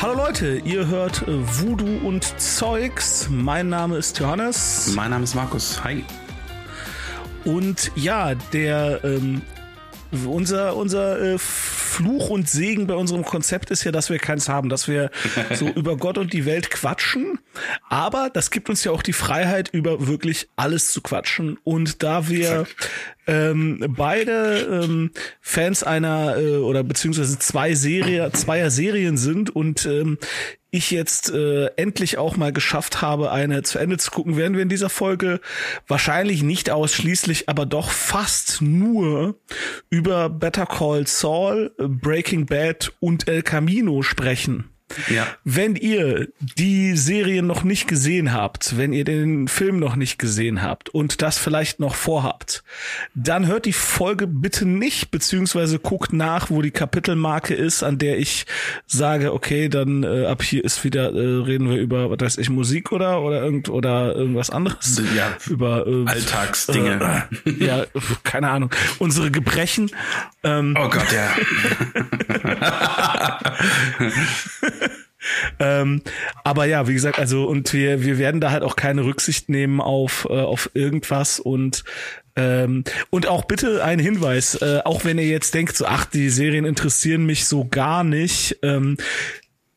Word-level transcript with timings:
Hallo 0.00 0.14
Leute, 0.14 0.56
ihr 0.64 0.86
hört 0.86 1.24
Voodoo 1.26 2.06
und 2.06 2.38
Zeugs. 2.40 3.28
Mein 3.30 3.68
Name 3.68 3.96
ist 3.96 4.18
Johannes. 4.18 4.92
Mein 4.94 5.10
Name 5.10 5.24
ist 5.24 5.34
Markus. 5.34 5.82
Hi. 5.82 6.04
Und 7.44 7.90
ja, 7.94 8.34
der 8.34 9.02
ähm, 9.04 9.42
unser 10.26 10.76
unser 10.76 11.20
äh, 11.20 11.38
Fluch 11.94 12.28
und 12.28 12.48
Segen 12.48 12.88
bei 12.88 12.94
unserem 12.94 13.24
Konzept 13.24 13.70
ist 13.70 13.84
ja, 13.84 13.92
dass 13.92 14.10
wir 14.10 14.18
keins 14.18 14.48
haben, 14.48 14.68
dass 14.68 14.88
wir 14.88 15.10
so 15.54 15.68
über 15.68 15.96
Gott 15.96 16.18
und 16.18 16.32
die 16.32 16.44
Welt 16.44 16.70
quatschen. 16.70 17.38
Aber 17.88 18.30
das 18.30 18.50
gibt 18.50 18.68
uns 18.68 18.82
ja 18.82 18.90
auch 18.90 19.02
die 19.02 19.12
Freiheit, 19.12 19.68
über 19.68 20.08
wirklich 20.08 20.48
alles 20.56 20.90
zu 20.90 21.02
quatschen. 21.02 21.58
Und 21.62 22.02
da 22.02 22.28
wir 22.28 22.66
ähm, 23.26 23.84
beide 23.96 24.82
ähm, 24.84 25.10
Fans 25.40 25.82
einer 25.82 26.36
äh, 26.38 26.56
oder 26.56 26.82
beziehungsweise 26.82 27.38
zwei 27.38 27.74
Serie, 27.74 28.30
zweier 28.32 28.70
Serien 28.70 29.16
sind 29.16 29.54
und 29.54 29.86
ähm, 29.86 30.18
ich 30.70 30.90
jetzt 30.90 31.30
äh, 31.30 31.66
endlich 31.76 32.18
auch 32.18 32.36
mal 32.36 32.52
geschafft 32.52 33.00
habe, 33.00 33.30
eine 33.30 33.62
zu 33.62 33.78
Ende 33.78 33.96
zu 33.96 34.10
gucken, 34.10 34.36
werden 34.36 34.54
wir 34.54 34.62
in 34.62 34.68
dieser 34.68 34.90
Folge 34.90 35.40
wahrscheinlich 35.86 36.42
nicht 36.42 36.68
ausschließlich, 36.68 37.48
aber 37.48 37.64
doch 37.64 37.90
fast 37.90 38.60
nur 38.60 39.38
über 39.88 40.28
Better 40.28 40.66
Call 40.66 41.06
Saul, 41.06 41.72
Breaking 41.78 42.46
Bad 42.46 42.92
und 42.98 43.28
El 43.28 43.42
Camino 43.42 44.02
sprechen. 44.02 44.73
Ja. 45.08 45.26
Wenn 45.44 45.74
ihr 45.76 46.28
die 46.38 46.96
Serie 46.96 47.42
noch 47.42 47.64
nicht 47.64 47.88
gesehen 47.88 48.32
habt, 48.32 48.76
wenn 48.76 48.92
ihr 48.92 49.04
den 49.04 49.48
Film 49.48 49.78
noch 49.78 49.96
nicht 49.96 50.18
gesehen 50.18 50.62
habt 50.62 50.88
und 50.88 51.20
das 51.22 51.38
vielleicht 51.38 51.80
noch 51.80 51.94
vorhabt, 51.94 52.62
dann 53.14 53.46
hört 53.46 53.64
die 53.64 53.72
Folge 53.72 54.26
bitte 54.26 54.66
nicht, 54.66 55.10
beziehungsweise 55.10 55.78
guckt 55.78 56.12
nach, 56.12 56.50
wo 56.50 56.62
die 56.62 56.70
Kapitelmarke 56.70 57.54
ist, 57.54 57.82
an 57.82 57.98
der 57.98 58.18
ich 58.18 58.46
sage, 58.86 59.32
okay, 59.32 59.68
dann 59.68 60.04
äh, 60.04 60.26
ab 60.26 60.42
hier 60.42 60.62
ist 60.64 60.84
wieder, 60.84 61.12
äh, 61.12 61.42
reden 61.42 61.68
wir 61.70 61.78
über, 61.78 62.10
was 62.10 62.20
weiß 62.20 62.38
ich, 62.38 62.50
Musik 62.50 62.92
oder 62.92 63.22
oder 63.22 63.42
irgend 63.42 63.68
oder 63.68 64.14
irgendwas 64.14 64.50
anderes. 64.50 65.02
Ja, 65.16 65.36
über 65.46 65.86
äh, 65.86 66.04
Alltagsdinge. 66.06 67.28
Äh, 67.44 67.50
ja, 67.64 67.84
keine 68.22 68.50
Ahnung. 68.50 68.70
Unsere 68.98 69.30
Gebrechen. 69.30 69.90
Ähm, 70.44 70.76
Oh 70.78 70.88
Gott, 70.88 71.10
ja. 71.12 71.34
ähm, 75.58 76.02
aber 76.42 76.66
ja, 76.66 76.86
wie 76.88 76.94
gesagt, 76.94 77.18
also 77.18 77.44
und 77.44 77.72
wir 77.72 78.02
wir 78.02 78.18
werden 78.18 78.40
da 78.40 78.50
halt 78.50 78.62
auch 78.62 78.76
keine 78.76 79.04
Rücksicht 79.04 79.48
nehmen 79.48 79.80
auf 79.80 80.26
äh, 80.30 80.32
auf 80.34 80.70
irgendwas 80.74 81.40
und 81.40 81.84
ähm, 82.36 82.84
und 83.10 83.28
auch 83.28 83.44
bitte 83.44 83.84
ein 83.84 83.98
Hinweis, 83.98 84.56
äh, 84.56 84.80
auch 84.84 85.04
wenn 85.04 85.18
ihr 85.18 85.28
jetzt 85.28 85.54
denkt, 85.54 85.76
so 85.76 85.86
ach, 85.86 86.04
die 86.04 86.30
Serien 86.30 86.64
interessieren 86.64 87.24
mich 87.26 87.46
so 87.46 87.64
gar 87.64 88.02
nicht. 88.02 88.58
Ähm, 88.62 88.96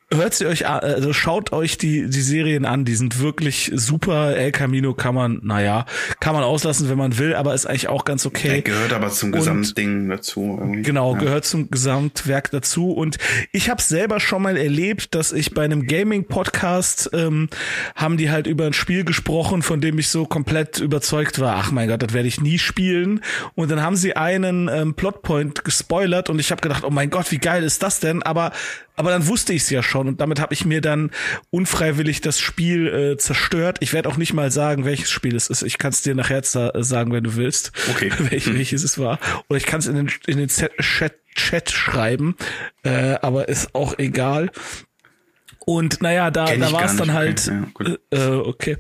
Hört 0.10 0.34
sie 0.36 0.46
euch 0.46 0.66
an, 0.68 0.80
also 0.80 1.12
schaut 1.12 1.52
euch 1.52 1.78
die, 1.78 2.10
die 2.10 2.22
Serien 2.22 2.64
an, 2.64 2.86
die 2.86 2.96
sind 2.96 3.20
wirklich 3.20 3.72
super. 3.76 4.38
El 4.38 4.54
Camino 4.54 4.94
kann 4.94 5.14
man, 5.14 5.42
naja, 5.44 5.86
kann 6.22 6.34
man 6.34 6.44
auslassen, 6.46 6.88
wenn 6.90 6.98
man 6.98 7.18
will, 7.18 7.36
aber 7.36 7.54
ist 7.54 7.66
eigentlich 7.66 7.90
auch 7.90 8.06
ganz 8.06 8.26
okay. 8.26 8.48
Der 8.48 8.62
gehört 8.62 8.94
aber 8.94 9.10
zum 9.10 9.34
Und- 9.34 9.40
Gesamtding 9.40 10.08
dazu. 10.08 10.58
Irgendwie. 10.62 10.82
Genau, 10.84 11.14
ja. 11.14 11.20
gehört 11.20 11.44
zum 11.44 11.70
Gesamtwerk 11.70 12.52
dazu. 12.52 12.92
Und 12.94 13.18
ich 13.52 13.70
habe 13.70 13.82
selber 13.82 14.22
schon 14.22 14.44
mal 14.44 14.56
erlebt, 14.56 15.14
dass 15.14 15.34
ich 15.34 15.54
bei 15.54 15.66
einem 15.66 15.86
Gaming-Podcast 15.88 17.10
ähm, 17.12 17.50
haben 17.94 18.16
die 18.16 18.32
halt 18.32 18.48
über 18.48 18.66
ein 18.66 18.74
Spiel 18.74 19.04
gesprochen, 19.04 19.62
von 19.62 19.82
dem 19.82 20.00
ich 20.00 20.08
so 20.08 20.26
komplett 20.26 20.80
überzeugt 20.80 21.40
war. 21.40 21.56
Ach 21.58 21.72
mein 21.72 21.90
Gott, 21.90 22.02
das 22.02 22.14
werde 22.14 22.30
ich 22.30 22.40
nie 22.40 22.60
spielen. 22.60 23.22
Und 23.56 23.72
dann 23.72 23.82
haben 23.82 23.98
sie 23.98 24.16
einen 24.16 24.70
ähm, 24.70 24.94
Plotpoint 24.94 25.66
gespoilert 25.66 26.30
und 26.30 26.40
ich 26.40 26.52
habe 26.52 26.62
gedacht, 26.62 26.86
oh 26.86 26.90
mein 26.92 27.10
Gott, 27.10 27.30
wie 27.32 27.40
geil 27.40 27.64
ist 27.64 27.84
das 27.84 28.00
denn? 28.00 28.24
Aber 28.24 28.54
aber 28.98 29.12
dann 29.12 29.28
wusste 29.28 29.54
ich 29.54 29.62
es 29.64 29.70
ja 29.70 29.82
schon 29.82 30.08
und 30.08 30.20
damit 30.20 30.42
habe 30.42 30.54
ich 30.54 30.66
mir 30.66 30.82
dann 30.82 31.12
unfreiwillig 31.50 32.20
das 32.22 32.40
Spiel 32.40 32.88
äh, 32.88 33.18
zerstört. 33.18 33.78
Ich 33.80 33.94
werde 33.94 34.10
auch 34.10 34.18
nicht 34.18 34.34
mal 34.34 34.52
sagen, 34.52 34.84
welches 34.84 35.10
Spiel 35.10 35.36
es 35.36 35.48
ist. 35.50 35.62
Ich 35.64 35.78
kann 35.78 35.92
es 35.92 36.02
dir 36.02 36.16
nachher 36.16 36.44
za- 36.44 36.72
sagen, 36.76 37.14
wenn 37.14 37.24
du 37.24 37.36
willst. 37.36 37.72
Okay. 37.92 38.12
Welch, 38.18 38.54
welches 38.54 38.84
es 38.84 38.98
war. 38.98 39.20
Oder 39.48 39.58
ich 39.58 39.66
kann 39.66 39.80
es 39.80 39.88
in 39.88 39.96
den, 39.96 40.12
in 40.28 40.38
den 40.38 40.50
Chat, 40.50 41.14
Chat 41.36 41.70
schreiben, 41.72 42.36
äh, 42.84 43.16
aber 43.22 43.48
ist 43.48 43.74
auch 43.76 43.98
egal. 44.00 44.50
Und 45.70 46.02
naja, 46.02 46.32
da, 46.32 46.46
Kenn 46.46 46.62
da 46.62 46.72
war 46.72 46.86
es 46.86 46.96
dann 46.96 47.12
halt, 47.12 47.52
okay, 47.76 47.98
ja, 48.14 48.18
äh, 48.18 48.26
äh, 48.26 48.36
okay, 48.38 48.78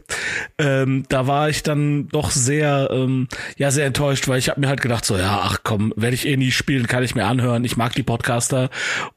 ähm, 0.57 1.03
da 1.09 1.27
war 1.27 1.49
ich 1.49 1.61
dann 1.61 2.07
doch 2.07 2.31
sehr, 2.31 2.87
ähm, 2.93 3.27
ja, 3.57 3.71
sehr 3.71 3.87
enttäuscht, 3.87 4.29
weil 4.29 4.39
ich 4.39 4.47
habe 4.47 4.61
mir 4.61 4.69
halt 4.69 4.79
gedacht, 4.79 5.03
so, 5.03 5.17
ja, 5.17 5.41
ach 5.43 5.59
komm, 5.65 5.91
werde 5.97 6.15
ich 6.15 6.25
eh 6.25 6.37
nie 6.37 6.51
spielen, 6.51 6.87
kann 6.87 7.03
ich 7.03 7.13
mir 7.13 7.25
anhören, 7.25 7.65
ich 7.65 7.75
mag 7.75 7.93
die 7.93 8.03
Podcaster. 8.03 8.69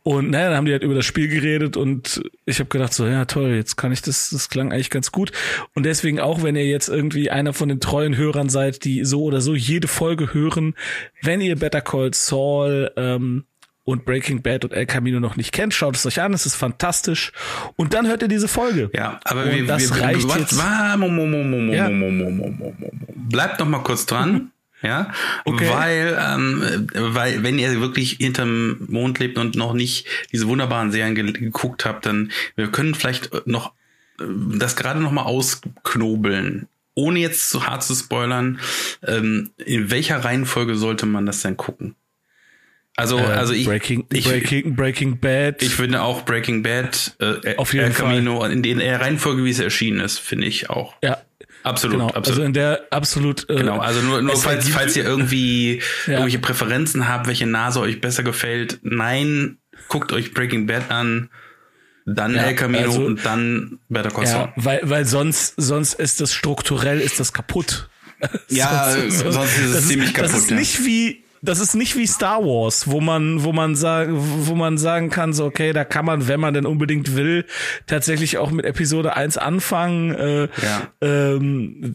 Und 0.02 0.30
naja, 0.30 0.48
dann 0.48 0.56
haben 0.56 0.64
die 0.64 0.72
halt 0.72 0.82
über 0.82 0.96
das 0.96 1.06
Spiel 1.06 1.28
geredet 1.28 1.76
und 1.76 2.20
ich 2.44 2.58
habe 2.58 2.70
gedacht, 2.70 2.92
so, 2.92 3.06
ja, 3.06 3.24
toll, 3.26 3.50
jetzt 3.50 3.76
kann 3.76 3.92
ich 3.92 4.02
das, 4.02 4.30
das 4.30 4.48
klang 4.48 4.72
eigentlich 4.72 4.90
ganz 4.90 5.12
gut. 5.12 5.30
Und 5.72 5.86
deswegen 5.86 6.18
auch, 6.18 6.42
wenn 6.42 6.56
ihr 6.56 6.66
jetzt 6.66 6.88
irgendwie 6.88 7.30
einer 7.30 7.52
von 7.52 7.68
den 7.68 7.78
treuen 7.78 8.16
Hörern 8.16 8.48
seid, 8.48 8.84
die 8.84 9.04
so 9.04 9.22
oder 9.22 9.40
so 9.40 9.54
jede 9.54 9.86
Folge 9.86 10.34
hören, 10.34 10.74
wenn 11.22 11.40
ihr 11.40 11.54
Better 11.54 11.82
Call 11.82 12.14
Saul, 12.14 12.90
ähm, 12.96 13.44
und 13.84 14.04
Breaking 14.04 14.42
Bad 14.42 14.64
und 14.64 14.72
El 14.72 14.86
Camino 14.86 15.20
noch 15.20 15.36
nicht 15.36 15.52
kennt, 15.52 15.74
schaut 15.74 15.96
es 15.96 16.04
euch 16.06 16.20
an, 16.20 16.32
es 16.34 16.46
ist 16.46 16.54
fantastisch. 16.54 17.32
Und 17.76 17.94
dann 17.94 18.06
hört 18.06 18.22
ihr 18.22 18.28
diese 18.28 18.46
Folge. 18.48 18.90
Ja, 18.94 19.18
aber 19.24 19.44
Und 19.44 19.52
wir, 19.52 19.66
das 19.66 19.94
wir, 19.94 20.02
reicht 20.02 20.28
was, 20.28 20.38
jetzt. 20.38 20.58
Ja. 21.72 21.88
Bleibt 23.14 23.58
noch 23.60 23.68
mal 23.68 23.82
kurz 23.82 24.06
dran. 24.06 24.50
Ja, 24.82 25.12
Okay. 25.44 25.68
weil, 25.70 26.18
ähm, 26.18 26.88
weil 26.94 27.42
wenn 27.42 27.58
ihr 27.58 27.82
wirklich 27.82 28.12
hinterm 28.12 28.78
Mond 28.88 29.18
lebt 29.18 29.36
und 29.36 29.54
noch 29.54 29.74
nicht 29.74 30.06
diese 30.32 30.48
wunderbaren 30.48 30.90
Serien 30.90 31.14
ge 31.14 31.32
geguckt 31.32 31.84
habt, 31.84 32.06
dann 32.06 32.32
wir 32.56 32.68
können 32.68 32.94
vielleicht 32.94 33.46
noch 33.46 33.74
äh, 34.18 34.24
das 34.56 34.76
gerade 34.76 35.00
noch 35.00 35.12
mal 35.12 35.24
ausknobeln, 35.24 36.66
ohne 36.94 37.18
jetzt 37.18 37.50
zu 37.50 37.66
hart 37.66 37.82
zu 37.82 37.94
spoilern. 37.94 38.58
Ähm, 39.06 39.50
in 39.58 39.90
welcher 39.90 40.24
Reihenfolge 40.24 40.74
sollte 40.76 41.04
man 41.04 41.26
das 41.26 41.42
denn 41.42 41.58
gucken? 41.58 41.94
Also, 42.96 43.18
Äh, 43.18 43.22
also 43.22 43.52
ich, 43.52 43.66
Breaking, 43.66 44.06
ich, 44.12 44.24
Breaking, 44.24 44.74
Breaking 44.76 45.18
Bad. 45.20 45.62
ich 45.62 45.74
finde 45.74 46.02
auch 46.02 46.22
Breaking 46.24 46.62
Bad, 46.62 47.16
äh, 47.20 47.56
Auf 47.56 47.72
jeden 47.72 47.86
El 47.86 47.92
Camino, 47.92 48.44
in 48.44 48.62
der 48.62 49.00
Reihenfolge, 49.00 49.44
wie 49.44 49.50
es 49.50 49.58
erschienen 49.60 50.00
ist, 50.00 50.18
finde 50.18 50.46
ich 50.46 50.68
auch. 50.70 50.94
ja, 51.02 51.18
Absolut, 51.62 51.96
genau. 51.98 52.06
Also 52.08 52.18
absolut. 52.18 52.44
in 52.46 52.52
der 52.54 52.86
absolut. 52.90 53.50
Äh, 53.50 53.56
genau, 53.56 53.78
also 53.78 54.00
nur, 54.00 54.22
nur 54.22 54.34
falls, 54.36 54.64
ergibt- 54.64 54.74
falls 54.74 54.96
ihr 54.96 55.04
irgendwie 55.04 55.82
Ja. 56.06 56.12
irgendwelche 56.14 56.38
Präferenzen 56.38 57.06
habt, 57.06 57.26
welche 57.26 57.46
Nase 57.46 57.80
euch 57.80 58.00
besser 58.00 58.22
gefällt, 58.22 58.78
nein, 58.82 59.58
guckt 59.88 60.12
euch 60.12 60.32
Breaking 60.32 60.66
Bad 60.66 60.90
an, 60.90 61.28
dann 62.06 62.34
Ja, 62.34 62.44
El 62.44 62.54
Camino 62.54 62.84
also- 62.86 63.04
und 63.04 63.24
dann 63.26 63.78
Better 63.90 64.10
Call 64.10 64.24
Ja, 64.24 64.52
weil, 64.56 64.80
weil 64.84 65.04
sonst, 65.04 65.54
sonst 65.58 65.94
ist 65.94 66.20
das 66.22 66.32
strukturell, 66.34 66.98
ist 67.00 67.20
das 67.20 67.32
kaputt. 67.32 67.88
Ja, 68.48 68.90
sonst 69.08 69.58
ist 69.58 69.64
es 69.64 69.72
das 69.74 69.88
ziemlich 69.88 70.12
Das 70.14 70.30
kaputt, 70.32 70.36
ist 70.44 70.50
ja. 70.50 70.56
nicht 70.56 70.84
wie, 70.84 71.24
das 71.42 71.58
ist 71.60 71.74
nicht 71.74 71.96
wie 71.96 72.06
Star 72.06 72.42
Wars, 72.44 72.90
wo 72.90 73.00
man, 73.00 73.44
wo 73.44 73.52
man 73.52 73.74
sagen, 73.76 74.14
wo 74.46 74.54
man 74.54 74.76
sagen 74.78 75.10
kann, 75.10 75.32
so, 75.32 75.44
okay, 75.46 75.72
da 75.72 75.84
kann 75.84 76.04
man, 76.04 76.28
wenn 76.28 76.40
man 76.40 76.54
denn 76.54 76.66
unbedingt 76.66 77.16
will, 77.16 77.46
tatsächlich 77.86 78.38
auch 78.38 78.50
mit 78.50 78.64
Episode 78.66 79.16
1 79.16 79.36
anfangen, 79.38 80.14
äh, 80.14 80.48
Ja. 80.62 80.88
ähm, 81.00 81.94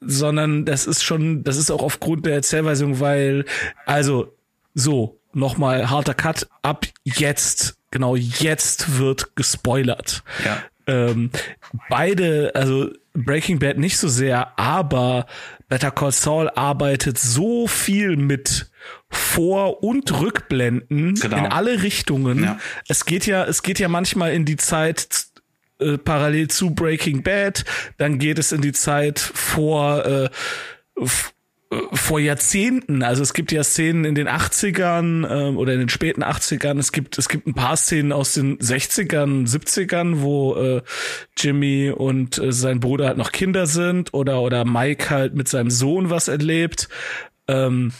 sondern 0.00 0.64
das 0.64 0.86
ist 0.86 1.02
schon, 1.02 1.44
das 1.44 1.56
ist 1.56 1.70
auch 1.70 1.82
aufgrund 1.82 2.26
der 2.26 2.34
Erzählweisung, 2.34 3.00
weil, 3.00 3.44
also, 3.86 4.32
so, 4.74 5.18
nochmal 5.32 5.90
harter 5.90 6.14
Cut, 6.14 6.46
ab 6.62 6.86
jetzt, 7.04 7.76
genau 7.90 8.14
jetzt 8.16 8.98
wird 8.98 9.34
gespoilert. 9.36 10.22
Ja. 10.44 10.58
Ähm, 10.86 11.30
beide, 11.88 12.52
also 12.54 12.90
Breaking 13.14 13.58
Bad 13.58 13.78
nicht 13.78 13.96
so 13.96 14.08
sehr, 14.08 14.58
aber 14.58 15.26
Better 15.68 15.90
Call 15.90 16.12
Saul 16.12 16.50
arbeitet 16.50 17.18
so 17.18 17.66
viel 17.66 18.16
mit 18.16 18.70
Vor- 19.14 19.82
und 19.82 20.20
Rückblenden 20.20 21.14
Genau. 21.14 21.36
in 21.36 21.46
alle 21.46 21.82
Richtungen. 21.82 22.42
Ja. 22.44 22.58
Es 22.88 23.04
geht 23.04 23.26
ja, 23.26 23.44
es 23.44 23.62
geht 23.62 23.78
ja 23.78 23.88
manchmal 23.88 24.32
in 24.32 24.44
die 24.44 24.56
Zeit 24.56 25.26
äh, 25.80 25.98
parallel 25.98 26.48
zu 26.48 26.70
Breaking 26.74 27.22
Bad, 27.22 27.64
dann 27.96 28.18
geht 28.18 28.38
es 28.38 28.52
in 28.52 28.60
die 28.60 28.72
Zeit 28.72 29.18
vor 29.18 30.04
äh, 30.04 30.24
äh, 31.00 31.06
vor 31.92 32.20
Jahrzehnten, 32.20 33.02
also 33.02 33.22
es 33.22 33.32
gibt 33.32 33.50
ja 33.50 33.64
Szenen 33.64 34.04
in 34.04 34.14
den 34.14 34.28
80ern 34.28 35.28
ähm, 35.28 35.56
oder 35.58 35.72
in 35.72 35.80
den 35.80 35.88
späten 35.88 36.22
80ern, 36.22 36.78
es 36.78 36.92
gibt 36.92 37.18
es 37.18 37.28
gibt 37.28 37.48
ein 37.48 37.54
paar 37.54 37.76
Szenen 37.76 38.12
aus 38.12 38.34
den 38.34 38.58
60ern, 38.58 39.48
70ern, 39.48 40.20
wo 40.20 40.54
äh, 40.54 40.82
Jimmy 41.36 41.90
und 41.90 42.38
äh, 42.38 42.52
sein 42.52 42.78
Bruder 42.78 43.08
halt 43.08 43.18
noch 43.18 43.32
Kinder 43.32 43.66
sind 43.66 44.14
oder 44.14 44.40
oder 44.42 44.64
Mike 44.64 45.10
halt 45.10 45.34
mit 45.34 45.48
seinem 45.48 45.70
Sohn 45.70 46.10
was 46.10 46.28
erlebt. 46.28 46.88
Ähm, 47.48 47.90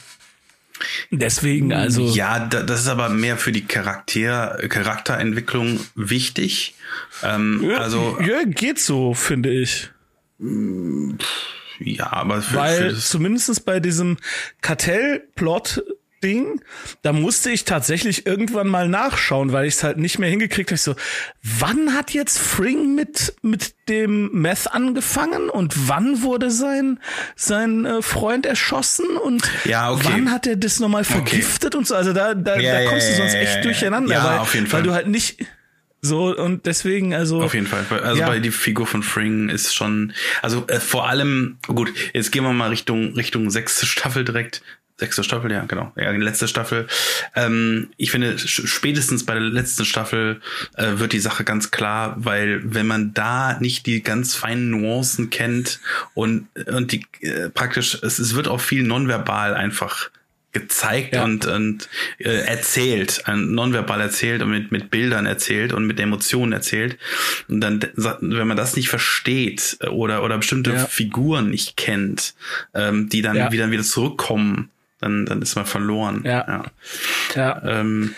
deswegen 1.11 1.73
also 1.73 2.07
Ja, 2.07 2.39
da, 2.39 2.63
das 2.63 2.81
ist 2.81 2.87
aber 2.87 3.09
mehr 3.09 3.37
für 3.37 3.51
die 3.51 3.65
Charakter, 3.65 4.57
Charakterentwicklung 4.69 5.79
wichtig. 5.95 6.75
Ähm, 7.23 7.63
ja, 7.69 7.77
also 7.77 8.17
ja, 8.21 8.43
geht 8.43 8.79
so, 8.79 9.13
finde 9.13 9.51
ich. 9.51 9.89
Ja, 11.79 12.11
aber 12.11 12.41
für, 12.41 12.55
Weil 12.55 12.89
für 12.91 12.99
zumindest 12.99 13.65
bei 13.65 13.79
diesem 13.79 14.17
Kartellplot 14.61 15.83
Ding, 16.23 16.61
da 17.01 17.13
musste 17.13 17.51
ich 17.51 17.65
tatsächlich 17.65 18.25
irgendwann 18.25 18.67
mal 18.67 18.87
nachschauen, 18.87 19.51
weil 19.51 19.67
ich 19.67 19.75
es 19.75 19.83
halt 19.83 19.97
nicht 19.97 20.17
mehr 20.19 20.29
hingekriegt 20.29 20.69
habe. 20.71 20.75
Ich 20.75 20.81
so, 20.81 20.95
wann 21.43 21.93
hat 21.93 22.11
jetzt 22.11 22.39
Fring 22.39 22.95
mit 22.95 23.33
mit 23.41 23.75
dem 23.89 24.31
Meth 24.31 24.71
angefangen 24.71 25.49
und 25.49 25.87
wann 25.87 26.21
wurde 26.23 26.49
sein 26.51 26.99
sein 27.35 27.85
äh, 27.85 28.01
Freund 28.01 28.45
erschossen 28.45 29.17
und 29.17 29.43
Ja, 29.65 29.91
okay. 29.91 30.03
wann 30.05 30.31
hat 30.31 30.47
er 30.47 30.55
das 30.55 30.79
nochmal 30.79 31.03
vergiftet 31.03 31.75
und 31.75 31.87
so. 31.87 31.95
Also 31.95 32.13
da 32.13 32.33
da, 32.33 32.59
Ja, 32.59 32.73
da 32.73 32.81
ja, 32.81 32.89
kommst 32.89 33.07
du 33.07 33.11
ja, 33.11 33.17
sonst 33.17 33.33
ja, 33.33 33.39
echt 33.41 33.63
durcheinander, 33.65 34.13
Ja, 34.13 34.23
weil, 34.25 34.39
auf 34.39 34.53
jeden 34.55 34.71
weil 34.71 34.83
du 34.83 34.93
halt 34.93 35.07
nicht 35.07 35.45
so 36.01 36.35
und 36.37 36.67
deswegen 36.67 37.15
also 37.15 37.41
Auf 37.41 37.55
jeden 37.55 37.65
Fall. 37.65 37.83
Also 38.03 38.21
Ja. 38.21 38.27
bei 38.27 38.39
die 38.39 38.51
Figur 38.51 38.85
von 38.85 39.01
Fring 39.01 39.49
ist 39.49 39.73
schon, 39.73 40.13
also 40.43 40.63
äh, 40.67 40.79
vor 40.79 41.07
allem, 41.09 41.57
gut, 41.67 41.91
jetzt 42.13 42.31
gehen 42.31 42.43
wir 42.43 42.53
mal 42.53 42.69
Richtung, 42.69 43.13
Richtung 43.13 43.49
sechste 43.49 43.85
Staffel 43.87 44.23
direkt. 44.23 44.61
Sechste 44.97 45.23
Staffel, 45.25 45.51
ja, 45.51 45.65
genau. 45.65 45.91
Ja, 45.97 46.13
die 46.13 46.19
letzte 46.21 46.47
Staffel. 46.47 46.87
Ähm, 47.35 47.89
ich 47.97 48.11
finde, 48.11 48.37
spätestens 48.39 49.25
bei 49.25 49.33
der 49.33 49.43
letzten 49.43 49.83
Staffel 49.83 50.39
äh, 50.77 50.93
wird 50.99 51.11
die 51.11 51.19
Sache 51.19 51.43
ganz 51.43 51.69
klar, 51.71 52.15
weil 52.17 52.61
wenn 52.63 52.87
man 52.87 53.13
da 53.13 53.57
nicht 53.59 53.87
die 53.87 54.01
ganz 54.03 54.35
feinen 54.35 54.69
Nuancen 54.69 55.29
kennt 55.29 55.81
und, 56.13 56.47
und 56.67 56.93
die 56.93 57.05
äh, 57.21 57.49
praktisch, 57.49 57.97
es, 58.03 58.19
es 58.19 58.35
wird 58.35 58.47
auch 58.47 58.61
viel 58.61 58.83
nonverbal 58.83 59.53
einfach 59.53 60.11
gezeigt 60.53 61.13
Ja. 61.15 61.25
und, 61.25 61.45
und 61.45 61.89
äh, 62.19 62.29
erzählt, 62.45 63.23
äh, 63.27 63.35
nonverbal 63.35 63.99
erzählt 63.99 64.41
und 64.41 64.51
mit, 64.51 64.71
mit 64.71 64.89
Bildern 64.91 65.25
erzählt 65.25 65.73
und 65.73 65.85
mit 65.85 65.99
Emotionen 65.99 66.53
erzählt. 66.53 66.97
Und 67.49 67.59
dann, 67.59 67.81
wenn 67.95 68.47
man 68.47 68.55
das 68.55 68.77
nicht 68.77 68.87
versteht 68.87 69.77
oder, 69.91 70.23
oder 70.23 70.37
bestimmte 70.37 70.71
Ja. 70.71 70.85
Figuren 70.85 71.49
nicht 71.49 71.75
kennt, 71.75 72.33
ähm, 72.73 73.09
die 73.09 73.21
dann 73.21 73.35
Ja. 73.35 73.51
wieder, 73.51 73.69
wieder 73.71 73.83
zurückkommen, 73.83 74.69
dann, 75.05 75.25
dann 75.25 75.41
ist 75.41 75.55
man 75.55 75.65
verloren. 75.65 76.23
Ja. 76.25 76.65
ja. 77.35 77.61
Ähm, 77.65 78.13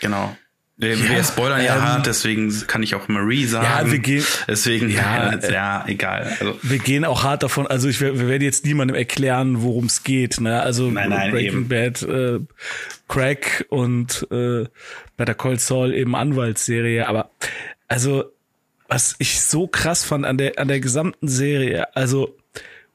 genau. 0.00 0.36
Wir, 0.78 0.94
Ja, 0.94 1.08
wir 1.08 1.24
spoilern 1.24 1.64
ja 1.64 1.76
ähm, 1.76 1.82
hart, 1.82 2.06
deswegen 2.06 2.52
kann 2.66 2.82
ich 2.82 2.94
auch 2.94 3.08
Marie 3.08 3.46
sagen. 3.46 3.86
Ja, 3.86 3.90
wir 3.90 3.98
gehen- 3.98 4.24
Deswegen, 4.46 4.90
Ja, 4.90 5.32
ja, 5.34 5.50
ja 5.50 5.84
egal. 5.88 6.36
Also, 6.38 6.58
wir 6.62 6.78
gehen 6.78 7.06
auch 7.06 7.22
hart 7.24 7.42
davon, 7.42 7.66
also 7.66 7.88
ich, 7.88 8.02
wir 8.02 8.28
werden 8.28 8.42
jetzt 8.42 8.66
niemandem 8.66 8.94
erklären, 8.94 9.62
worum 9.62 9.86
es 9.86 10.02
geht. 10.04 10.38
Ne? 10.38 10.60
Also 10.60 10.90
Nein, 10.90 11.08
nein, 11.08 11.30
Breaking 11.30 11.66
eben. 11.66 11.68
Bad, 11.68 12.02
äh, 12.02 12.40
Crack 13.08 13.64
und 13.70 14.26
äh, 14.30 14.66
Better 15.16 15.34
Call 15.34 15.58
Saul 15.58 15.94
eben 15.94 16.14
Anwaltsserie. 16.14 17.08
Aber 17.08 17.30
also, 17.88 18.24
was 18.88 19.14
ich 19.18 19.40
so 19.40 19.66
krass 19.68 20.04
fand 20.04 20.26
an 20.26 20.36
der, 20.36 20.58
an 20.58 20.68
der 20.68 20.80
gesamten 20.80 21.26
Serie, 21.28 21.96
also, 21.96 22.36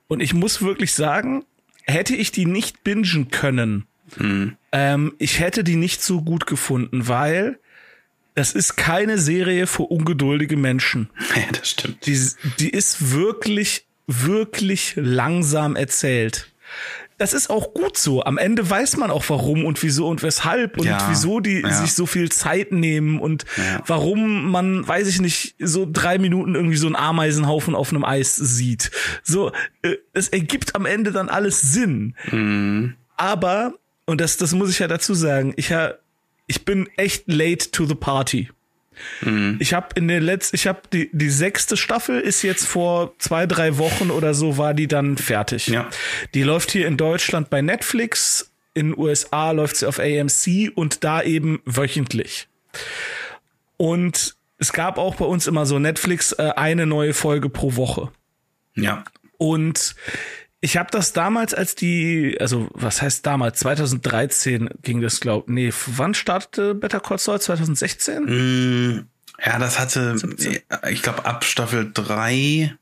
und 0.08 0.20
ich 0.22 0.36
muss 0.36 0.62
wirklich 0.62 0.94
sagen, 0.94 1.46
hätte 1.86 2.16
ich 2.16 2.32
die 2.32 2.46
nicht 2.46 2.84
bingen 2.84 3.30
können, 3.30 3.86
ähm, 4.72 5.14
ich 5.20 5.40
hätte 5.40 5.64
die 5.64 5.76
nicht 5.76 6.02
so 6.02 6.22
gut 6.22 6.46
gefunden, 6.46 7.08
weil 7.08 7.60
das 8.36 8.54
ist 8.54 8.76
keine 8.78 9.18
Serie 9.18 9.68
für 9.68 9.84
ungeduldige 9.84 10.58
Menschen 10.58 11.10
ja, 11.36 11.44
das 11.52 11.70
stimmt. 11.70 12.06
die, 12.06 12.20
die 12.60 12.70
ist 12.70 13.12
wirklich, 13.12 13.86
wirklich 14.08 14.94
langsam 14.96 15.76
erzählt. 15.76 16.52
Das 17.22 17.34
ist 17.34 17.52
auch 17.52 17.76
gut 17.76 17.98
so. 17.98 18.24
Am 18.24 18.40
Ende 18.40 18.68
weiß 18.68 18.98
man 18.98 19.12
auch 19.12 19.24
warum 19.28 19.64
und 19.64 19.84
wieso 19.84 20.08
und 20.08 20.24
weshalb 20.24 20.80
und 20.80 20.88
Ja, 20.88 21.06
wieso 21.08 21.40
die 21.40 21.60
ja. 21.62 21.70
sich 21.70 21.94
so 21.94 22.08
viel 22.08 22.32
Zeit 22.32 22.72
nehmen 22.72 23.20
und 23.20 23.46
Ja. 23.58 23.84
warum 23.86 24.50
man, 24.50 24.88
weiß 24.88 25.08
ich 25.08 25.22
nicht, 25.22 25.54
so 25.60 25.88
drei 25.88 26.18
Minuten 26.18 26.56
irgendwie 26.56 26.78
so 26.78 26.88
einen 26.88 26.96
Ameisenhaufen 26.96 27.76
auf 27.76 27.92
einem 27.92 28.04
Eis 28.04 28.36
sieht. 28.38 28.90
So, 29.22 29.52
äh, 29.84 29.98
es 30.14 30.30
ergibt 30.30 30.74
am 30.74 30.88
Ende 30.88 31.12
dann 31.12 31.30
alles 31.30 31.62
Sinn. 31.62 32.16
Mhm. 32.32 32.96
Aber, 33.18 33.76
und 34.08 34.20
das, 34.20 34.38
das 34.38 34.56
muss 34.56 34.72
ich 34.72 34.80
ja 34.80 34.88
dazu 34.88 35.14
sagen, 35.14 35.54
ich, 35.58 35.72
ich 36.48 36.66
bin 36.66 36.90
echt 36.98 37.32
late 37.32 37.70
to 37.70 37.86
the 37.86 37.94
party. 37.94 38.50
Ich 39.60 39.74
habe 39.74 39.88
in 39.96 40.08
der 40.08 40.20
letzten, 40.20 40.56
ich 40.56 40.68
habe 40.68 40.82
die 40.92 41.10
die 41.14 41.30
sechste 41.30 41.78
Staffel 41.78 42.20
ist 42.20 42.42
jetzt 42.42 42.66
vor 42.66 43.14
zwei 43.20 43.46
drei 43.46 43.78
Wochen 43.78 44.12
oder 44.12 44.34
so 44.34 44.58
war 44.58 44.74
die 44.74 44.88
dann 44.88 45.18
fertig. 45.18 45.68
Ja. 45.68 45.90
Die 46.34 46.44
läuft 46.44 46.72
hier 46.72 46.88
in 46.88 46.98
Deutschland 46.98 47.50
bei 47.50 47.62
Netflix, 47.62 48.52
in 48.74 48.98
USA 48.98 49.52
läuft 49.52 49.78
sie 49.78 49.88
auf 49.88 50.00
AMC 50.00 50.72
und 50.76 51.04
da 51.04 51.22
eben 51.22 51.62
wöchentlich. 51.66 52.48
Und 53.78 54.36
es 54.58 54.74
gab 54.74 54.98
auch 54.98 55.16
bei 55.16 55.26
uns 55.26 55.48
immer 55.48 55.66
so 55.66 55.80
Netflix 55.80 56.34
äh, 56.34 56.52
eine 56.56 56.86
neue 56.86 57.14
Folge 57.14 57.50
pro 57.50 57.76
Woche. 57.76 58.12
Ja. 58.76 59.04
Und 59.38 59.96
ich 60.62 60.78
habe 60.78 60.90
das 60.92 61.12
damals, 61.14 61.54
als 61.54 61.76
die, 61.76 62.38
also 62.40 62.70
was 62.74 63.02
heißt 63.02 63.26
damals? 63.26 63.60
2013 63.60 64.70
ging 64.84 65.02
das, 65.02 65.20
glaub. 65.20 65.50
Nee, 65.50 65.74
wann 65.88 66.14
startete 66.14 66.76
Better 66.76 67.00
Call 67.00 67.18
Saul? 67.18 67.42
2016? 67.42 68.24
Mm, 68.26 69.08
Ja, 69.44 69.58
das 69.60 69.80
hatte, 69.80 70.16
ich 70.90 71.02
glaube, 71.02 71.26
ab 71.26 71.44
Staffel 71.44 71.90
3 71.94 72.76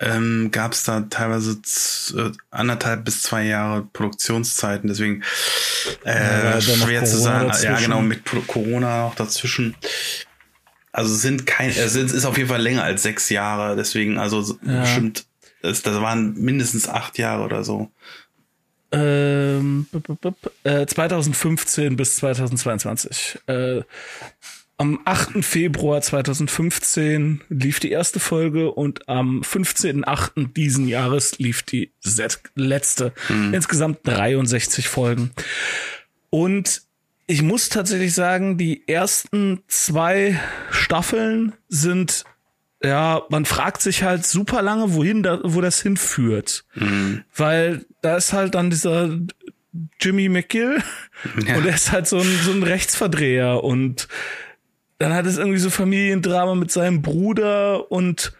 ähm, 0.00 0.48
gab 0.52 0.72
es 0.72 0.84
da 0.84 1.00
teilweise 1.02 1.60
z- 1.60 2.14
äh, 2.16 2.30
anderthalb 2.50 3.04
bis 3.04 3.22
zwei 3.22 3.44
Jahre 3.44 3.82
Produktionszeiten, 3.92 4.88
deswegen 4.88 5.22
Ja, 6.04 6.12
äh, 6.52 6.54
noch 6.54 6.62
schwer 6.86 7.04
zu 7.04 7.18
sagen. 7.18 7.46
Ja, 7.48 7.52
dazwischen. 7.52 7.82
genau, 7.82 8.00
mit 8.00 8.24
Pro- 8.24 8.40
Corona 8.42 9.02
noch 9.08 9.16
dazwischen. 9.16 9.74
Also 10.92 11.14
sind 11.14 11.46
kein, 11.46 11.70
es 11.70 11.92
sind- 11.92 12.10
ist 12.12 12.24
auf 12.24 12.38
jeden 12.38 12.48
Fall 12.48 12.62
länger 12.62 12.84
als 12.84 13.02
sechs 13.02 13.28
Jahre, 13.28 13.76
deswegen, 13.76 14.18
also 14.18 14.40
so- 14.40 14.58
Ja. 14.62 14.80
bestimmt, 14.80 15.26
das, 15.62 15.82
das 15.82 16.00
waren 16.00 16.34
mindestens 16.34 16.88
acht 16.88 17.18
Jahre 17.18 17.44
oder 17.44 17.64
so. 17.64 17.90
Ähm, 18.92 19.86
äh, 20.64 20.86
2015 20.86 21.96
bis 21.96 22.16
2022. 22.16 23.38
Äh, 23.46 23.82
am 24.78 24.98
8. 25.04 25.44
Februar 25.44 26.00
2015 26.00 27.42
lief 27.50 27.80
die 27.80 27.90
erste 27.90 28.18
Folge 28.18 28.72
und 28.72 29.08
am 29.10 29.42
15.8. 29.42 30.54
diesen 30.54 30.88
Jahres 30.88 31.38
lief 31.38 31.62
die 31.62 31.92
letzte. 32.54 33.12
Insgesamt 33.52 33.98
63 34.04 34.88
Folgen. 34.88 35.32
Und 36.30 36.82
ich 37.26 37.42
muss 37.42 37.68
tatsächlich 37.68 38.14
sagen, 38.14 38.56
die 38.56 38.88
ersten 38.88 39.62
zwei 39.68 40.40
Staffeln 40.70 41.52
sind, 41.68 42.24
ja, 42.82 43.22
man 43.28 43.44
fragt 43.44 43.82
sich 43.82 44.02
halt 44.02 44.26
super 44.26 44.62
lange, 44.62 44.94
wohin 44.94 45.22
da, 45.22 45.40
wo 45.42 45.60
das 45.60 45.80
hinführt. 45.82 46.64
Weil 47.36 47.84
da 48.02 48.16
ist 48.16 48.32
halt 48.32 48.54
dann 48.54 48.70
dieser 48.70 49.10
Jimmy 50.00 50.28
McGill 50.28 50.82
Ja. 51.46 51.56
und 51.56 51.66
er 51.66 51.74
ist 51.74 51.92
halt 51.92 52.06
so 52.08 52.18
ein, 52.18 52.38
so 52.44 52.52
ein 52.52 52.62
Rechtsverdreher 52.62 53.62
und 53.62 54.08
dann 54.98 55.12
hat 55.14 55.26
es 55.26 55.36
irgendwie 55.38 55.58
so 55.58 55.70
Familiendrama 55.70 56.54
mit 56.54 56.70
seinem 56.70 57.02
Bruder 57.02 57.90
und 57.92 58.32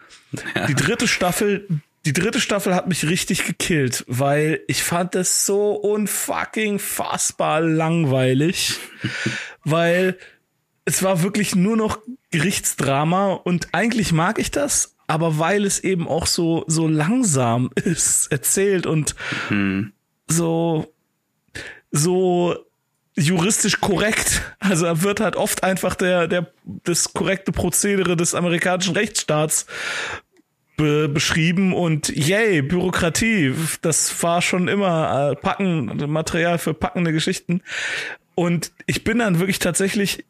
die 0.67 0.75
dritte 0.75 1.07
Staffel, 1.07 1.67
die 2.05 2.13
dritte 2.13 2.39
Staffel 2.41 2.73
hat 2.73 2.87
mich 2.87 3.07
richtig 3.07 3.45
gekillt, 3.45 4.03
weil 4.07 4.61
ich 4.67 4.83
fand 4.83 5.13
es 5.15 5.45
so 5.45 5.71
unfucking 5.73 6.79
fassbar 6.79 7.61
langweilig, 7.61 8.77
weil 9.63 10.17
es 10.91 11.03
war 11.03 11.23
wirklich 11.23 11.55
nur 11.55 11.77
noch 11.77 11.99
Gerichtsdrama 12.31 13.31
und 13.31 13.69
eigentlich 13.71 14.11
mag 14.11 14.39
ich 14.39 14.51
das, 14.51 14.97
aber 15.07 15.39
weil 15.39 15.63
es 15.63 15.79
eben 15.79 16.05
auch 16.05 16.27
so 16.27 16.65
so 16.67 16.85
langsam 16.85 17.69
ist 17.75 18.29
erzählt 18.29 18.85
und 18.85 19.15
so 20.27 20.93
so 21.91 22.57
juristisch 23.15 23.79
korrekt. 23.79 24.41
Also 24.59 24.85
da 24.85 25.01
wird 25.01 25.21
halt 25.21 25.37
oft 25.37 25.63
einfach 25.63 25.95
der, 25.95 26.27
der, 26.27 26.51
das 26.65 27.13
korrekte 27.13 27.53
Prozedere 27.53 28.17
des 28.17 28.35
amerikanischen 28.35 28.93
Rechtsstaats 28.93 29.67
be 30.75 31.07
beschrieben 31.07 31.73
und 31.73 32.09
yay, 32.09 32.61
Bürokratie, 32.61 33.53
das 33.81 34.21
war 34.23 34.41
schon 34.41 34.67
immer 34.67 35.31
äh, 35.31 35.35
packen, 35.35 35.85
Material 36.11 36.57
für 36.57 36.73
packende 36.73 37.13
Geschichten. 37.13 37.61
Und 38.35 38.73
ich 38.87 39.05
bin 39.05 39.19
dann 39.19 39.39
wirklich 39.39 39.59
tatsächlich 39.59 40.25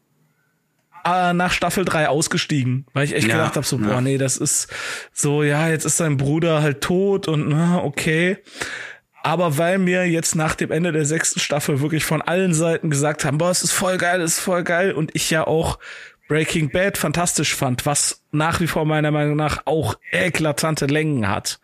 äh, 1.04 1.32
nach 1.32 1.52
Staffel 1.52 1.84
3 1.84 2.08
ausgestiegen, 2.08 2.86
weil 2.92 3.04
ich 3.04 3.14
echt 3.14 3.28
Ja, 3.28 3.36
gedacht 3.36 3.56
habe, 3.56 3.66
so, 3.66 3.78
ja. 3.78 3.86
boah, 3.86 4.00
nee, 4.00 4.18
das 4.18 4.36
ist 4.36 4.68
so, 5.12 5.42
ja, 5.42 5.68
jetzt 5.68 5.84
ist 5.84 5.96
sein 5.96 6.16
Bruder 6.16 6.62
halt 6.62 6.80
tot 6.80 7.28
und 7.28 7.48
na, 7.48 7.82
okay. 7.82 8.38
Aber 9.24 9.56
weil 9.56 9.78
mir 9.78 10.08
jetzt 10.08 10.34
nach 10.34 10.54
dem 10.56 10.72
Ende 10.72 10.90
der 10.90 11.04
sechsten 11.04 11.38
Staffel 11.38 11.80
wirklich 11.80 12.04
von 12.04 12.22
allen 12.22 12.54
Seiten 12.54 12.90
gesagt 12.90 13.24
haben, 13.24 13.38
boah, 13.38 13.50
es 13.50 13.62
ist 13.62 13.72
voll 13.72 13.96
geil, 13.96 14.20
es 14.20 14.34
ist 14.38 14.40
voll 14.40 14.64
geil 14.64 14.92
und 14.92 15.10
ich 15.14 15.30
ja 15.30 15.46
auch 15.46 15.78
Breaking 16.28 16.70
Bad 16.70 16.96
fantastisch 16.96 17.54
fand, 17.54 17.84
was 17.84 18.22
nach 18.30 18.60
wie 18.60 18.66
vor 18.66 18.84
meiner 18.84 19.10
Meinung 19.10 19.36
nach 19.36 19.62
auch 19.66 19.96
eklatante 20.12 20.86
Längen 20.86 21.28
hat. 21.28 21.60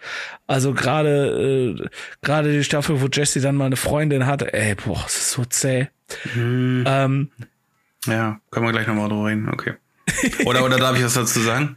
Also 0.47 0.75
gerade 0.75 1.77
äh, 1.81 1.89
gerade 2.23 2.53
die 2.53 2.65
Staffel, 2.65 3.01
wo 3.01 3.07
Jesse 3.07 3.41
dann 3.41 3.57
mal 3.57 3.67
eine 3.67 3.77
Freundin 3.77 4.27
hatte, 4.27 4.53
ey, 4.53 4.75
boah, 4.75 5.03
es 5.07 5.17
ist 5.17 5.31
so 5.31 5.45
zäh. 5.47 5.89
Ähm, 6.37 7.31
Ja, 8.09 8.41
können 8.51 8.67
wir 8.67 8.73
gleich 8.73 8.87
nochmal 8.87 9.09
drüber 9.09 9.27
reden, 9.27 9.49
okay. 9.53 9.75
Oder, 10.47 10.65
oder 10.65 10.79
darf 10.79 10.97
ich 10.97 11.05
was 11.05 11.13
dazu 11.15 11.41
sagen? 11.41 11.77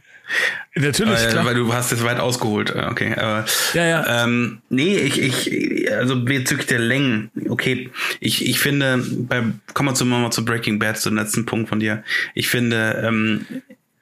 Natürlich, 0.74 1.12
Weil, 1.20 1.28
klar. 1.30 1.44
weil 1.44 1.54
du 1.54 1.74
hast 1.74 1.90
jetzt 1.90 2.02
weit 2.02 2.18
ausgeholt. 2.18 2.70
Äh, 2.70 2.86
Okay, 2.90 3.14
aber 3.14 3.44
Ja, 3.74 3.84
ja. 3.84 4.24
Ähm, 4.24 4.62
nee, 4.70 4.96
ich, 4.96 5.20
ich, 5.20 5.92
also 5.92 6.24
bezüglich 6.24 6.66
der 6.66 6.78
Längen, 6.78 7.30
okay, 7.50 7.90
ich, 8.20 8.48
ich 8.48 8.58
finde, 8.58 9.04
bei, 9.28 9.42
kommen 9.74 9.90
wir 9.90 9.94
zu, 9.94 10.06
mal 10.06 10.30
zu 10.30 10.44
Breaking 10.46 10.78
Bad, 10.78 10.96
zum 10.98 11.16
letzten 11.16 11.44
Punkt 11.44 11.68
von 11.68 11.78
dir. 11.80 12.02
Ich 12.34 12.48
finde, 12.48 13.02
ähm, 13.06 13.44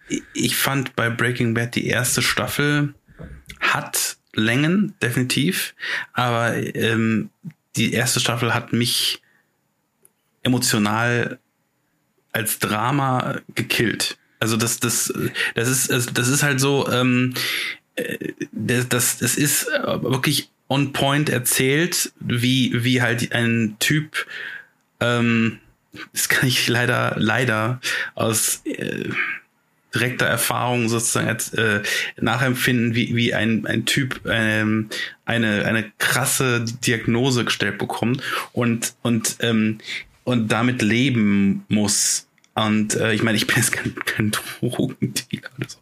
ich- 0.08 0.22
ich 0.34 0.56
fand 0.56 0.94
bei 0.94 1.10
Breaking 1.10 1.54
Bad 1.54 1.74
die 1.74 1.88
erste 1.88 2.22
Staffel 2.22 2.94
hat 3.58 4.16
Längen, 4.34 4.94
definitiv, 5.02 5.74
aber 6.12 6.54
ähm, 6.56 7.30
die 7.74 7.92
erste 7.92 8.20
Staffel 8.20 8.54
hat 8.54 8.72
mich 8.72 9.20
emotional 10.44 11.38
als 12.32 12.58
Drama 12.58 13.40
gekillt. 13.54 14.18
Also 14.38 14.56
das, 14.56 14.80
das, 14.80 15.12
das 15.54 15.68
ist, 15.68 16.16
das 16.16 16.28
ist 16.28 16.42
halt 16.42 16.60
so, 16.60 16.90
ähm, 16.90 17.34
äh, 17.96 18.32
das, 18.52 18.88
das, 18.88 19.18
das 19.18 19.36
ist 19.36 19.68
äh, 19.68 20.02
wirklich 20.02 20.50
on 20.68 20.92
point 20.92 21.28
erzählt, 21.28 22.12
wie, 22.20 22.84
wie 22.84 23.02
halt 23.02 23.32
ein 23.32 23.76
Typ, 23.80 24.26
ähm, 25.00 25.58
das 26.12 26.28
kann 26.28 26.48
ich 26.48 26.68
leider, 26.68 27.16
leider 27.18 27.80
aus 28.14 28.62
äh, 28.64 29.10
direkter 29.92 30.26
Erfahrung 30.26 30.88
sozusagen 30.88 31.28
als, 31.28 31.52
äh, 31.54 31.82
nachempfinden, 32.20 32.94
wie, 32.94 33.16
wie 33.16 33.34
ein, 33.34 33.66
ein 33.66 33.86
Typ 33.86 34.20
ähm, 34.26 34.88
eine, 35.24 35.64
eine 35.64 35.90
krasse 35.98 36.64
Diagnose 36.64 37.44
gestellt 37.44 37.78
bekommt 37.78 38.22
und, 38.52 38.94
und, 39.02 39.36
ähm, 39.40 39.78
und 40.24 40.48
damit 40.48 40.82
leben 40.82 41.64
muss. 41.68 42.26
Und 42.54 42.94
äh, 42.96 43.12
ich 43.12 43.22
meine, 43.22 43.36
ich 43.36 43.46
bin 43.46 43.56
jetzt 43.56 43.72
kein, 43.72 43.94
kein 43.94 44.30
Drogendealer 44.30 45.50
oder 45.58 45.68
so. 45.68 45.78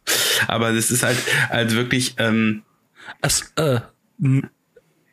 Aber 0.47 0.73
das 0.73 0.91
ist 0.91 1.03
halt, 1.03 1.19
halt 1.49 1.75
wirklich, 1.75 2.15
ähm, 2.19 2.63
Es, 3.23 3.53
äh, 3.57 3.81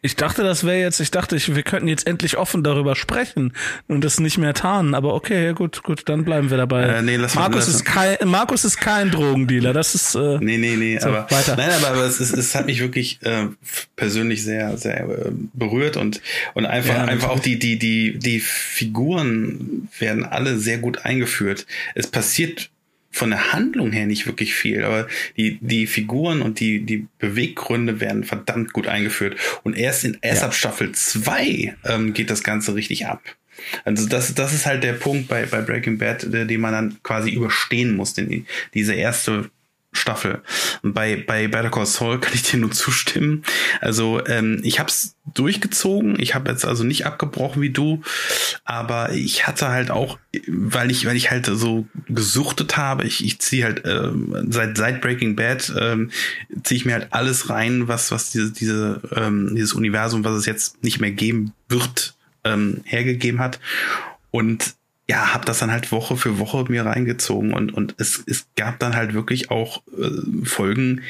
ich 0.05 0.15
dachte, 0.15 0.43
das 0.43 0.63
wäre 0.63 0.77
jetzt, 0.79 0.99
ich 0.99 1.11
dachte, 1.11 1.35
ich, 1.35 1.53
wir 1.55 1.63
könnten 1.63 1.87
jetzt 1.87 2.07
endlich 2.07 2.37
offen 2.37 2.63
darüber 2.63 2.95
sprechen 2.95 3.53
und 3.87 4.03
das 4.03 4.19
nicht 4.19 4.37
mehr 4.37 4.53
tarnen, 4.53 4.93
aber 4.95 5.13
okay, 5.13 5.43
ja 5.45 5.51
gut, 5.51 5.83
gut, 5.83 6.03
dann 6.07 6.23
bleiben 6.23 6.49
wir 6.49 6.57
dabei. 6.57 6.83
Äh, 6.83 7.01
nee, 7.01 7.15
lass 7.17 7.35
Markus, 7.35 7.67
lass- 7.67 7.75
ist 7.75 7.85
kein, 7.85 8.17
Markus 8.25 8.63
ist 8.63 8.77
kein 8.77 9.11
Drogendealer, 9.11 9.73
das 9.73 9.95
ist, 9.95 10.15
äh, 10.15 10.37
Nee, 10.39 10.57
nee, 10.57 10.75
nee, 10.77 10.97
So, 10.99 11.09
aber 11.09 11.27
weiter. 11.29 11.55
nein, 11.57 11.71
aber, 11.71 11.89
aber 11.89 12.03
es, 12.05 12.19
ist, 12.21 12.31
es 12.37 12.55
hat 12.55 12.65
mich 12.67 12.79
wirklich 12.79 13.19
äh, 13.23 13.47
persönlich 13.95 14.43
sehr, 14.43 14.77
sehr 14.77 15.01
äh, 15.09 15.31
berührt 15.53 15.97
und 15.97 16.21
und 16.53 16.65
einfach 16.65 16.93
Ja, 16.95 17.05
einfach 17.05 17.29
auch 17.29 17.39
die 17.39 17.57
die 17.59 17.77
die 17.79 18.17
die 18.19 18.39
Figuren 18.39 19.87
werden 19.99 20.23
alle 20.23 20.57
sehr 20.57 20.77
gut 20.77 21.05
eingeführt. 21.05 21.65
Es 21.95 22.07
passiert 22.07 22.69
von 23.15 23.29
der 23.29 23.53
Handlung 23.53 23.91
her 23.91 24.05
nicht 24.05 24.27
wirklich 24.27 24.53
viel, 24.53 24.83
aber 24.83 25.07
die 25.37 25.57
die 25.61 25.87
Figuren 25.87 26.41
und 26.41 26.59
die 26.59 26.81
die 26.81 27.07
Beweggründe 27.19 27.99
werden 27.99 28.23
verdammt 28.23 28.73
gut 28.73 28.87
eingeführt 28.87 29.37
und 29.63 29.77
erst 29.77 30.03
in 30.03 30.17
erst 30.21 30.41
Ja. 30.41 30.47
ab 30.47 30.53
Staffel 30.53 30.91
2 30.91 31.75
ähm, 31.85 32.13
geht 32.13 32.29
das 32.29 32.43
ganze 32.43 32.75
richtig 32.75 33.07
ab. 33.07 33.21
Also 33.85 34.05
das, 34.07 34.33
das 34.35 34.53
ist 34.53 34.65
halt 34.65 34.83
der 34.83 34.93
Punkt 34.93 35.29
bei, 35.29 35.45
bei 35.45 35.61
Breaking 35.61 35.97
Bad, 35.97 36.31
der, 36.31 36.43
den 36.43 36.59
man 36.59 36.73
dann 36.73 36.97
quasi 37.03 37.31
überstehen 37.31 37.95
muss, 37.95 38.13
den, 38.13 38.45
diese 38.73 38.93
erste 38.93 39.49
Staffel. 39.95 40.41
Bei, 40.83 41.15
bei 41.15 41.47
Better 41.47 41.69
Call 41.69 41.85
Saul 41.85 42.19
kann 42.19 42.33
ich 42.33 42.43
dir 42.43 42.57
nur 42.57 42.71
zustimmen. 42.71 43.43
Also 43.81 44.25
ähm, 44.25 44.59
ich 44.63 44.79
habe 44.79 44.89
es 44.89 45.15
durchgezogen. 45.33 46.19
Ich 46.19 46.35
habe 46.35 46.51
jetzt 46.51 46.65
also 46.65 46.83
nicht 46.83 47.05
abgebrochen 47.05 47.61
wie 47.61 47.71
du, 47.71 48.01
aber 48.63 49.13
ich 49.13 49.47
hatte 49.47 49.69
halt 49.69 49.91
auch, 49.91 50.19
weil 50.47 50.91
ich, 50.91 51.05
weil 51.05 51.15
ich 51.15 51.31
halt 51.31 51.45
so 51.47 51.87
gesuchtet 52.07 52.77
habe. 52.77 53.05
Ich, 53.05 53.23
ich 53.23 53.39
ziehe 53.39 53.63
halt 53.63 53.83
ähm, 53.85 54.47
seit 54.49 54.77
seit 54.77 55.01
Breaking 55.01 55.35
Bad 55.35 55.73
ähm, 55.79 56.11
ziehe 56.63 56.77
ich 56.77 56.85
mir 56.85 56.93
halt 56.93 57.07
alles 57.11 57.49
rein, 57.49 57.87
was 57.87 58.11
was 58.11 58.31
diese 58.31 58.51
diese 58.51 59.01
ähm, 59.15 59.55
dieses 59.55 59.73
Universum, 59.73 60.23
was 60.23 60.35
es 60.35 60.45
jetzt 60.45 60.83
nicht 60.83 60.99
mehr 60.99 61.11
geben 61.11 61.53
wird, 61.69 62.15
ähm, 62.43 62.81
hergegeben 62.85 63.39
hat. 63.39 63.59
Und 64.31 64.75
ja, 65.07 65.33
habe 65.33 65.45
das 65.45 65.59
dann 65.59 65.71
halt 65.71 65.91
Woche 65.91 66.17
für 66.17 66.39
Woche 66.39 66.65
mir 66.69 66.85
reingezogen 66.85 67.53
und 67.53 67.73
und 67.73 67.95
es 67.97 68.23
es 68.25 68.47
gab 68.55 68.79
dann 68.79 68.95
halt 68.95 69.13
wirklich 69.13 69.51
auch 69.51 69.83
äh, 69.97 70.45
Folgen, 70.45 71.01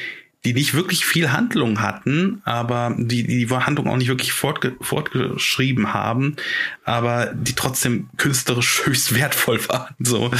die 0.44 0.52
nicht 0.54 0.74
wirklich 0.74 1.04
viel 1.04 1.32
Handlung 1.32 1.80
hatten, 1.80 2.40
aber 2.44 2.94
die 2.98 3.26
die 3.26 3.48
Handlung 3.48 3.88
auch 3.88 3.96
nicht 3.96 4.08
wirklich 4.08 4.32
fortge 4.32 4.76
fortgeschrieben 4.80 5.92
haben, 5.94 6.36
aber 6.84 7.32
die 7.34 7.54
trotzdem 7.54 8.08
künstlerisch 8.16 8.82
höchst 8.84 9.14
wertvoll 9.14 9.66
waren 9.68 9.94
so 9.98 10.30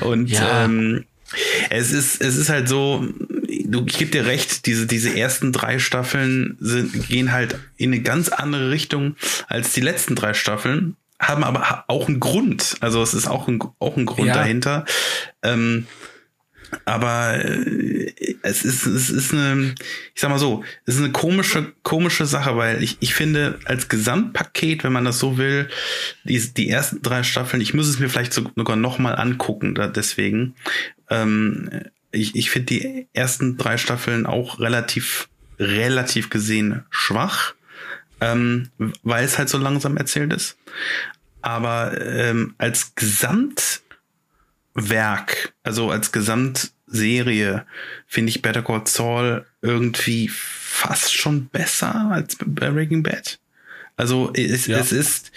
und 0.00 0.30
Ja. 0.30 0.64
ähm, 0.64 1.04
es 1.70 1.92
ist 1.92 2.20
es 2.20 2.36
ist 2.36 2.48
halt 2.50 2.68
so 2.68 3.06
du 3.64 3.84
ich 3.86 3.98
gebe 3.98 4.10
dir 4.10 4.26
recht 4.26 4.66
diese 4.66 4.86
diese 4.86 5.16
ersten 5.16 5.52
drei 5.52 5.78
Staffeln 5.78 6.56
sind 6.60 7.08
gehen 7.08 7.32
halt 7.32 7.58
in 7.76 7.92
eine 7.92 8.02
ganz 8.02 8.28
andere 8.28 8.70
Richtung 8.70 9.16
als 9.48 9.72
die 9.72 9.80
letzten 9.80 10.14
drei 10.14 10.34
Staffeln 10.34 10.96
haben 11.22 11.44
aber 11.44 11.84
auch 11.88 12.08
einen 12.08 12.20
Grund. 12.20 12.76
Also 12.80 13.02
es 13.02 13.14
ist 13.14 13.26
auch 13.28 13.48
ein 13.48 13.60
auch 13.78 13.96
ein 13.96 14.04
Grund 14.06 14.28
Ja. 14.28 14.34
dahinter. 14.34 14.84
Ähm, 15.42 15.86
aber 16.84 17.44
äh, 17.44 18.12
es 18.42 18.64
ist 18.64 18.86
es 18.86 19.10
ist 19.10 19.32
eine 19.32 19.74
ich 20.14 20.20
sag 20.20 20.30
mal 20.30 20.38
so 20.38 20.64
es 20.86 20.94
ist 20.94 21.02
eine 21.02 21.12
komische 21.12 21.72
komische 21.82 22.24
Sache 22.26 22.56
weil 22.56 22.82
ich 22.82 22.96
ich 23.00 23.14
finde 23.14 23.58
als 23.66 23.88
Gesamtpaket 23.88 24.82
wenn 24.82 24.92
man 24.92 25.04
das 25.04 25.18
so 25.18 25.36
will 25.36 25.68
die 26.24 26.40
die 26.54 26.70
ersten 26.70 27.02
drei 27.02 27.22
Staffeln 27.24 27.60
ich 27.60 27.74
muss 27.74 27.88
es 27.88 27.98
mir 27.98 28.08
vielleicht 28.08 28.32
sogar 28.32 28.76
noch 28.76 28.98
mal 28.98 29.14
angucken 29.14 29.74
da 29.74 29.86
deswegen. 29.86 30.54
Ähm, 31.10 31.68
ich 32.10 32.34
ich 32.36 32.50
finde 32.50 32.66
die 32.66 33.06
ersten 33.12 33.56
drei 33.58 33.76
Staffeln 33.76 34.24
auch 34.26 34.58
relativ 34.58 35.28
relativ 35.58 36.30
gesehen 36.30 36.84
schwach 36.90 37.54
ähm, 38.22 38.70
weil 39.02 39.24
es 39.24 39.38
halt 39.38 39.48
so 39.48 39.58
langsam 39.58 39.96
erzählt 39.96 40.32
ist 40.32 40.56
aber 41.42 42.00
ähm, 42.00 42.54
als 42.56 42.94
Gesamtwerk, 42.94 43.82
also 45.62 45.90
als 45.90 46.12
Gesamtserie, 46.12 47.66
finde 48.06 48.30
ich 48.30 48.40
Better 48.42 48.62
Call 48.62 48.86
Saul 48.86 49.44
irgendwie 49.60 50.28
fast 50.28 51.12
schon 51.14 51.46
besser 51.48 52.10
als 52.12 52.36
Breaking 52.36 53.02
Bad. 53.02 53.38
Also 53.96 54.30
es, 54.34 54.66
Ja. 54.66 54.78
es 54.78 54.92
ist, 54.92 55.32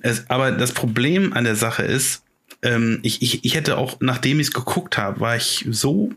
es, 0.00 0.28
aber 0.30 0.50
das 0.50 0.72
Problem 0.72 1.32
an 1.34 1.44
der 1.44 1.56
Sache 1.56 1.82
ist, 1.84 2.22
ähm, 2.62 3.00
ich, 3.02 3.22
ich, 3.22 3.44
ich 3.44 3.54
hätte 3.54 3.76
auch, 3.76 3.98
nachdem 4.00 4.40
ich 4.40 4.48
es 4.48 4.52
geguckt 4.52 4.96
habe, 4.98 5.20
war 5.20 5.36
ich 5.36 5.66
so 5.70 6.10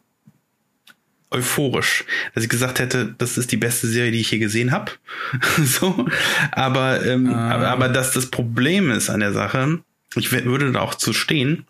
euphorisch, 1.31 2.05
dass 2.33 2.43
ich 2.43 2.49
gesagt 2.49 2.79
hätte, 2.79 3.13
das 3.17 3.37
ist 3.37 3.51
die 3.51 3.57
beste 3.57 3.87
Serie, 3.87 4.11
die 4.11 4.21
ich 4.21 4.29
hier 4.29 4.39
gesehen 4.39 4.71
habe. 4.71 4.91
so, 5.63 6.05
aber, 6.51 7.05
ähm, 7.05 7.29
Ah. 7.29 7.51
aber 7.51 7.67
aber 7.69 7.89
dass 7.89 8.11
das 8.11 8.27
Problem 8.27 8.91
ist 8.91 9.09
an 9.09 9.19
der 9.19 9.33
Sache, 9.33 9.79
ich 10.15 10.31
würde 10.31 10.71
da 10.71 10.79
auch 10.81 10.95
zu 10.95 11.13
stehen. 11.13 11.65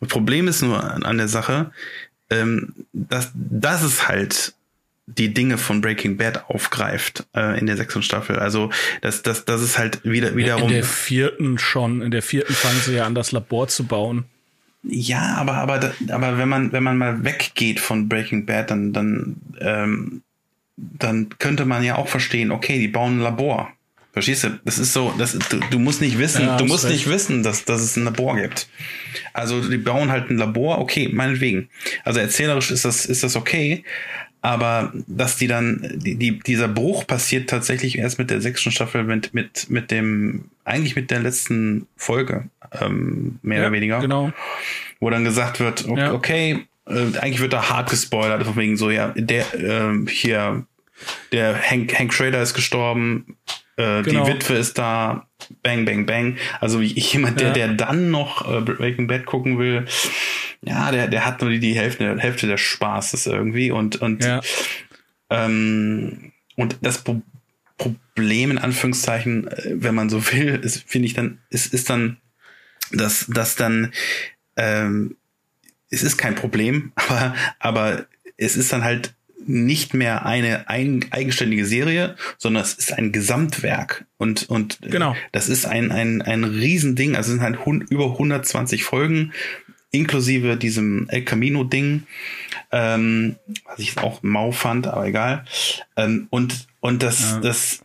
Das 0.00 0.08
Problem 0.08 0.48
ist 0.48 0.62
nur 0.62 0.82
an, 0.82 1.16
der 1.16 1.28
Sache, 1.28 1.70
ähm, 2.28 2.74
dass 2.92 3.30
dass 3.34 3.82
es 3.82 4.08
halt 4.08 4.54
die 5.06 5.32
Dinge 5.34 5.58
von 5.58 5.80
Breaking 5.80 6.16
Bad 6.16 6.48
aufgreift 6.48 7.26
äh, 7.34 7.58
in 7.58 7.66
der 7.66 7.76
sechsten 7.76 8.02
Staffel. 8.02 8.38
Also 8.38 8.70
dass 9.00 9.22
dass 9.22 9.44
dass 9.44 9.60
es 9.60 9.78
halt 9.78 10.04
wieder 10.04 10.36
wiederum 10.36 10.64
in 10.64 10.68
der 10.68 10.84
vierten 10.84 11.58
schon, 11.58 12.02
in 12.02 12.10
der 12.10 12.22
vierten 12.22 12.52
fangen 12.52 12.80
sie 12.84 12.94
ja 12.94 13.06
an, 13.06 13.14
das 13.14 13.32
Labor 13.32 13.68
zu 13.68 13.84
bauen. 13.84 14.24
Ja, 14.84 15.36
aber 15.36 15.54
aber 15.54 15.92
aber 16.08 16.38
wenn 16.38 16.48
man 16.48 16.72
wenn 16.72 16.82
man 16.82 16.98
mal 16.98 17.24
weggeht 17.24 17.78
von 17.80 18.08
Breaking 18.08 18.46
Bad, 18.46 18.70
dann 18.70 18.92
dann 18.92 19.36
ähm, 19.60 20.22
dann 20.76 21.28
könnte 21.38 21.64
man 21.64 21.84
ja 21.84 21.96
auch 21.96 22.08
verstehen, 22.08 22.50
okay, 22.50 22.78
die 22.78 22.88
bauen 22.88 23.18
ein 23.18 23.22
Labor. 23.22 23.70
Verstehst 24.12 24.44
du? 24.44 24.60
Das 24.66 24.78
ist 24.78 24.92
so, 24.92 25.14
das, 25.16 25.32
du, 25.32 25.58
du 25.70 25.78
musst 25.78 26.02
nicht 26.02 26.18
wissen, 26.18 26.42
Ja, 26.42 26.58
du 26.58 26.66
musst 26.66 26.84
recht. 26.84 26.94
nicht 26.94 27.08
wissen, 27.08 27.42
dass, 27.42 27.64
dass 27.64 27.80
es 27.80 27.96
ein 27.96 28.04
Labor 28.04 28.36
gibt. 28.36 28.68
Also 29.32 29.66
die 29.66 29.78
bauen 29.78 30.10
halt 30.10 30.28
ein 30.28 30.36
Labor, 30.36 30.78
okay, 30.80 31.08
meinetwegen. 31.10 31.70
Also 32.04 32.20
erzählerisch 32.20 32.70
ist 32.70 32.84
das, 32.84 33.06
ist 33.06 33.22
das 33.22 33.36
okay, 33.36 33.84
aber 34.42 34.92
dass 35.06 35.36
die 35.36 35.46
dann, 35.46 35.88
die, 35.94 36.16
die, 36.16 36.38
dieser 36.40 36.68
Bruch 36.68 37.06
passiert 37.06 37.48
tatsächlich 37.48 37.96
erst 37.96 38.18
mit 38.18 38.28
der 38.28 38.40
sechsten 38.40 38.70
Staffel, 38.72 39.04
mit, 39.04 39.32
mit, 39.32 39.70
mit 39.70 39.90
dem, 39.90 40.50
eigentlich 40.64 40.96
mit 40.96 41.10
der 41.10 41.20
letzten 41.20 41.86
Folge, 41.96 42.48
ähm, 42.80 43.38
mehr 43.42 43.58
Ja, 43.58 43.64
oder 43.64 43.72
weniger 43.72 44.00
Genau. 44.00 44.32
wo 45.00 45.08
dann 45.10 45.24
gesagt 45.24 45.60
wird, 45.60 45.88
okay, 45.88 46.00
Ja. 46.00 46.12
okay 46.12 46.66
äh, 46.86 47.16
eigentlich 47.18 47.40
wird 47.40 47.52
da 47.52 47.70
hart 47.70 47.90
gespoilert, 47.90 48.42
von 48.44 48.56
wegen 48.56 48.76
so, 48.76 48.90
ja, 48.90 49.08
der 49.16 49.46
ähm, 49.54 50.08
hier, 50.08 50.66
der 51.30 51.56
Hank, 51.62 51.96
Hank 51.96 52.12
Schrader 52.12 52.42
ist 52.42 52.54
gestorben, 52.54 53.36
äh, 53.76 54.02
Genau. 54.02 54.24
die 54.24 54.32
Witwe 54.32 54.54
ist 54.54 54.78
da, 54.78 55.28
bang, 55.62 55.84
bang, 55.84 56.06
bang. 56.06 56.36
Also 56.60 56.80
jemand, 56.80 57.40
der, 57.40 57.48
Ja. 57.48 57.52
der 57.54 57.68
dann 57.74 58.10
noch 58.10 58.48
äh, 58.50 58.60
Breaking 58.60 59.06
Bad 59.06 59.24
gucken 59.26 59.58
will, 59.58 59.86
ja, 60.64 60.90
der, 60.92 61.08
der 61.08 61.24
hat 61.26 61.40
nur 61.40 61.50
die, 61.50 61.58
die 61.60 61.74
Hälfte, 61.74 62.16
Hälfte 62.18 62.46
des 62.46 62.60
Spaßes 62.60 63.26
irgendwie 63.26 63.70
und, 63.70 63.96
und 63.96 64.24
Ja. 64.24 64.40
ähm, 65.30 66.32
und 66.56 66.76
das 66.82 67.02
Pro 67.02 67.22
Problem 67.78 68.52
in 68.52 68.58
Anführungszeichen, 68.58 69.48
äh, 69.48 69.72
wenn 69.74 69.94
man 69.96 70.08
so 70.08 70.24
will, 70.32 70.60
ist, 70.62 70.88
finde 70.88 71.06
ich 71.06 71.14
dann, 71.14 71.38
ist, 71.50 71.72
ist 71.74 71.90
dann, 71.90 72.18
dass, 72.92 73.26
dass 73.26 73.56
dann, 73.56 73.92
ähm, 74.56 75.16
es 75.90 76.02
ist 76.04 76.16
kein 76.16 76.36
Problem, 76.36 76.92
aber, 76.96 77.34
aber 77.58 78.06
es 78.36 78.56
ist 78.56 78.72
dann 78.72 78.84
halt 78.84 79.14
nicht 79.46 79.94
mehr 79.94 80.24
eine 80.26 80.68
ein, 80.68 81.04
eigenständige 81.10 81.66
Serie, 81.66 82.16
sondern 82.38 82.62
es 82.62 82.74
ist 82.74 82.92
ein 82.92 83.12
Gesamtwerk. 83.12 84.06
Und, 84.18 84.48
und 84.48 84.78
genau. 84.82 85.16
das 85.32 85.48
ist 85.48 85.66
ein, 85.66 85.92
ein, 85.92 86.22
ein 86.22 86.44
Riesending. 86.44 87.16
Also 87.16 87.32
es 87.32 87.38
sind 87.38 87.42
halt 87.42 87.58
über 87.90 88.12
120 88.12 88.84
Folgen, 88.84 89.32
inklusive 89.90 90.56
diesem 90.56 91.08
El 91.08 91.24
Camino-Ding, 91.24 92.04
ähm, 92.72 93.36
was 93.64 93.78
ich 93.78 93.98
auch 93.98 94.22
mau 94.22 94.52
fand, 94.52 94.86
aber 94.86 95.06
egal. 95.06 95.44
Ähm, 95.96 96.26
und, 96.30 96.66
und 96.80 97.02
das, 97.02 97.32
ja. 97.32 97.40
das, 97.40 97.82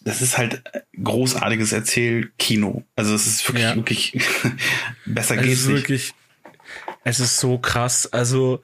das 0.00 0.22
ist 0.22 0.38
halt 0.38 0.62
großartiges 1.02 1.72
Erzählkino. 1.72 2.84
Also 2.96 3.14
es 3.14 3.26
ist 3.26 3.48
wirklich, 3.48 3.64
ja. 3.64 3.76
wirklich 3.76 4.18
besser 5.06 5.36
es 5.36 5.42
geht's 5.42 5.60
ist 5.60 5.66
nicht. 5.68 5.76
Wirklich, 5.76 6.14
es 7.04 7.20
ist 7.20 7.38
so 7.38 7.58
krass. 7.58 8.06
Also 8.12 8.62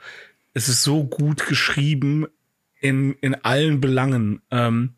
es 0.58 0.68
ist 0.68 0.82
so 0.82 1.04
gut 1.04 1.46
geschrieben 1.46 2.26
in, 2.80 3.14
in 3.20 3.34
allen 3.36 3.80
Belangen. 3.80 4.42
Ähm, 4.50 4.94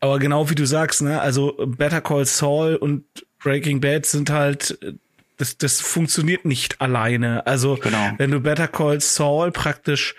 aber 0.00 0.18
genau 0.18 0.48
wie 0.50 0.54
du 0.54 0.66
sagst, 0.66 1.02
ne, 1.02 1.20
also 1.20 1.52
Better 1.66 2.00
Call 2.00 2.24
Saul 2.26 2.76
und 2.76 3.04
Breaking 3.40 3.80
Bad 3.80 4.06
sind 4.06 4.30
halt, 4.30 4.78
das, 5.36 5.58
das 5.58 5.80
funktioniert 5.80 6.44
nicht 6.44 6.80
alleine. 6.80 7.46
Also 7.46 7.76
Genau. 7.76 8.12
wenn 8.18 8.30
du 8.30 8.40
Better 8.40 8.68
Call 8.68 9.00
Saul 9.00 9.50
praktisch 9.52 10.14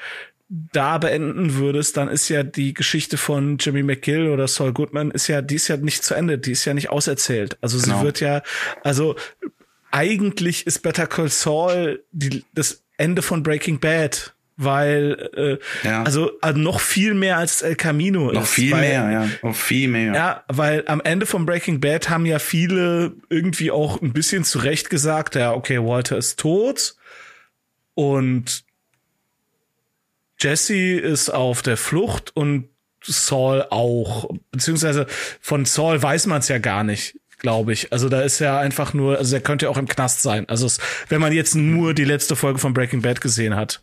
da 0.49 0.97
beenden 0.97 1.55
würdest, 1.55 1.95
dann 1.97 2.09
ist 2.09 2.29
ja 2.29 2.43
die 2.43 2.73
Geschichte 2.73 3.17
von 3.17 3.57
Jimmy 3.59 3.81
McGill 3.81 4.27
oder 4.27 4.47
Saul 4.47 4.73
Goodman 4.73 5.11
ist 5.11 5.27
ja, 5.27 5.41
die 5.41 5.55
ist 5.55 5.67
ja 5.69 5.77
nicht 5.77 6.03
zu 6.03 6.13
Ende, 6.13 6.37
die 6.37 6.51
ist 6.51 6.65
ja 6.65 6.73
nicht 6.73 6.89
auserzählt. 6.89 7.57
Also 7.61 7.79
Genau. 7.79 7.97
sie 7.99 8.03
wird 8.05 8.19
ja, 8.19 8.41
also 8.83 9.15
eigentlich 9.91 10.67
ist 10.67 10.79
Better 10.79 11.07
Call 11.07 11.29
Saul 11.29 12.03
die, 12.11 12.43
das 12.53 12.83
Ende 12.97 13.21
von 13.21 13.41
Breaking 13.43 13.79
Bad, 13.79 14.32
weil 14.55 15.59
äh, 15.83 15.87
Ja. 15.87 16.03
also, 16.03 16.31
also 16.41 16.59
noch 16.59 16.79
viel 16.79 17.13
mehr 17.13 17.37
als 17.37 17.61
El 17.61 17.75
Camino 17.75 18.31
Noch 18.31 18.43
ist. 18.43 18.49
viel 18.51 18.71
weil, 18.71 18.81
mehr, 18.81 19.11
ja. 19.11 19.29
Noch 19.41 19.55
viel 19.55 19.87
mehr. 19.87 20.13
Ja, 20.13 20.43
weil 20.47 20.83
am 20.87 21.01
Ende 21.01 21.25
von 21.25 21.45
Breaking 21.45 21.79
Bad 21.79 22.09
haben 22.09 22.25
ja 22.25 22.39
viele 22.39 23.13
irgendwie 23.29 23.71
auch 23.71 24.01
ein 24.01 24.13
bisschen 24.13 24.43
zurecht 24.43 24.89
gesagt, 24.89 25.35
ja, 25.35 25.53
okay, 25.53 25.79
Walter 25.79 26.17
ist 26.17 26.39
tot 26.39 26.95
und 27.95 28.63
Jesse 30.39 30.75
ist 30.99 31.29
auf 31.29 31.61
der 31.61 31.77
Flucht 31.77 32.35
und 32.35 32.69
Saul 33.03 33.65
auch. 33.69 34.29
Beziehungsweise 34.51 35.07
von 35.39 35.65
Saul 35.65 36.01
weiß 36.01 36.25
man 36.27 36.39
es 36.39 36.47
ja 36.47 36.57
gar 36.57 36.83
nicht, 36.83 37.19
glaube 37.39 37.73
ich. 37.73 37.91
Also 37.93 38.09
da 38.09 38.21
ist 38.21 38.39
ja 38.39 38.59
einfach 38.59 38.93
nur, 38.93 39.17
also 39.17 39.35
er 39.35 39.41
könnte 39.41 39.65
ja 39.65 39.69
auch 39.69 39.77
im 39.77 39.87
Knast 39.87 40.21
sein. 40.21 40.47
Also 40.49 40.65
es, 40.65 40.79
wenn 41.09 41.21
man 41.21 41.33
jetzt 41.33 41.55
nur 41.55 41.93
die 41.93 42.05
letzte 42.05 42.35
Folge 42.35 42.59
von 42.59 42.73
Breaking 42.73 43.01
Bad 43.01 43.21
gesehen 43.21 43.55
hat. 43.55 43.81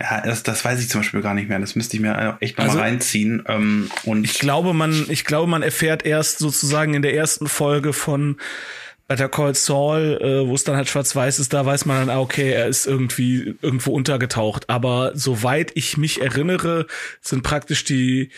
Ja, 0.00 0.20
das, 0.20 0.42
das 0.42 0.64
weiß 0.64 0.80
ich 0.80 0.88
zum 0.88 1.00
Beispiel 1.00 1.22
gar 1.22 1.34
nicht 1.34 1.48
mehr. 1.48 1.58
Das 1.58 1.74
müsste 1.76 1.96
ich 1.96 2.02
mir 2.02 2.36
echt 2.40 2.58
noch 2.58 2.64
Also- 2.64 2.76
mal 2.78 2.84
reinziehen. 2.84 3.44
Ähm, 3.46 3.90
und 4.04 4.24
Ich 4.24 4.38
glaube, 4.38 4.74
man, 4.74 5.06
ich 5.08 5.24
glaube, 5.24 5.48
man 5.50 5.62
erfährt 5.62 6.04
erst 6.04 6.38
sozusagen 6.38 6.94
in 6.94 7.02
der 7.02 7.14
ersten 7.14 7.46
Folge 7.46 7.92
von 7.92 8.36
Better 9.06 9.28
Call 9.28 9.54
Saul, 9.54 10.18
äh, 10.20 10.48
wo 10.48 10.54
es 10.54 10.64
dann 10.64 10.76
halt 10.76 10.88
schwarz-weiß 10.88 11.38
ist, 11.38 11.52
da 11.52 11.64
weiß 11.66 11.84
man 11.84 12.06
dann, 12.06 12.16
ah, 12.16 12.20
okay, 12.20 12.50
er 12.52 12.66
ist 12.68 12.86
irgendwie 12.86 13.54
irgendwo 13.60 13.92
untergetaucht. 13.92 14.70
Aber 14.70 15.12
soweit 15.14 15.72
ich 15.74 15.96
mich 15.98 16.20
erinnere, 16.22 16.86
sind 17.20 17.42
praktisch 17.42 17.84
die, 17.84 18.30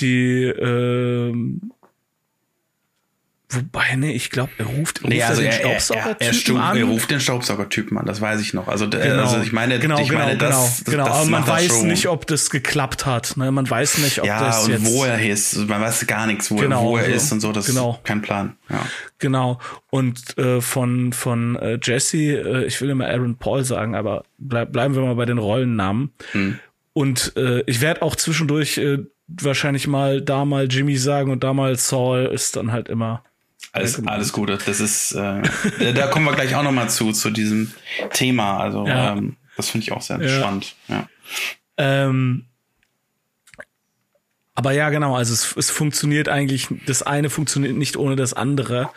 die, 0.00 0.42
ähm, 0.44 1.72
wobei, 3.50 3.96
ne, 3.96 4.12
ich 4.12 4.30
glaube, 4.30 4.50
er 4.58 4.66
ruft, 4.66 5.02
ruft 5.02 5.08
Nee, 5.08 5.22
also 5.22 5.42
er 5.42 5.50
er, 5.52 5.58
den 5.58 5.66
er, 5.68 5.74
er, 5.74 5.80
Staubsaugertypen 5.80 6.56
er, 6.56 6.62
an. 6.62 6.76
er 6.78 6.84
ruft 6.84 7.10
den 7.10 7.20
Staubsaugertypen 7.20 7.98
an, 7.98 8.06
das 8.06 8.20
weiß 8.20 8.40
ich 8.40 8.54
noch. 8.54 8.68
Also, 8.68 8.86
der- 8.86 9.00
Genau. 9.00 9.22
also 9.22 9.40
ich 9.40 9.52
meine, 9.52 9.78
genau, 9.78 9.98
ich 10.00 10.12
meine, 10.12 10.36
genau, 10.36 10.50
das, 10.50 10.84
genau, 10.84 10.90
genau. 10.96 11.04
das 11.08 11.16
aber 11.16 11.30
man 11.30 11.42
er 11.42 11.48
weiß 11.48 11.82
nicht, 11.82 12.06
ob 12.08 12.26
das 12.26 12.50
geklappt 12.50 13.06
hat. 13.06 13.36
Ne? 13.36 13.50
Man 13.52 13.68
weiß 13.68 13.98
nicht, 13.98 14.20
ob 14.20 14.26
ja, 14.26 14.40
das 14.40 14.64
und 14.66 14.70
jetzt 14.72 14.86
wo 14.86 15.04
er 15.04 15.20
ist, 15.28 15.56
man 15.68 15.80
weiß 15.80 16.06
gar 16.06 16.26
nichts, 16.26 16.50
wo, 16.50 16.56
Genau, 16.56 16.80
er, 16.82 16.88
wo 16.90 16.96
er 16.98 17.04
so. 17.06 17.10
ist 17.12 17.32
und 17.32 17.40
so, 17.40 17.52
das 17.52 17.66
Genau. 17.66 17.94
ist 17.94 18.04
kein 18.04 18.22
Plan. 18.22 18.56
Ja. 18.68 18.86
Genau. 19.18 19.58
Und 19.90 20.38
äh, 20.38 20.60
von 20.60 21.12
von 21.12 21.56
äh, 21.56 21.78
Jesse, 21.82 22.18
äh, 22.18 22.64
ich 22.66 22.80
will 22.80 22.90
immer 22.90 23.06
Aaron 23.06 23.36
Paul 23.36 23.64
sagen, 23.64 23.94
aber 23.94 24.24
bleib, 24.38 24.72
bleiben 24.72 24.94
wir 24.94 25.02
mal 25.02 25.14
bei 25.16 25.26
den 25.26 25.38
Rollennamen. 25.38 26.12
Hm. 26.32 26.58
Und 26.92 27.32
äh, 27.36 27.62
ich 27.66 27.80
werde 27.80 28.02
auch 28.02 28.16
zwischendurch 28.16 28.78
äh, 28.78 28.98
wahrscheinlich 29.28 29.86
mal 29.86 30.20
da 30.22 30.44
mal 30.44 30.66
Jimmy 30.68 30.96
sagen 30.96 31.30
und 31.30 31.44
da 31.44 31.52
mal 31.52 31.76
Saul 31.76 32.30
ist 32.32 32.56
dann 32.56 32.72
halt 32.72 32.88
immer. 32.88 33.22
Alles, 33.72 34.04
alles 34.06 34.32
Gute. 34.32 34.58
Das 34.58 34.80
ist, 34.80 35.12
äh, 35.12 35.42
da 35.94 36.06
kommen 36.08 36.24
wir 36.26 36.34
gleich 36.34 36.54
auch 36.56 36.62
noch 36.62 36.72
mal 36.72 36.88
zu, 36.88 37.12
zu 37.12 37.30
diesem 37.30 37.72
Thema. 38.12 38.58
Also, 38.58 38.86
Ja. 38.86 39.12
ähm, 39.12 39.36
das 39.56 39.70
finde 39.70 39.84
ich 39.84 39.92
auch 39.92 40.02
sehr 40.02 40.20
Ja. 40.20 40.28
spannend. 40.40 40.74
Ja. 40.88 41.08
Ähm, 41.76 42.46
aber 44.54 44.72
ja, 44.72 44.90
genau, 44.90 45.16
also 45.16 45.32
es, 45.32 45.56
es 45.56 45.70
funktioniert 45.70 46.28
eigentlich, 46.28 46.68
das 46.86 47.02
eine 47.02 47.30
funktioniert 47.30 47.76
nicht 47.76 47.96
ohne 47.96 48.16
das 48.16 48.34
andere. 48.34 48.90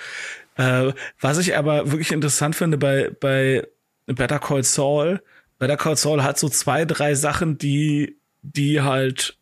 Äh, 0.57 0.93
was 1.19 1.37
ich 1.37 1.55
aber 1.55 1.91
wirklich 1.91 2.11
interessant 2.11 2.55
finde 2.55 2.77
bei, 2.77 3.11
bei 3.19 3.65
Better 4.07 4.39
Call 4.39 4.63
Saul, 4.63 5.21
Better 5.59 5.77
Call 5.77 5.95
Saul 5.95 6.23
hat 6.23 6.37
so 6.37 6.49
zwei, 6.49 6.83
drei 6.85 7.15
Sachen, 7.15 7.57
die, 7.57 8.17
die 8.41 8.81
halt 8.81 9.37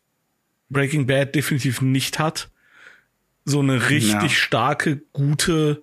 Breaking 0.68 1.06
Bad 1.06 1.34
definitiv 1.34 1.80
nicht 1.80 2.18
hat. 2.18 2.50
So 3.44 3.60
eine 3.60 3.88
richtig 3.90 4.12
Ja. 4.12 4.28
starke, 4.28 5.02
gute 5.12 5.82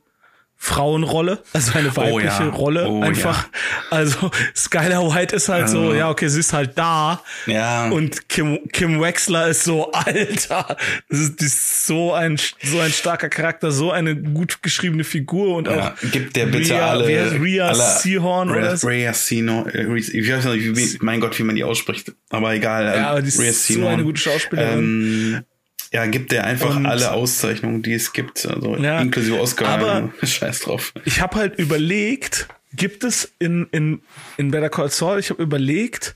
Frauenrolle, 0.61 1.41
also 1.53 1.71
eine 1.79 1.95
weibliche 1.95 2.43
ja. 2.43 2.49
Rolle 2.49 2.85
Oh, 2.89 3.01
einfach. 3.01 3.47
Also 3.91 4.29
Skylar 4.53 5.15
White 5.15 5.33
ist 5.37 5.47
halt 5.47 5.69
so, 5.69 5.91
Ja. 5.93 5.99
ja, 5.99 6.09
okay, 6.09 6.27
sie 6.27 6.41
ist 6.41 6.51
halt 6.51 6.77
da. 6.77 7.23
Ja. 7.45 7.87
Und 7.89 8.27
Kim, 8.27 8.59
Kim 8.73 8.99
Wexler 8.99 9.47
ist 9.47 9.63
so, 9.63 9.89
Alter, 9.93 10.75
das 11.07 11.19
ist, 11.19 11.39
das 11.41 11.47
ist 11.47 11.87
so 11.87 12.11
ein, 12.13 12.35
so 12.61 12.77
ein 12.81 12.91
starker 12.91 13.29
Charakter, 13.29 13.71
so 13.71 13.91
eine 13.91 14.17
gut 14.17 14.61
geschriebene 14.61 15.05
Figur 15.05 15.55
und 15.55 15.67
Ja, 15.67 15.93
auch 15.93 16.11
gibt 16.11 16.35
der 16.35 16.47
bitte 16.47 16.73
Rhea- 16.73 16.89
alle. 16.89 17.07
Rhea 17.41 17.67
alle 17.67 17.97
Seahorn 18.01 18.49
oder 18.51 18.59
Rhea, 18.71 18.75
so? 18.75 18.87
Rhea 18.89 19.13
Sino, 19.13 19.65
äh, 19.65 19.97
ich 19.97 20.29
weiß 20.29 20.43
nicht, 20.43 20.75
wie, 20.75 20.97
mein 20.99 21.21
Gott, 21.21 21.39
wie 21.39 21.43
man 21.43 21.55
die 21.55 21.63
ausspricht. 21.63 22.11
Aber 22.31 22.53
egal. 22.53 22.83
Ja, 22.97 23.11
aber 23.11 23.21
die 23.21 23.29
ist 23.29 23.39
Rhea 23.39 23.53
so 23.53 23.87
eine 23.87 24.03
gute 24.03 24.19
Schauspielerin. 24.19 24.77
Ähm, 24.77 25.45
ja, 25.91 26.05
gibt 26.05 26.31
der 26.31 26.43
einfach 26.45 26.75
Und- 26.75 26.85
alle 26.85 27.11
Auszeichnungen, 27.11 27.81
die 27.81 27.93
es 27.93 28.13
gibt, 28.13 28.45
also 28.45 28.75
Ja, 28.77 29.01
inklusive 29.01 29.39
Oscar. 29.39 29.67
aber- 29.69 30.13
Scheiß 30.23 30.59
drauf. 30.61 30.93
ich 31.05 31.21
habe 31.21 31.37
halt 31.37 31.57
überlegt, 31.59 32.47
gibt 32.73 33.03
es 33.03 33.31
in, 33.39 33.67
in, 33.71 34.01
in 34.37 34.51
Better 34.51 34.69
Call 34.69 34.89
Saul, 34.91 35.19
ich 35.19 35.29
habe 35.31 35.41
überlegt, 35.41 36.15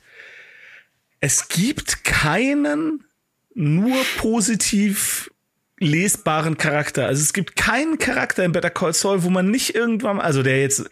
es 1.19 1.47
gibt 1.47 2.03
keinen 2.03 3.03
nur 3.55 3.95
positiv 4.17 5.29
lesbaren 5.79 6.57
Charakter. 6.57 7.07
Also 7.07 7.21
es 7.21 7.33
gibt 7.33 7.55
keinen 7.55 7.97
Charakter 7.97 8.43
in 8.45 8.51
Better 8.51 8.69
Call 8.69 8.93
Saul, 8.93 9.23
wo 9.23 9.29
man 9.29 9.49
nicht 9.51 9.75
irgendwann, 9.75 10.19
also 10.19 10.43
der 10.43 10.62
jetzt 10.62 10.89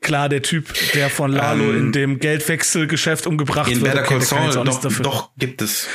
klar 0.00 0.28
der 0.28 0.42
Typ, 0.42 0.72
der 0.94 1.10
von 1.10 1.30
Lalo 1.32 1.64
Ähm, 1.70 1.76
in 1.78 1.92
dem 1.92 2.18
Geldwechselgeschäft 2.20 3.26
umgebracht 3.26 3.70
In 3.70 3.80
wird. 3.82 3.92
Better 3.94 4.04
okay, 4.04 4.14
Call 4.18 4.22
Saul, 4.52 4.64
doch, 4.64 4.80
dafür. 4.80 5.02
doch 5.02 5.30
gibt 5.36 5.62
es. 5.62 5.88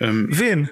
Ähm, 0.00 0.28
Wen? 0.30 0.70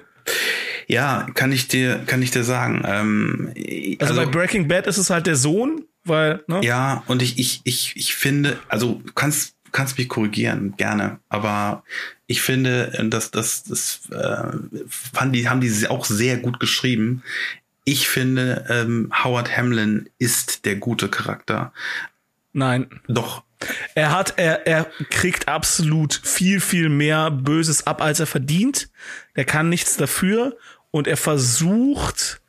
Ja, 0.87 1.27
kann 1.33 1.51
ich 1.51 1.67
dir, 1.67 1.99
kann 2.05 2.21
ich 2.21 2.31
dir 2.31 2.43
sagen. 2.43 2.83
Ähm, 2.85 3.97
Also, 3.99 4.15
bei 4.15 4.25
Breaking 4.25 4.67
Bad 4.67 4.87
ist 4.87 4.97
es 4.97 5.09
halt 5.09 5.27
der 5.27 5.35
Sohn, 5.35 5.83
weil, 6.03 6.43
ne? 6.47 6.61
Ja, 6.63 7.03
und 7.07 7.21
ich, 7.21 7.39
ich, 7.39 7.61
ich, 7.63 7.93
ich 7.95 8.15
finde, 8.15 8.59
also 8.67 9.01
du 9.05 9.13
kannst, 9.13 9.55
kannst 9.71 9.97
mich 9.97 10.09
korrigieren, 10.09 10.75
gerne, 10.77 11.19
aber 11.29 11.83
ich 12.27 12.41
finde, 12.41 12.91
dass 13.09 13.31
das, 13.31 13.63
das 13.63 14.01
äh, 14.11 14.47
fand 14.87 15.35
die, 15.35 15.49
haben 15.49 15.61
die 15.61 15.87
auch 15.87 16.05
sehr 16.05 16.37
gut 16.37 16.59
geschrieben. 16.59 17.23
Ich 17.85 18.07
finde, 18.07 18.65
ähm, 18.69 19.11
Howard 19.23 19.55
Hamlin 19.57 20.09
ist 20.17 20.65
der 20.65 20.75
gute 20.77 21.09
Charakter. 21.09 21.73
Nein. 22.53 22.87
Doch, 23.07 23.43
Er 23.95 24.11
hat, 24.11 24.35
er, 24.37 24.67
er 24.67 24.85
kriegt 25.09 25.47
absolut 25.47 26.13
viel, 26.23 26.59
viel 26.59 26.89
mehr 26.89 27.31
Böses 27.31 27.85
ab, 27.87 28.01
als 28.01 28.19
er 28.19 28.27
verdient. 28.27 28.89
Er 29.33 29.45
kann 29.45 29.69
nichts 29.69 29.97
dafür 29.97 30.57
und 30.91 31.07
er 31.07 31.17
versucht 31.17 32.41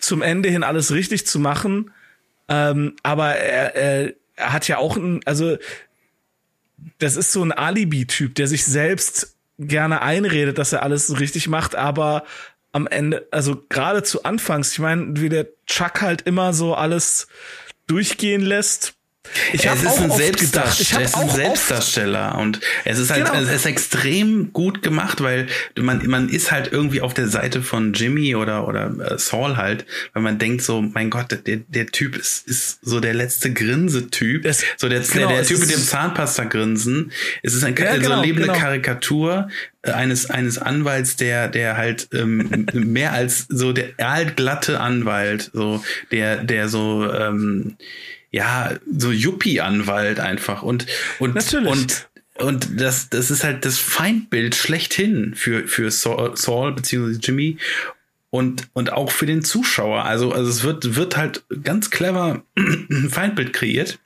zum 0.00 0.22
Ende 0.22 0.48
hin 0.48 0.64
alles 0.64 0.92
richtig 0.92 1.26
zu 1.26 1.38
machen. 1.38 1.92
Ähm, 2.48 2.96
aber 3.02 3.36
er, 3.36 3.74
er, 3.74 4.14
er 4.36 4.52
hat 4.52 4.68
ja 4.68 4.78
auch 4.78 4.96
ein, 4.96 5.20
also 5.24 5.58
das 6.98 7.16
ist 7.16 7.32
so 7.32 7.42
ein 7.42 7.52
Alibi-Typ, 7.52 8.34
der 8.34 8.46
sich 8.46 8.64
selbst 8.64 9.36
gerne 9.58 10.02
einredet, 10.02 10.58
dass 10.58 10.72
er 10.72 10.82
alles 10.82 11.18
richtig 11.18 11.48
macht, 11.48 11.74
aber 11.74 12.24
am 12.72 12.86
Ende, 12.86 13.26
also 13.30 13.64
gerade 13.68 14.02
zu 14.02 14.24
Anfangs, 14.24 14.72
ich 14.72 14.78
meine, 14.78 15.20
wie 15.20 15.28
der 15.28 15.48
Chuck 15.66 16.00
halt 16.00 16.22
immer 16.22 16.52
so 16.52 16.74
alles 16.74 17.26
durchgehen 17.86 18.42
lässt 18.42 18.97
Ich 19.52 19.64
es 19.66 19.82
ist 19.82 20.00
ein, 20.00 20.10
Selbstdarsteller, 20.10 21.02
es 21.04 21.10
ist 21.10 21.16
ein 21.16 21.30
Selbstdarsteller 21.30 22.38
und 22.38 22.60
es 22.84 22.98
ist 22.98 23.10
halt 23.10 23.26
Genau. 23.26 23.38
es 23.40 23.50
ist 23.50 23.66
extrem 23.66 24.52
gut 24.52 24.82
gemacht, 24.82 25.20
weil 25.22 25.46
man 25.78 26.06
man 26.06 26.28
ist 26.28 26.50
halt 26.50 26.72
irgendwie 26.72 27.00
auf 27.00 27.14
der 27.14 27.28
Seite 27.28 27.62
von 27.62 27.92
Jimmy 27.92 28.34
oder 28.34 28.66
oder 28.68 28.92
äh, 29.12 29.18
Saul 29.18 29.56
halt, 29.56 29.84
weil 30.12 30.22
man 30.22 30.38
denkt 30.38 30.62
so, 30.62 30.80
mein 30.80 31.10
Gott, 31.10 31.26
der 31.46 31.56
der 31.56 31.86
Typ 31.86 32.16
ist 32.16 32.46
ist 32.48 32.78
so 32.82 33.00
der 33.00 33.14
letzte 33.14 33.52
Grinse-Typ, 33.52 34.46
so 34.76 34.88
der 34.88 35.00
genau, 35.00 35.28
der, 35.28 35.38
der 35.38 35.46
Typ 35.46 35.60
mit 35.60 35.70
dem 35.70 35.80
Zahnpasta-Grinsen. 35.82 37.12
Es 37.42 37.54
ist 37.54 37.64
ein, 37.64 37.74
Ja, 37.76 37.94
so 37.94 38.00
genau, 38.00 38.14
eine 38.18 38.26
lebende 38.26 38.48
genau. 38.48 38.58
Karikatur 38.58 39.48
äh, 39.82 39.90
eines 39.92 40.30
eines 40.30 40.58
Anwalts, 40.58 41.16
der 41.16 41.48
der 41.48 41.76
halt 41.76 42.08
ähm, 42.14 42.66
mehr 42.72 43.12
als 43.12 43.46
so 43.48 43.72
der 43.72 43.90
altglatte 43.98 44.80
Anwalt, 44.80 45.50
so 45.52 45.82
der 46.10 46.36
der 46.44 46.68
so 46.68 47.10
ähm, 47.12 47.76
ja 48.30 48.74
so 48.96 49.10
Yuppie-Anwalt 49.10 50.20
einfach 50.20 50.62
und 50.62 50.86
und 51.18 51.34
Natürlich. 51.34 51.70
und 51.70 52.08
und 52.38 52.80
das 52.80 53.08
das 53.10 53.30
ist 53.30 53.44
halt 53.44 53.64
das 53.64 53.78
Feindbild 53.78 54.54
schlechthin 54.54 55.34
für 55.34 55.66
für 55.66 55.90
Saul, 55.90 56.36
Saul 56.36 56.72
beziehungsweise 56.72 57.20
Jimmy 57.20 57.58
und 58.30 58.68
und 58.74 58.92
auch 58.92 59.10
für 59.10 59.26
den 59.26 59.42
Zuschauer. 59.42 60.04
Also 60.04 60.32
also 60.32 60.48
es 60.48 60.62
wird 60.62 60.94
wird 60.94 61.16
halt 61.16 61.44
ganz 61.62 61.90
clever 61.90 62.42
ein 62.56 63.08
Feindbild 63.10 63.52
kreiert 63.52 63.98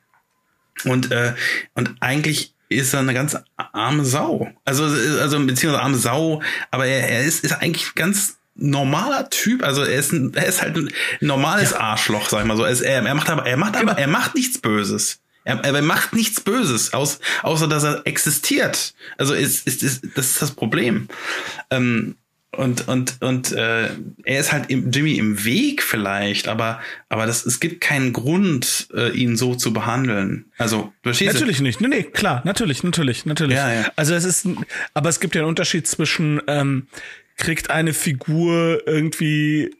und 0.85 1.11
äh, 1.11 1.35
und 1.74 1.94
eigentlich 2.00 2.54
ist 2.68 2.94
er 2.94 3.00
eine 3.00 3.12
ganz 3.12 3.37
arme 3.56 4.04
Sau. 4.04 4.50
Also 4.64 4.85
also 4.85 5.38
beziehungsweise 5.44 5.82
arme 5.82 5.96
Sau, 5.96 6.42
aber 6.70 6.87
er, 6.87 7.08
er 7.08 7.24
ist 7.24 7.44
ist 7.44 7.52
eigentlich 7.52 7.94
ganz 7.94 8.38
normaler 8.55 9.31
Typ, 9.31 9.62
also 9.65 9.83
er 9.83 9.99
ist 9.99 10.12
ein, 10.12 10.35
er 10.35 10.47
ist 10.47 10.62
halt 10.62 10.77
ein 10.77 10.91
normales 11.21 11.73
Arschloch, 11.73 12.29
sag 12.29 12.41
ich 12.41 12.47
mal 12.47 12.57
so. 12.57 12.65
Er, 12.65 12.71
ist, 12.71 12.81
er, 12.83 13.03
er 13.05 13.15
macht 13.15 13.31
aber 13.31 13.47
er 13.47 13.57
macht 13.57 13.77
aber 13.77 13.93
er 13.99 14.09
macht 14.09 14.35
nichts 14.35 14.59
Böses. 14.59 15.21
Er, 15.45 15.59
er 15.65 15.83
macht 15.83 16.12
nichts 16.12 16.41
Böses, 16.41 16.93
aus, 16.93 17.19
außer 17.43 17.67
dass 17.67 17.83
er 17.83 18.03
existiert. 18.07 18.95
Also 19.19 19.35
ist, 19.35 19.67
ist, 19.67 19.83
ist 19.83 20.05
das 20.15 20.31
ist 20.31 20.43
das 20.43 20.51
Problem. 20.53 21.09
Ähm, 21.71 22.15
und 22.55 22.87
und 22.87 23.17
und 23.23 23.51
äh, 23.53 23.88
er 24.25 24.38
ist 24.41 24.53
halt 24.53 24.69
im, 24.69 24.91
Jimmy 24.93 25.15
im 25.15 25.43
Weg 25.47 25.83
vielleicht, 25.83 26.49
aber 26.49 26.81
aber 27.09 27.25
das 27.25 27.47
es 27.47 27.61
gibt 27.61 27.81
keinen 27.81 28.12
Grund, 28.12 28.88
äh, 28.95 29.09
ihn 29.17 29.38
so 29.38 29.55
zu 29.55 29.73
behandeln. 29.73 30.45
Also 30.59 30.93
verstehst 31.03 31.33
du? 31.33 31.38
Natürlich 31.38 31.61
nicht. 31.62 31.81
Nee, 31.81 31.88
nee, 31.88 32.03
klar, 32.03 32.43
natürlich, 32.45 32.83
natürlich, 32.85 33.25
natürlich. 33.25 33.57
Ja, 33.57 33.73
ja. 33.73 33.91
Also 33.97 34.15
es 34.15 34.25
ist, 34.25 34.45
ein- 34.45 34.67
aber 34.93 35.09
es 35.09 35.19
gibt 35.19 35.35
ja 35.35 35.41
einen 35.41 35.49
Unterschied 35.49 35.87
zwischen, 35.88 36.43
ähm, 36.47 36.88
kriegt 37.37 37.71
eine 37.71 37.92
Figur 37.95 38.83
irgendwie 38.87 39.71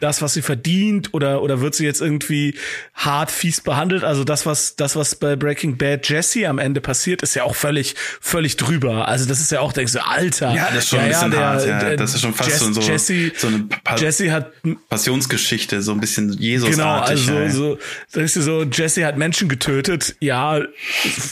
das, 0.00 0.20
was 0.20 0.34
sie 0.34 0.42
verdient, 0.42 1.14
oder, 1.14 1.42
oder 1.42 1.60
wird 1.60 1.76
sie 1.76 1.84
jetzt 1.84 2.00
irgendwie 2.00 2.56
hart 2.92 3.30
fies 3.30 3.60
behandelt? 3.60 4.02
Also 4.02 4.24
das, 4.24 4.46
was, 4.46 4.74
das, 4.74 4.96
was 4.96 5.14
bei 5.14 5.36
Breaking 5.36 5.76
Bad 5.78 6.08
Jesse 6.08 6.48
am 6.48 6.58
Ende 6.58 6.80
passiert, 6.80 7.22
ist 7.22 7.34
ja 7.36 7.44
auch 7.44 7.54
völlig, 7.54 7.94
völlig 8.20 8.56
drüber. 8.56 9.06
Also 9.06 9.26
das 9.28 9.38
ist 9.38 9.52
ja 9.52 9.60
auch, 9.60 9.72
denkst 9.72 9.92
du, 9.92 10.04
Alter. 10.04 10.52
Ja, 10.56 10.70
das 10.74 10.78
ist 10.84 10.88
schon 10.88 10.98
ein 10.98 11.08
bisschen 11.08 11.36
hart, 11.36 11.64
ja. 11.68 11.94
Das 11.94 12.14
ist 12.16 12.20
schon 12.20 12.34
fast 12.34 12.58
so- 12.58 12.72
so- 12.72 12.80
Jesse, 12.80 13.30
so 13.36 13.46
eine 13.46 13.60
Pa- 13.84 13.94
Jesse 13.96 14.32
hat 14.32 14.50
Passionsgeschichte, 14.88 15.82
so 15.82 15.92
ein 15.92 16.00
bisschen 16.00 16.32
Jesus 16.32 16.70
Genau, 16.70 16.98
also 16.98 17.34
ja. 17.34 17.48
so, 17.48 17.78
denkst 18.12 18.34
du 18.34 18.42
so, 18.42 18.64
Jesse 18.64 19.06
hat 19.06 19.18
Menschen 19.18 19.48
getötet, 19.48 20.16
ja, 20.18 20.62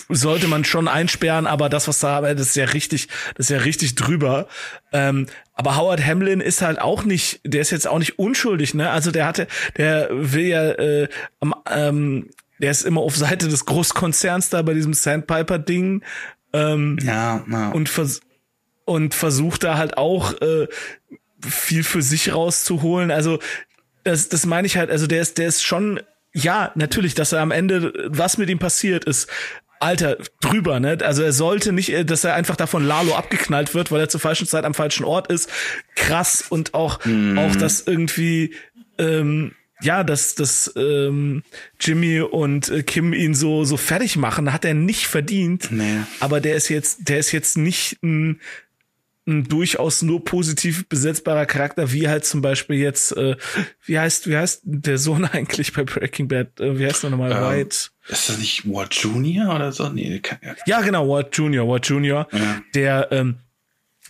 sollte 0.08 0.46
man 0.46 0.64
schon 0.64 0.86
einsperren, 0.86 1.48
aber 1.48 1.68
das, 1.70 1.88
was 1.88 1.98
da, 1.98 2.20
das 2.20 2.46
ist 2.48 2.56
ja 2.56 2.66
richtig, 2.66 3.08
das 3.36 3.46
ist 3.46 3.50
ja 3.50 3.58
richtig 3.58 3.96
drüber. 3.96 4.46
Ähm, 4.92 5.26
aber 5.54 5.76
Howard 5.76 6.04
Hamlin 6.04 6.40
ist 6.40 6.62
halt 6.62 6.80
auch 6.80 7.04
nicht, 7.04 7.40
der 7.44 7.60
ist 7.60 7.70
jetzt 7.70 7.86
auch 7.86 7.98
nicht 7.98 8.18
unschuldig, 8.18 8.74
ne? 8.74 8.90
Also 8.90 9.10
der 9.10 9.26
hatte, 9.26 9.46
der 9.76 10.08
will 10.10 10.46
ja, 10.46 10.70
äh, 10.72 11.08
am, 11.38 11.54
ähm, 11.70 12.30
der 12.58 12.70
ist 12.70 12.82
immer 12.82 13.00
auf 13.00 13.16
Seite 13.16 13.48
des 13.48 13.66
Großkonzerns 13.66 14.50
da 14.50 14.62
bei 14.62 14.74
diesem 14.74 14.94
Sandpiper-Ding 14.94 16.02
ähm, 16.52 16.98
ja, 17.02 17.44
ja. 17.50 17.70
und, 17.70 17.88
vers 17.88 18.20
und 18.84 19.14
versucht 19.14 19.64
da 19.64 19.78
halt 19.78 19.96
auch 19.96 20.34
äh, 20.40 20.66
viel 21.46 21.84
für 21.84 22.02
sich 22.02 22.34
rauszuholen. 22.34 23.10
Also 23.10 23.38
das, 24.04 24.28
das 24.28 24.46
meine 24.46 24.66
ich 24.66 24.76
halt, 24.76 24.90
also 24.90 25.06
der 25.06 25.22
ist, 25.22 25.38
der 25.38 25.48
ist 25.48 25.62
schon, 25.62 26.00
ja, 26.32 26.72
natürlich, 26.74 27.14
dass 27.14 27.32
er 27.32 27.40
am 27.40 27.50
Ende, 27.50 27.92
was 28.08 28.38
mit 28.38 28.50
ihm 28.50 28.58
passiert 28.58 29.04
ist, 29.04 29.28
Alter, 29.80 30.18
drüber, 30.40 30.78
ne? 30.78 30.98
Also 31.02 31.22
er 31.22 31.32
sollte 31.32 31.72
nicht, 31.72 31.90
äh, 31.90 32.04
dass 32.04 32.22
er 32.22 32.34
einfach 32.34 32.56
davon 32.56 32.84
Lalo 32.84 33.14
abgeknallt 33.14 33.74
wird, 33.74 33.90
weil 33.90 34.00
er 34.00 34.08
zur 34.08 34.20
falschen 34.20 34.46
Zeit 34.46 34.64
am 34.64 34.74
falschen 34.74 35.04
Ort 35.04 35.32
ist. 35.32 35.50
Krass 35.96 36.44
und 36.48 36.74
auch, 36.74 37.00
auch 37.36 37.56
das 37.56 37.80
irgendwie, 37.86 38.54
ähm, 38.98 39.52
ja, 39.82 40.04
dass, 40.04 40.34
dass 40.34 40.72
ähm, 40.76 41.42
Jimmy 41.80 42.20
und 42.20 42.68
äh, 42.68 42.82
Kim 42.82 43.14
ihn 43.14 43.34
so 43.34 43.64
so 43.64 43.76
fertig 43.76 44.16
machen, 44.16 44.52
hat 44.52 44.64
er 44.64 44.74
nicht 44.74 45.06
verdient. 45.06 45.68
Nee. 45.70 46.00
Aber 46.20 46.40
der 46.40 46.56
ist 46.56 46.68
jetzt, 46.68 47.08
der 47.08 47.18
ist 47.18 47.32
jetzt 47.32 47.56
nicht 47.56 48.02
ein, 48.02 48.40
ein 49.26 49.44
durchaus 49.44 50.02
nur 50.02 50.24
positiv 50.24 50.86
besetzbarer 50.88 51.46
Charakter, 51.46 51.92
wie 51.92 52.08
halt 52.08 52.26
zum 52.26 52.42
Beispiel 52.42 52.76
jetzt, 52.76 53.16
äh, 53.16 53.36
wie 53.84 53.98
heißt, 53.98 54.28
wie 54.28 54.36
heißt 54.36 54.60
der 54.64 54.98
Sohn 54.98 55.24
eigentlich 55.32 55.72
bei 55.72 55.84
Breaking 55.84 56.28
Bad? 56.28 56.60
Äh, 56.60 56.78
wie 56.78 56.86
heißt 56.86 57.04
er 57.04 57.10
nochmal? 57.10 57.32
Ähm, 57.32 57.58
White. 57.58 57.76
Ist 58.10 58.28
das 58.28 58.38
nicht 58.38 58.68
Ward 58.70 58.94
Junior 58.94 59.54
oder 59.54 59.72
so? 59.72 59.88
Nee, 59.88 60.18
kann, 60.20 60.38
ja. 60.42 60.54
Ja, 60.66 60.80
genau, 60.80 61.08
Ward 61.08 61.36
Junior, 61.36 61.66
Ward 61.68 61.86
Junior, 61.86 62.26
Ja. 62.32 62.60
der, 62.74 63.08
ähm, 63.12 63.36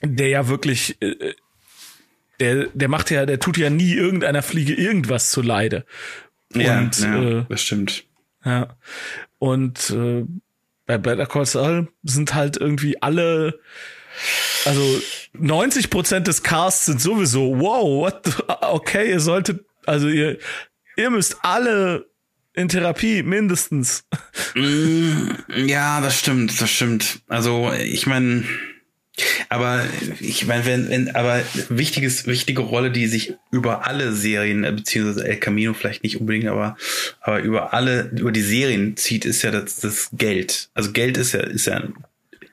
der 0.02 0.28
ja 0.28 0.48
wirklich, 0.48 1.00
äh, 1.02 1.34
der, 2.40 2.68
der 2.72 2.88
macht 2.88 3.10
ja, 3.10 3.26
der 3.26 3.38
tut 3.38 3.58
ja 3.58 3.68
nie 3.70 3.92
irgendeiner 3.92 4.42
Fliege 4.42 4.74
irgendwas 4.74 5.30
zu 5.30 5.42
Leide. 5.42 5.84
ja, 6.54 6.78
Und, 6.78 6.98
ja 7.00 7.22
äh, 7.40 7.44
das 7.48 7.62
stimmt. 7.62 8.04
Ja. 8.44 8.76
Und 9.38 9.90
äh, 9.90 10.24
bei 10.86 10.96
Better 10.98 11.26
Call 11.26 11.46
Saul 11.46 11.88
sind 12.02 12.34
halt 12.34 12.56
irgendwie 12.56 13.00
alle, 13.02 13.60
also 14.64 14.82
90 15.34 15.90
Prozent 15.90 16.26
des 16.26 16.42
Casts 16.42 16.86
sind 16.86 17.00
sowieso, 17.00 17.60
wow, 17.60 18.02
what 18.04 18.26
the, 18.26 18.32
okay, 18.62 19.10
ihr 19.10 19.20
solltet, 19.20 19.64
also 19.86 20.08
ihr, 20.08 20.38
ihr 20.96 21.10
müsst 21.10 21.36
alle 21.42 22.09
in 22.54 22.68
Therapie 22.68 23.22
mindestens. 23.22 24.04
Ja, 25.56 26.00
das 26.00 26.18
stimmt, 26.18 26.60
das 26.60 26.70
stimmt. 26.70 27.20
Also 27.28 27.72
ich 27.72 28.06
meine, 28.06 28.44
aber 29.48 29.84
ich 30.20 30.46
meine, 30.46 30.64
wenn, 30.66 30.88
wenn, 30.88 31.14
aber 31.14 31.42
wichtiges, 31.68 32.26
wichtige 32.26 32.62
Rolle, 32.62 32.90
die 32.90 33.06
sich 33.06 33.34
über 33.50 33.86
alle 33.86 34.12
Serien, 34.12 34.64
äh, 34.64 34.72
beziehungsweise 34.72 35.26
El 35.26 35.36
Camino 35.36 35.74
vielleicht 35.74 36.02
nicht 36.02 36.20
unbedingt, 36.20 36.46
aber, 36.46 36.76
aber 37.20 37.40
über 37.40 37.72
alle, 37.72 38.10
über 38.16 38.32
die 38.32 38.42
Serien 38.42 38.96
zieht, 38.96 39.24
ist 39.24 39.42
ja 39.42 39.50
das, 39.50 39.76
das 39.80 40.08
Geld. 40.12 40.70
Also 40.74 40.92
Geld 40.92 41.16
ist 41.16 41.32
ja, 41.32 41.40
ist 41.40 41.66
ja 41.66 41.82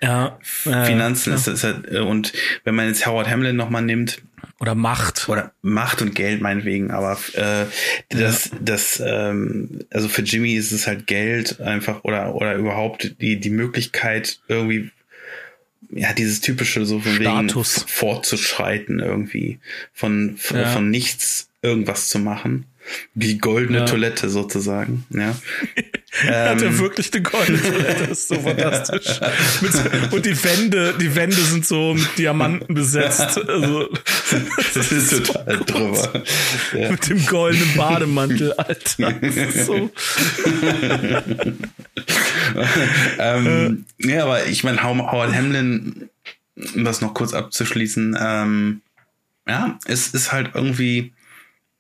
Ja. 0.01 0.37
Finanzen 0.41 1.33
ist, 1.33 1.47
ist 1.47 1.63
ja, 1.63 1.73
äh, 1.89 1.99
und 1.99 2.33
wenn 2.63 2.75
man 2.75 2.87
jetzt 2.87 3.05
Howard 3.05 3.27
Hamlin 3.29 3.55
nochmal 3.55 3.81
nimmt, 3.81 4.21
Oder 4.59 4.75
Macht. 4.75 5.27
oder 5.29 5.51
Macht 5.61 6.01
und 6.01 6.13
Geld 6.15 6.41
meinetwegen, 6.41 6.91
aber 6.91 7.17
äh, 7.33 7.65
das, 8.09 8.51
das, 8.61 9.01
ähm, 9.05 9.79
also 9.91 10.07
für 10.07 10.21
Jimmy 10.21 10.53
ist 10.55 10.71
es 10.71 10.85
halt 10.87 11.07
Geld 11.07 11.59
einfach 11.61 12.03
oder 12.03 12.35
oder 12.35 12.55
überhaupt 12.55 13.15
die 13.21 13.39
die 13.39 13.49
Möglichkeit 13.49 14.39
irgendwie 14.47 14.91
ja 15.89 16.13
dieses 16.13 16.41
typische 16.41 16.85
so 16.85 16.99
von 16.99 17.13
Status. 17.15 17.77
wegen 17.77 17.87
fortzuschreiten 17.87 18.99
irgendwie 18.99 19.59
von 19.93 20.35
von, 20.37 20.57
Ja. 20.57 20.65
von 20.67 20.89
nichts 20.89 21.49
irgendwas 21.61 22.07
zu 22.07 22.19
machen 22.19 22.65
die 23.13 23.37
goldene 23.37 23.79
Ja. 23.79 23.85
Toilette 23.85 24.29
sozusagen 24.29 25.05
ja 25.09 25.35
Hat 26.23 26.25
er 26.61 26.61
Ähm. 26.63 26.79
wirklich 26.79 27.11
eine 27.13 27.21
goldene 27.21 27.61
Toilette? 27.61 28.07
Das 28.07 28.19
ist 28.19 28.27
so 28.29 28.35
fantastisch. 28.39 29.19
Mit, 29.61 29.73
so- 29.73 30.15
und 30.15 30.25
die 30.25 30.43
Wände, 30.43 30.93
die 30.99 31.13
Wände 31.15 31.35
sind 31.35 31.65
so 31.65 31.93
mit 31.93 32.17
Diamanten 32.17 32.73
besetzt. 32.73 33.37
Also, 33.47 33.89
das 34.73 34.91
ist 34.91 35.25
total 35.27 35.57
drüber 35.59 36.23
ja. 36.73 36.91
mit 36.91 37.09
dem 37.09 37.25
goldenen 37.25 37.75
Bademantel, 37.75 38.53
Alter. 38.53 39.11
Das 39.13 39.35
ist 39.35 39.65
so. 39.65 39.91
ähm, 43.19 43.85
ja, 43.99 44.23
aber 44.23 44.45
ich 44.45 44.63
meine, 44.63 44.81
How- 44.83 45.11
Howard 45.11 45.33
Hamlin, 45.33 46.09
um 46.75 46.83
das 46.83 47.01
noch 47.01 47.13
kurz 47.13 47.33
abzuschließen, 47.33 48.17
ähm, 48.19 48.81
ja, 49.47 49.77
es 49.85 50.07
ist 50.09 50.31
halt 50.31 50.51
irgendwie 50.55 51.13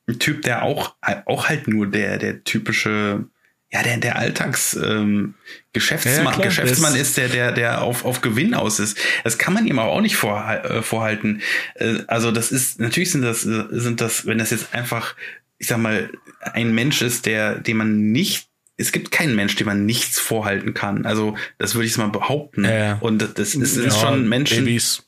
ein 0.07 0.19
Typ, 0.19 0.41
der 0.43 0.63
auch, 0.63 0.95
auch 1.25 1.49
halt 1.49 1.67
nur 1.67 1.87
der, 1.87 2.17
der 2.17 2.43
typische, 2.43 3.25
ja, 3.71 3.83
der, 3.83 3.97
der 3.97 4.17
Alltags, 4.17 4.73
ähm, 4.81 5.33
Geschäftsmann, 5.73 6.25
Ja, 6.25 6.31
klar, 6.31 6.47
Geschäftsmann 6.47 6.95
ist, 6.95 7.17
der, 7.17 7.27
der, 7.27 7.51
der 7.51 7.81
auf, 7.81 8.05
auf 8.05 8.21
Gewinn 8.21 8.53
aus 8.53 8.79
ist. 8.79 8.97
Das 9.23 9.37
kann 9.37 9.53
man 9.53 9.67
ihm 9.67 9.79
aber 9.79 9.91
auch 9.91 10.01
nicht 10.01 10.15
vor, 10.15 10.47
äh, 10.49 10.81
vorhalten. 10.81 11.41
Äh, 11.75 11.99
also 12.07 12.31
das 12.31 12.51
ist, 12.51 12.79
natürlich 12.79 13.11
sind 13.11 13.23
das, 13.23 13.45
äh, 13.45 13.65
sind 13.71 13.99
das, 13.99 14.25
wenn 14.25 14.37
das 14.37 14.51
jetzt 14.51 14.73
einfach, 14.73 15.15
ich 15.57 15.67
sag 15.67 15.79
mal, 15.79 16.09
ein 16.39 16.73
Mensch 16.73 17.01
ist, 17.01 17.25
der, 17.25 17.55
dem 17.55 17.77
man 17.77 18.11
nicht 18.11 18.47
es 18.77 18.91
gibt 18.91 19.11
keinen 19.11 19.35
Mensch, 19.35 19.55
dem 19.55 19.65
man 19.65 19.87
nichts 19.87 20.19
vorhalten 20.19 20.75
kann. 20.75 21.07
Also, 21.07 21.35
das 21.57 21.73
würde 21.73 21.87
ich 21.87 21.97
mal 21.97 22.09
behaupten. 22.09 22.63
Ja. 22.63 22.97
Und 22.99 23.17
das 23.21 23.55
ist, 23.55 23.61
das 23.61 23.71
sind 23.73 23.85
Ja, 23.85 23.91
schon 23.91 24.29
Menschen. 24.29 24.65
Babys. 24.65 25.06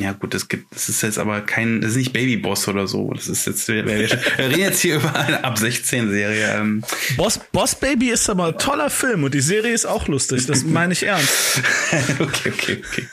Ja 0.00 0.12
gut, 0.12 0.32
das 0.32 0.48
gibt, 0.48 0.74
das 0.74 0.88
ist 0.88 1.02
jetzt 1.02 1.18
aber 1.18 1.42
kein, 1.42 1.82
das 1.82 1.92
ist 1.92 1.96
nicht 1.98 2.12
Baby 2.14 2.38
Boss 2.38 2.66
oder 2.66 2.86
so. 2.86 3.12
Das 3.12 3.28
ist 3.28 3.46
jetzt, 3.46 3.68
wir, 3.68 3.84
reden 3.84 4.58
jetzt 4.58 4.80
hier 4.80 4.96
über 4.96 5.14
eine 5.14 5.44
ab 5.44 5.58
16 5.58 6.10
Serie. 6.10 6.56
Ähm. 6.56 6.82
Boss, 7.16 7.38
Boss 7.52 7.74
Baby 7.74 8.08
ist 8.08 8.28
aber 8.30 8.46
ein 8.46 8.58
toller 8.58 8.88
Film 8.88 9.24
und 9.24 9.34
die 9.34 9.42
Serie 9.42 9.72
ist 9.72 9.84
auch 9.84 10.08
lustig. 10.08 10.46
Das 10.46 10.64
meine 10.64 10.94
ich 10.94 11.02
ernst. 11.02 11.62
okay, 12.18 12.52
okay, 12.52 12.82
okay. 12.82 13.06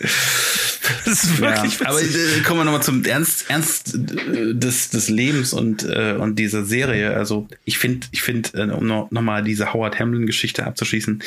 Das 1.06 1.24
ist 1.24 1.40
wirklich 1.40 1.80
ja, 1.80 1.88
aber 1.88 2.02
äh, 2.02 2.42
kommen 2.46 2.62
wir 2.62 2.64
nochmal 2.64 2.82
zum 2.82 3.04
Ernst, 3.04 3.50
Ernst 3.50 3.96
äh, 3.96 4.56
des, 4.56 4.90
des 4.90 5.10
Lebens 5.10 5.54
und, 5.54 5.84
äh, 5.84 6.16
und 6.18 6.40
dieser 6.40 6.64
Serie. 6.64 7.14
Also 7.14 7.48
ich 7.66 7.78
finde, 7.78 8.08
ich 8.12 8.22
finde, 8.22 8.50
äh, 8.54 8.72
um 8.72 8.88
noch, 8.88 9.12
noch 9.12 9.22
mal 9.22 9.44
diese 9.44 9.74
Howard 9.74 10.00
Hamlin-Geschichte 10.00 10.66
abzuschließen, 10.66 11.22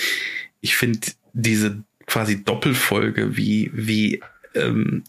ich 0.63 0.77
finde 0.77 1.01
diese 1.35 1.83
quasi 2.07 2.43
Doppelfolge, 2.43 3.37
wie, 3.37 3.71
wie 3.75 4.21
ähm, 4.55 5.05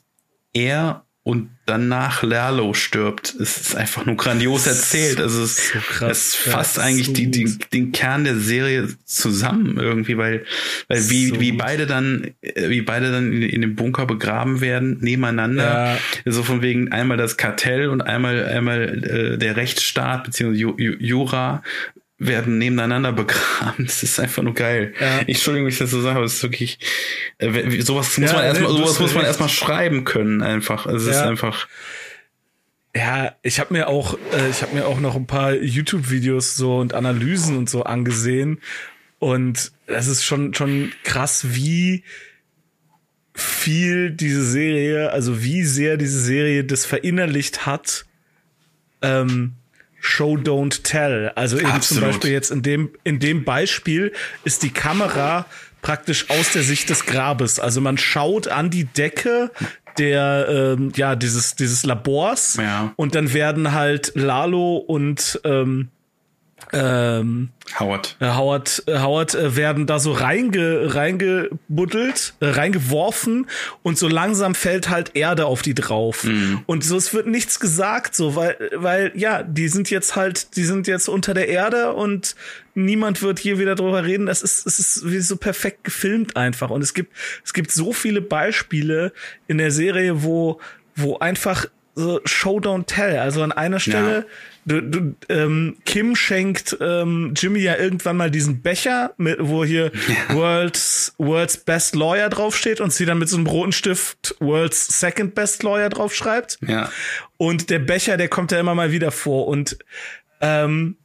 er 0.53 1.03
und 1.25 1.49
danach 1.65 2.21
Lerlo 2.21 2.73
stirbt. 2.73 3.33
Es 3.39 3.57
ist 3.57 3.75
einfach 3.75 4.05
nur 4.05 4.17
grandios 4.17 4.67
erzählt. 4.67 5.21
Also 5.21 5.43
es, 5.43 5.71
so 5.97 6.05
es 6.05 6.35
fasst 6.35 6.75
ja, 6.75 6.83
eigentlich 6.83 7.07
so 7.07 7.13
die, 7.13 7.31
die, 7.31 7.57
den 7.71 7.93
Kern 7.93 8.25
der 8.25 8.35
Serie 8.35 8.89
zusammen 9.05 9.77
irgendwie, 9.79 10.17
weil, 10.17 10.45
weil 10.89 11.09
wie, 11.09 11.27
so 11.27 11.39
wie 11.39 11.53
beide 11.53 11.87
dann, 11.87 12.31
wie 12.41 12.81
beide 12.81 13.13
dann 13.13 13.31
in, 13.31 13.41
in, 13.41 13.61
dem 13.61 13.75
Bunker 13.75 14.05
begraben 14.05 14.59
werden, 14.59 14.97
nebeneinander. 14.99 15.97
Ja. 16.25 16.31
So 16.31 16.43
von 16.43 16.61
wegen 16.61 16.91
einmal 16.91 17.15
das 17.15 17.37
Kartell 17.37 17.87
und 17.87 18.01
einmal, 18.01 18.45
einmal 18.45 19.03
äh, 19.05 19.37
der 19.37 19.55
Rechtsstaat 19.55 20.25
beziehungsweise 20.25 20.73
Jura 20.99 21.63
werden 22.27 22.57
nebeneinander 22.57 23.11
begraben. 23.11 23.85
Das 23.85 24.03
ist 24.03 24.19
einfach 24.19 24.43
nur 24.43 24.53
geil. 24.53 24.93
Ja. 24.99 25.21
Ich 25.21 25.37
entschuldige 25.37 25.65
mich, 25.65 25.77
dass 25.77 25.89
ich 25.89 25.93
so 25.93 26.01
sage, 26.01 26.17
aber 26.17 26.25
es 26.25 26.35
ist 26.35 26.43
wirklich 26.43 26.79
äh, 27.37 27.81
sowas 27.81 28.17
muss 28.17 28.31
ja, 28.31 28.37
man 28.37 28.45
erstmal 28.45 28.71
sowas 28.71 28.99
muss 28.99 29.13
man 29.13 29.25
erstmal 29.25 29.49
schreiben 29.49 30.03
können 30.03 30.41
einfach. 30.41 30.85
Es 30.85 31.05
ja. 31.05 31.11
ist 31.11 31.17
einfach 31.17 31.67
ja, 32.95 33.35
ich 33.41 33.59
habe 33.59 33.73
mir 33.73 33.87
auch 33.87 34.17
äh, 34.33 34.49
ich 34.49 34.61
habe 34.61 34.75
mir 34.75 34.85
auch 34.85 34.99
noch 34.99 35.15
ein 35.15 35.25
paar 35.25 35.53
YouTube 35.55 36.11
Videos 36.11 36.55
so 36.55 36.77
und 36.77 36.93
Analysen 36.93 37.57
und 37.57 37.69
so 37.69 37.83
angesehen 37.83 38.61
und 39.19 39.71
das 39.87 40.07
ist 40.07 40.23
schon 40.23 40.53
schon 40.53 40.91
krass, 41.03 41.55
wie 41.55 42.03
viel 43.35 44.11
diese 44.11 44.45
Serie, 44.45 45.11
also 45.11 45.41
wie 45.41 45.63
sehr 45.63 45.97
diese 45.97 46.19
Serie 46.19 46.63
das 46.63 46.85
verinnerlicht 46.85 47.65
hat. 47.65 48.05
Ähm, 49.01 49.53
Show 50.05 50.35
Don't 50.35 50.83
Tell. 50.83 51.31
Also 51.35 51.57
eben 51.57 51.67
Absolut. 51.67 52.03
zum 52.03 52.11
Beispiel 52.11 52.31
jetzt 52.31 52.51
in 52.51 52.61
dem, 52.61 52.91
in 53.05 53.19
dem 53.19 53.45
Beispiel 53.45 54.11
ist 54.43 54.61
die 54.61 54.69
Kamera 54.69 55.45
praktisch 55.81 56.29
aus 56.29 56.51
der 56.51 56.63
Sicht 56.63 56.89
des 56.89 57.05
Grabes. 57.05 57.57
Also 57.57 57.79
man 57.79 57.97
schaut 57.97 58.49
an 58.49 58.69
die 58.69 58.83
Decke 58.83 59.49
der 59.97 60.47
ähm, 60.49 60.91
ja 60.95 61.15
dieses 61.15 61.55
dieses 61.55 61.85
Labors 61.85 62.57
ja. 62.59 62.93
und 62.95 63.13
dann 63.13 63.31
werden 63.31 63.73
halt 63.73 64.11
Lalo 64.15 64.77
und 64.77 65.39
ähm, 65.43 65.89
ähm, 66.73 67.49
Howard. 67.79 68.17
Äh, 68.19 68.31
Howard, 68.31 68.83
äh, 68.87 68.99
Howard 68.99 69.35
äh, 69.35 69.55
werden 69.55 69.87
da 69.87 69.99
so 69.99 70.11
reinge, 70.11 70.93
reingebuddelt, 70.93 72.33
reingeworfen 72.41 73.47
und 73.83 73.97
so 73.97 74.07
langsam 74.07 74.55
fällt 74.55 74.89
halt 74.89 75.15
Erde 75.15 75.45
auf 75.45 75.61
die 75.61 75.73
drauf. 75.73 76.23
Mhm. 76.23 76.61
Und 76.65 76.83
so, 76.83 76.97
es 76.97 77.13
wird 77.13 77.27
nichts 77.27 77.59
gesagt, 77.59 78.15
so, 78.15 78.35
weil, 78.35 78.57
weil, 78.75 79.11
ja, 79.15 79.43
die 79.43 79.67
sind 79.67 79.89
jetzt 79.89 80.15
halt, 80.15 80.55
die 80.55 80.63
sind 80.63 80.87
jetzt 80.87 81.07
unter 81.07 81.33
der 81.33 81.47
Erde 81.47 81.93
und 81.93 82.35
niemand 82.75 83.21
wird 83.21 83.39
hier 83.39 83.59
wieder 83.59 83.75
drüber 83.75 84.03
reden. 84.03 84.25
Das 84.25 84.41
ist, 84.41 84.65
es 84.65 84.79
ist 84.79 85.09
wie 85.09 85.19
so 85.19 85.37
perfekt 85.37 85.83
gefilmt 85.83 86.35
einfach. 86.35 86.69
Und 86.69 86.81
es 86.81 86.93
gibt, 86.93 87.13
es 87.43 87.53
gibt 87.53 87.71
so 87.71 87.93
viele 87.93 88.21
Beispiele 88.21 89.13
in 89.47 89.57
der 89.57 89.71
Serie, 89.71 90.23
wo, 90.23 90.59
wo 90.95 91.17
einfach 91.17 91.67
so 91.95 92.19
Show 92.25 92.57
Don't 92.57 92.85
Tell. 92.85 93.19
Also 93.19 93.43
an 93.43 93.51
einer 93.51 93.79
Stelle, 93.79 94.19
ja. 94.19 94.25
Du, 94.65 94.81
du, 94.81 95.15
ähm, 95.29 95.77
Kim 95.85 96.15
schenkt 96.15 96.77
ähm, 96.79 97.33
Jimmy 97.35 97.59
ja 97.59 97.77
irgendwann 97.77 98.17
mal 98.17 98.31
diesen 98.31 98.61
Becher, 98.61 99.13
mit, 99.17 99.37
wo 99.39 99.63
hier 99.63 99.91
ja. 100.07 100.35
World's, 100.35 101.13
World's 101.17 101.57
Best 101.57 101.95
Lawyer 101.95 102.29
draufsteht 102.29 102.81
und 102.81 102.93
sie 102.93 103.05
dann 103.05 103.19
mit 103.19 103.29
so 103.29 103.37
einem 103.37 103.47
roten 103.47 103.71
Stift 103.71 104.35
World's 104.39 104.99
Second 104.99 105.35
Best 105.35 105.63
Lawyer 105.63 105.89
draufschreibt. 105.89 106.59
Ja. 106.67 106.89
Und 107.37 107.69
der 107.69 107.79
Becher, 107.79 108.17
der 108.17 108.29
kommt 108.29 108.51
ja 108.51 108.59
immer 108.59 108.75
mal 108.75 108.91
wieder 108.91 109.11
vor. 109.11 109.47
Und 109.47 109.77
ähm, 110.41 110.97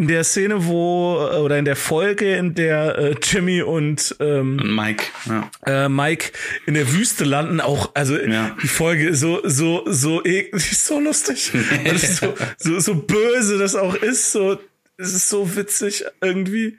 in 0.00 0.08
der 0.08 0.24
Szene, 0.24 0.64
wo, 0.64 1.18
oder 1.18 1.58
in 1.58 1.66
der 1.66 1.76
Folge, 1.76 2.34
in 2.34 2.54
der 2.54 2.96
äh, 2.96 3.16
Jimmy 3.22 3.60
und, 3.60 4.16
ähm, 4.18 4.58
und 4.58 4.74
Mike, 4.74 5.04
ja. 5.26 5.50
äh, 5.66 5.88
Mike 5.90 6.32
in 6.64 6.72
der 6.72 6.90
Wüste 6.90 7.24
landen, 7.24 7.60
auch, 7.60 7.90
also 7.92 8.16
ja. 8.16 8.56
die 8.62 8.68
Folge 8.68 9.14
so, 9.14 9.42
so, 9.44 9.82
so, 9.86 10.20
ist 10.22 10.86
so 10.86 11.00
lustig. 11.00 11.52
so, 11.96 12.34
so, 12.56 12.80
so 12.80 12.94
böse 12.94 13.58
das 13.58 13.76
auch 13.76 13.94
ist, 13.94 14.32
so, 14.32 14.58
es 14.96 15.12
ist 15.12 15.28
so 15.28 15.54
witzig 15.54 16.06
irgendwie. 16.22 16.78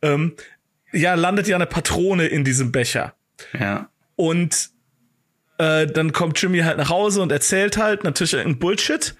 Ähm, 0.00 0.36
ja, 0.92 1.14
landet 1.14 1.48
ja 1.48 1.56
eine 1.56 1.66
Patrone 1.66 2.28
in 2.28 2.44
diesem 2.44 2.70
Becher. 2.70 3.14
Ja. 3.58 3.90
Und 4.14 4.70
äh, 5.58 5.88
dann 5.88 6.12
kommt 6.12 6.40
Jimmy 6.40 6.60
halt 6.60 6.78
nach 6.78 6.90
Hause 6.90 7.20
und 7.20 7.32
erzählt 7.32 7.78
halt 7.78 8.04
natürlich 8.04 8.36
ein 8.36 8.60
Bullshit. 8.60 9.16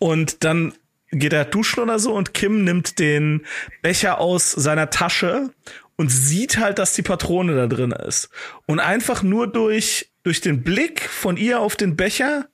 Und 0.00 0.42
dann 0.42 0.74
geht 1.12 1.32
er 1.32 1.44
duschen 1.44 1.80
oder 1.80 1.98
so 1.98 2.12
und 2.12 2.34
Kim 2.34 2.64
nimmt 2.64 2.98
den 2.98 3.44
Becher 3.82 4.18
aus 4.18 4.50
seiner 4.50 4.90
Tasche 4.90 5.50
und 5.96 6.08
sieht 6.08 6.58
halt, 6.58 6.78
dass 6.78 6.94
die 6.94 7.02
Patrone 7.02 7.54
da 7.54 7.66
drin 7.66 7.92
ist. 7.92 8.30
Und 8.66 8.80
einfach 8.80 9.22
nur 9.22 9.46
durch, 9.46 10.10
durch 10.22 10.40
den 10.40 10.62
Blick 10.62 11.02
von 11.02 11.36
ihr 11.36 11.60
auf 11.60 11.76
den 11.76 11.96
Becher 11.96 12.48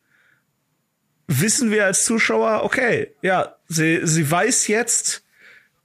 wissen 1.29 1.71
wir 1.71 1.85
als 1.85 2.05
Zuschauer, 2.05 2.65
okay, 2.65 3.15
ja, 3.23 3.55
sie, 3.69 4.01
sie 4.03 4.29
weiß 4.29 4.67
jetzt, 4.67 5.25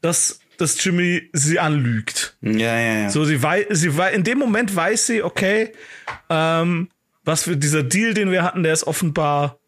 dass, 0.01 0.39
dass 0.57 0.83
Jimmy 0.83 1.29
sie 1.33 1.59
anlügt. 1.59 2.37
Ja, 2.41 2.79
ja, 2.79 2.93
ja. 3.03 3.09
So, 3.09 3.23
sie 3.23 3.41
weiß, 3.41 3.65
sie 3.69 3.95
weiß, 3.95 4.15
in 4.15 4.23
dem 4.23 4.39
Moment 4.39 4.75
weiß 4.75 5.07
sie, 5.07 5.21
okay, 5.21 5.73
ähm, 6.29 6.89
was 7.23 7.43
für 7.43 7.55
dieser 7.55 7.83
Deal, 7.83 8.13
den 8.13 8.31
wir 8.31 8.43
hatten, 8.43 8.63
der 8.63 8.73
ist 8.73 8.85
offenbar 8.85 9.59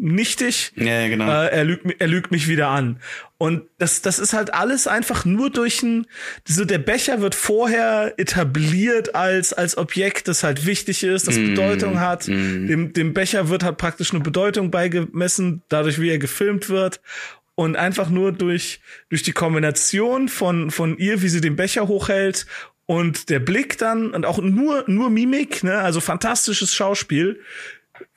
nichtig. 0.00 0.72
Ja, 0.76 1.08
genau. 1.08 1.28
Äh, 1.28 1.48
er, 1.48 1.64
lügt, 1.64 2.00
er 2.00 2.06
lügt 2.06 2.30
mich 2.30 2.48
wieder 2.48 2.68
an. 2.68 3.00
Und 3.36 3.62
das, 3.78 4.02
das 4.02 4.18
ist 4.18 4.32
halt 4.32 4.52
alles 4.52 4.86
einfach 4.86 5.24
nur 5.24 5.50
durch 5.50 5.82
ein, 5.82 6.06
so 6.44 6.64
der 6.64 6.78
Becher 6.78 7.20
wird 7.20 7.34
vorher 7.34 8.14
etabliert 8.16 9.14
als, 9.14 9.52
als 9.52 9.76
Objekt, 9.78 10.28
das 10.28 10.42
halt 10.42 10.66
wichtig 10.66 11.04
ist, 11.04 11.28
das 11.28 11.38
mm, 11.38 11.46
Bedeutung 11.50 12.00
hat. 12.00 12.26
Mm. 12.26 12.66
Dem, 12.66 12.92
dem 12.92 13.14
Becher 13.14 13.48
wird 13.48 13.62
halt 13.62 13.76
praktisch 13.76 14.12
eine 14.12 14.20
Bedeutung 14.20 14.70
beigemessen, 14.70 15.62
dadurch 15.68 16.00
wie 16.00 16.10
er 16.10 16.18
gefilmt 16.18 16.68
wird. 16.68 17.00
Und 17.54 17.76
einfach 17.76 18.08
nur 18.08 18.32
durch, 18.32 18.80
durch 19.08 19.24
die 19.24 19.32
Kombination 19.32 20.28
von, 20.28 20.70
von 20.70 20.96
ihr, 20.96 21.22
wie 21.22 21.28
sie 21.28 21.40
den 21.40 21.56
Becher 21.56 21.88
hochhält 21.88 22.46
und 22.86 23.28
der 23.28 23.38
Blick 23.38 23.76
dann 23.76 24.14
und 24.14 24.24
auch 24.24 24.38
nur, 24.38 24.84
nur 24.86 25.10
Mimik, 25.10 25.62
ne, 25.62 25.78
also 25.78 26.00
fantastisches 26.00 26.72
Schauspiel, 26.74 27.40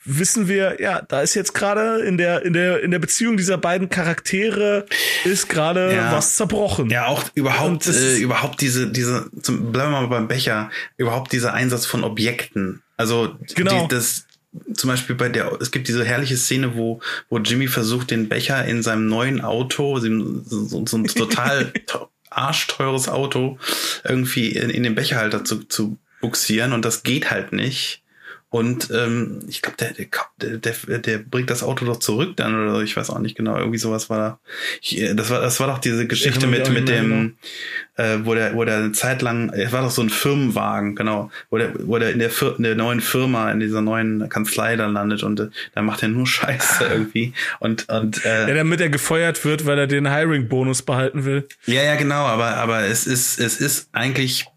wissen 0.04 0.48
wir, 0.48 0.82
ja, 0.82 1.02
da 1.02 1.22
ist 1.22 1.36
jetzt 1.36 1.54
gerade 1.54 2.02
in 2.02 2.18
der 2.18 2.44
in 2.44 2.54
der 2.54 2.82
in 2.82 2.92
der 2.92 3.00
Beziehung 3.00 3.38
dieser 3.38 3.58
beiden 3.58 3.90
Charaktere 3.90 4.86
ist 5.24 5.50
gerade 5.50 5.94
ja. 5.94 6.12
was 6.12 6.36
zerbrochen. 6.36 6.90
Ja, 6.90 7.08
auch 7.08 7.24
überhaupt 7.36 7.88
äh, 7.88 8.18
überhaupt 8.18 8.62
diese 8.62 8.92
diese 8.92 9.30
zum, 9.42 9.72
bleiben 9.72 9.92
wir 9.92 10.02
mal 10.02 10.08
beim 10.08 10.28
Becher, 10.28 10.70
überhaupt 10.98 11.32
dieser 11.32 11.54
Einsatz 11.54 11.86
von 11.86 12.04
Objekten. 12.04 12.82
Also 12.98 13.36
genau. 13.56 13.84
die, 13.84 13.96
das 13.96 14.26
zum 14.74 14.90
Beispiel 14.90 15.16
bei 15.16 15.30
der, 15.30 15.58
es 15.62 15.72
gibt 15.72 15.88
diese 15.88 16.04
herrliche 16.04 16.38
Szene, 16.38 16.76
wo, 16.76 17.02
wo 17.30 17.40
Jimmy 17.40 17.68
versucht, 17.68 18.12
den 18.12 18.28
Becher 18.28 18.66
in 18.66 18.84
seinem 18.84 19.08
neuen 19.08 19.42
Auto, 19.42 20.00
so, 20.00 20.42
so, 20.44 20.86
so 20.86 20.98
ein 20.98 21.06
total 21.06 21.72
arschteures 22.30 23.08
Auto, 23.08 23.58
irgendwie 24.04 24.50
in, 24.50 24.70
in 24.70 24.84
den 24.84 24.96
Becherhalter 24.96 25.46
zu, 25.46 25.64
zu 25.64 25.98
buxieren 26.22 26.74
und 26.74 26.86
das 26.86 27.04
geht 27.04 27.32
halt 27.32 27.54
nicht. 27.54 28.01
Und 28.52 28.92
ähm, 28.92 29.40
ich 29.48 29.62
glaube, 29.62 29.78
der, 29.78 29.94
der, 29.94 30.58
der, 30.58 30.98
der 31.00 31.18
bringt 31.20 31.50
das 31.50 31.64
Auto 31.64 31.86
doch 31.86 32.00
zurück 32.00 32.36
dann 32.36 32.54
oder 32.54 32.82
ich 32.82 32.98
weiß 32.98 33.10
auch 33.10 33.20
nicht 33.20 33.38
genau. 33.38 33.58
Irgendwie 33.58 33.78
sowas 33.78 34.10
war 34.10 34.18
da. 34.18 34.40
Ich, 34.82 35.00
äh, 35.00 35.14
das 35.16 35.30
war 35.30 35.40
das 35.40 35.62
war 35.62 35.68
doch 35.68 35.78
diese 35.78 36.06
Geschichte 36.06 36.48
mit 36.48 36.70
mit 36.70 36.90
dem, 36.90 37.38
genau. 37.96 38.10
äh, 38.10 38.26
wo 38.26 38.34
der 38.34 38.54
wo 38.54 38.66
der 38.66 38.80
eine 38.80 38.92
Zeit 38.92 39.22
lang, 39.22 39.52
es 39.54 39.72
war 39.72 39.84
doch 39.84 39.90
so 39.90 40.02
ein 40.02 40.10
Firmenwagen, 40.10 40.98
genau, 40.98 41.32
wo 41.50 41.60
der 41.60 41.72
wo 41.88 41.98
der 41.98 42.12
in 42.12 42.20
der, 42.20 42.30
Fir 42.30 42.56
in 42.58 42.64
der 42.64 42.76
neuen 42.76 43.00
Firma 43.00 43.50
in 43.52 43.62
dieser 43.62 43.82
neuen 43.82 44.28
Kanzlei 44.28 44.76
dann 44.76 44.92
landet 44.92 45.24
und 45.24 45.40
äh, 45.40 45.48
da 45.74 45.82
macht 45.82 46.04
er 46.04 46.10
nur 46.10 46.28
Scheiße 46.28 46.84
irgendwie 46.92 47.32
und 47.62 47.88
und 47.88 48.26
äh, 48.26 48.50
ja, 48.50 48.54
damit 48.54 48.82
er 48.82 48.90
gefeuert 48.90 49.46
wird, 49.46 49.66
weil 49.66 49.80
er 49.80 49.88
den 49.88 50.14
Hiring 50.14 50.50
Bonus 50.50 50.82
behalten 50.82 51.24
will. 51.24 51.48
Ja 51.68 51.84
ja 51.84 51.96
genau, 51.96 52.26
aber 52.26 52.58
aber 52.58 52.82
es 52.82 53.08
ist 53.08 53.40
es 53.40 53.62
ist 53.62 53.88
eigentlich 53.94 54.51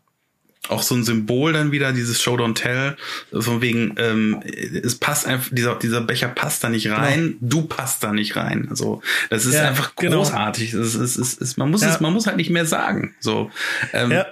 auch 0.68 0.82
so 0.82 0.94
ein 0.94 1.04
Symbol 1.04 1.52
dann 1.52 1.72
wieder, 1.72 1.92
dieses 1.92 2.22
Show 2.22 2.36
Don't 2.36 2.54
Tell, 2.54 2.96
von 3.32 3.60
wegen, 3.60 3.94
ähm, 3.98 4.40
es 4.44 4.94
passt 4.96 5.26
einfach, 5.26 5.50
dieser, 5.52 5.76
dieser 5.76 6.00
Becher 6.00 6.28
passt 6.28 6.64
da 6.64 6.68
nicht 6.68 6.90
rein, 6.90 7.36
genau. 7.40 7.62
du 7.62 7.62
passt 7.62 8.02
da 8.02 8.12
nicht 8.12 8.36
rein. 8.36 8.68
Also, 8.70 9.02
das 9.30 9.46
ist 9.46 9.54
ja, 9.54 9.68
einfach 9.68 9.94
genau. 9.96 10.18
großartig. 10.18 10.72
Genau. 10.72 10.82
Es, 10.82 10.94
es, 10.94 11.16
es, 11.16 11.40
es, 11.40 11.56
man 11.56 11.70
muss 11.70 11.82
ja. 11.82 11.90
es, 11.90 12.00
man 12.00 12.12
muss 12.12 12.26
halt 12.26 12.36
nicht 12.36 12.50
mehr 12.50 12.66
sagen. 12.66 13.14
So, 13.20 13.50
ähm, 13.92 14.10
ja, 14.10 14.26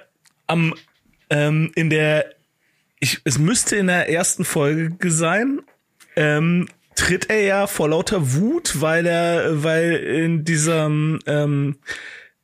am, 0.46 0.74
ähm, 1.30 1.70
in 1.74 1.90
der 1.90 2.26
ich, 3.02 3.20
es 3.24 3.38
müsste 3.38 3.74
in 3.76 3.88
der 3.88 4.08
ersten 4.08 4.44
Folge 4.44 5.10
sein, 5.10 5.60
ähm, 6.14 6.68
tritt 6.94 7.30
er 7.30 7.42
ja 7.42 7.66
vor 7.66 7.88
lauter 7.88 8.34
Wut, 8.34 8.80
weil 8.80 9.06
er, 9.06 9.64
weil 9.64 9.94
in 9.94 10.44
diesem 10.44 11.18
ähm, 11.26 11.78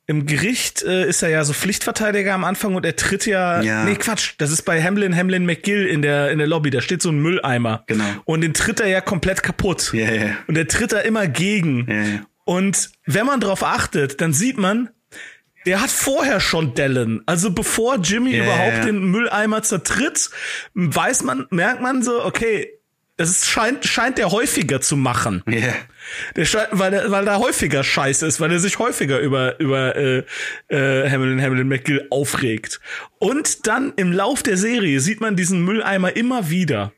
im 0.09 0.27
Gericht 0.27 0.83
äh, 0.83 1.07
ist 1.07 1.23
er 1.23 1.29
ja 1.29 1.44
so 1.44 1.53
Pflichtverteidiger 1.53 2.35
am 2.35 2.42
Anfang 2.42 2.75
und 2.75 2.85
er 2.85 2.97
tritt 2.97 3.27
ja, 3.27 3.61
Ja. 3.62 3.85
nee 3.85 3.94
Quatsch, 3.94 4.33
das 4.38 4.51
ist 4.51 4.62
bei 4.62 4.83
Hamlin 4.83 5.14
Hamlin 5.14 5.44
McGill 5.47 5.87
in 5.87 6.03
der 6.03 6.31
in 6.33 6.38
der 6.38 6.47
Lobby, 6.49 6.71
da 6.71 6.81
steht 6.81 7.03
so 7.03 7.11
ein 7.11 7.21
Mülleimer 7.21 7.85
Genau. 7.87 8.05
und 8.25 8.40
den 8.40 8.55
tritt 8.55 8.81
er 8.81 8.88
ja 8.88 9.01
komplett 9.01 9.42
kaputt 9.42 9.92
Ja, 9.92 10.11
ja. 10.11 10.31
und 10.49 10.57
der 10.57 10.66
tritt 10.66 10.92
da 10.92 10.99
immer 11.01 11.29
gegen 11.29 11.87
ja. 11.88 12.27
und 12.44 12.90
wenn 13.07 13.27
man 13.27 13.38
drauf 13.40 13.62
achtet, 13.62 14.21
dann 14.21 14.33
sieht 14.33 14.59
man, 14.59 14.88
der 15.66 15.83
hat 15.83 15.90
vorher 15.90 16.40
schon 16.40 16.73
Dellen. 16.75 17.21
Also 17.27 17.51
bevor 17.51 17.97
Jimmy 17.97 18.35
überhaupt 18.38 18.85
den 18.87 19.11
Mülleimer 19.11 19.62
zertritt, 19.62 20.31
weiß 20.73 21.25
man, 21.25 21.47
merkt 21.51 21.83
man 21.83 22.03
so, 22.03 22.25
okay, 22.25 22.71
es 23.19 23.29
ist- 23.31 23.47
scheint, 23.49 23.85
scheint 23.85 24.17
der 24.19 24.31
häufiger 24.31 24.81
zu 24.81 24.97
machen. 24.97 25.43
Ja. 25.47 25.75
Der 26.37 26.47
scheint, 26.47 26.69
weil 26.73 26.95
er, 26.95 27.11
weil 27.11 27.27
er 27.27 27.39
häufiger 27.39 27.85
scheiße 27.85 28.27
ist, 28.27 28.41
weil 28.41 28.51
er 28.51 28.59
sich 28.61 28.79
häufiger 28.79 29.19
über, 29.19 29.61
über 29.61 29.95
äh, 29.97 30.25
äh, 30.69 31.11
Hamilton, 31.11 31.43
Hamilton 31.43 31.69
McGill 31.69 32.07
aufregt. 32.11 32.81
Und 33.19 33.67
dann 33.67 33.93
im 33.97 34.13
Lauf 34.13 34.43
der 34.43 34.57
Serie 34.57 35.01
sieht 35.01 35.21
man 35.21 35.37
diesen 35.37 35.63
Mülleimer 35.65 36.17
immer 36.17 36.49
wieder. 36.49 36.93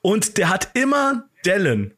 Und 0.00 0.38
der 0.38 0.48
hat 0.48 0.70
immer 0.74 1.28
Dellen. 1.44 1.92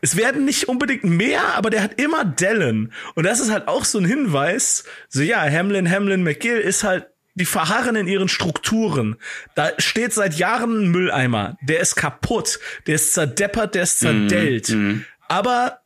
Es 0.00 0.16
werden 0.16 0.44
nicht 0.44 0.68
unbedingt 0.68 1.04
mehr, 1.04 1.54
aber 1.54 1.70
der 1.70 1.82
hat 1.82 2.00
immer 2.00 2.24
Dellen. 2.24 2.92
Und 3.14 3.24
das 3.24 3.38
ist 3.38 3.52
halt 3.52 3.68
auch 3.68 3.84
so 3.84 3.98
ein 3.98 4.04
Hinweis, 4.04 4.82
so 5.08 5.22
ja, 5.22 5.42
Hamlin, 5.48 5.88
Hamlin, 5.88 6.22
McGill 6.24 6.58
ist 6.58 6.82
halt, 6.82 7.06
die 7.34 7.44
verharren 7.44 7.96
in 7.96 8.06
ihren 8.06 8.28
Strukturen. 8.28 9.16
Da 9.54 9.70
steht 9.78 10.12
seit 10.12 10.34
Jahren 10.34 10.84
ein 10.84 10.90
Mülleimer. 10.90 11.56
Der 11.62 11.80
ist 11.80 11.96
kaputt, 11.96 12.58
der 12.86 12.96
ist 12.96 13.14
zerdeppert, 13.14 13.74
der 13.74 13.84
ist 13.84 14.00
zerdellt. 14.00 14.74
Aber 15.28 15.80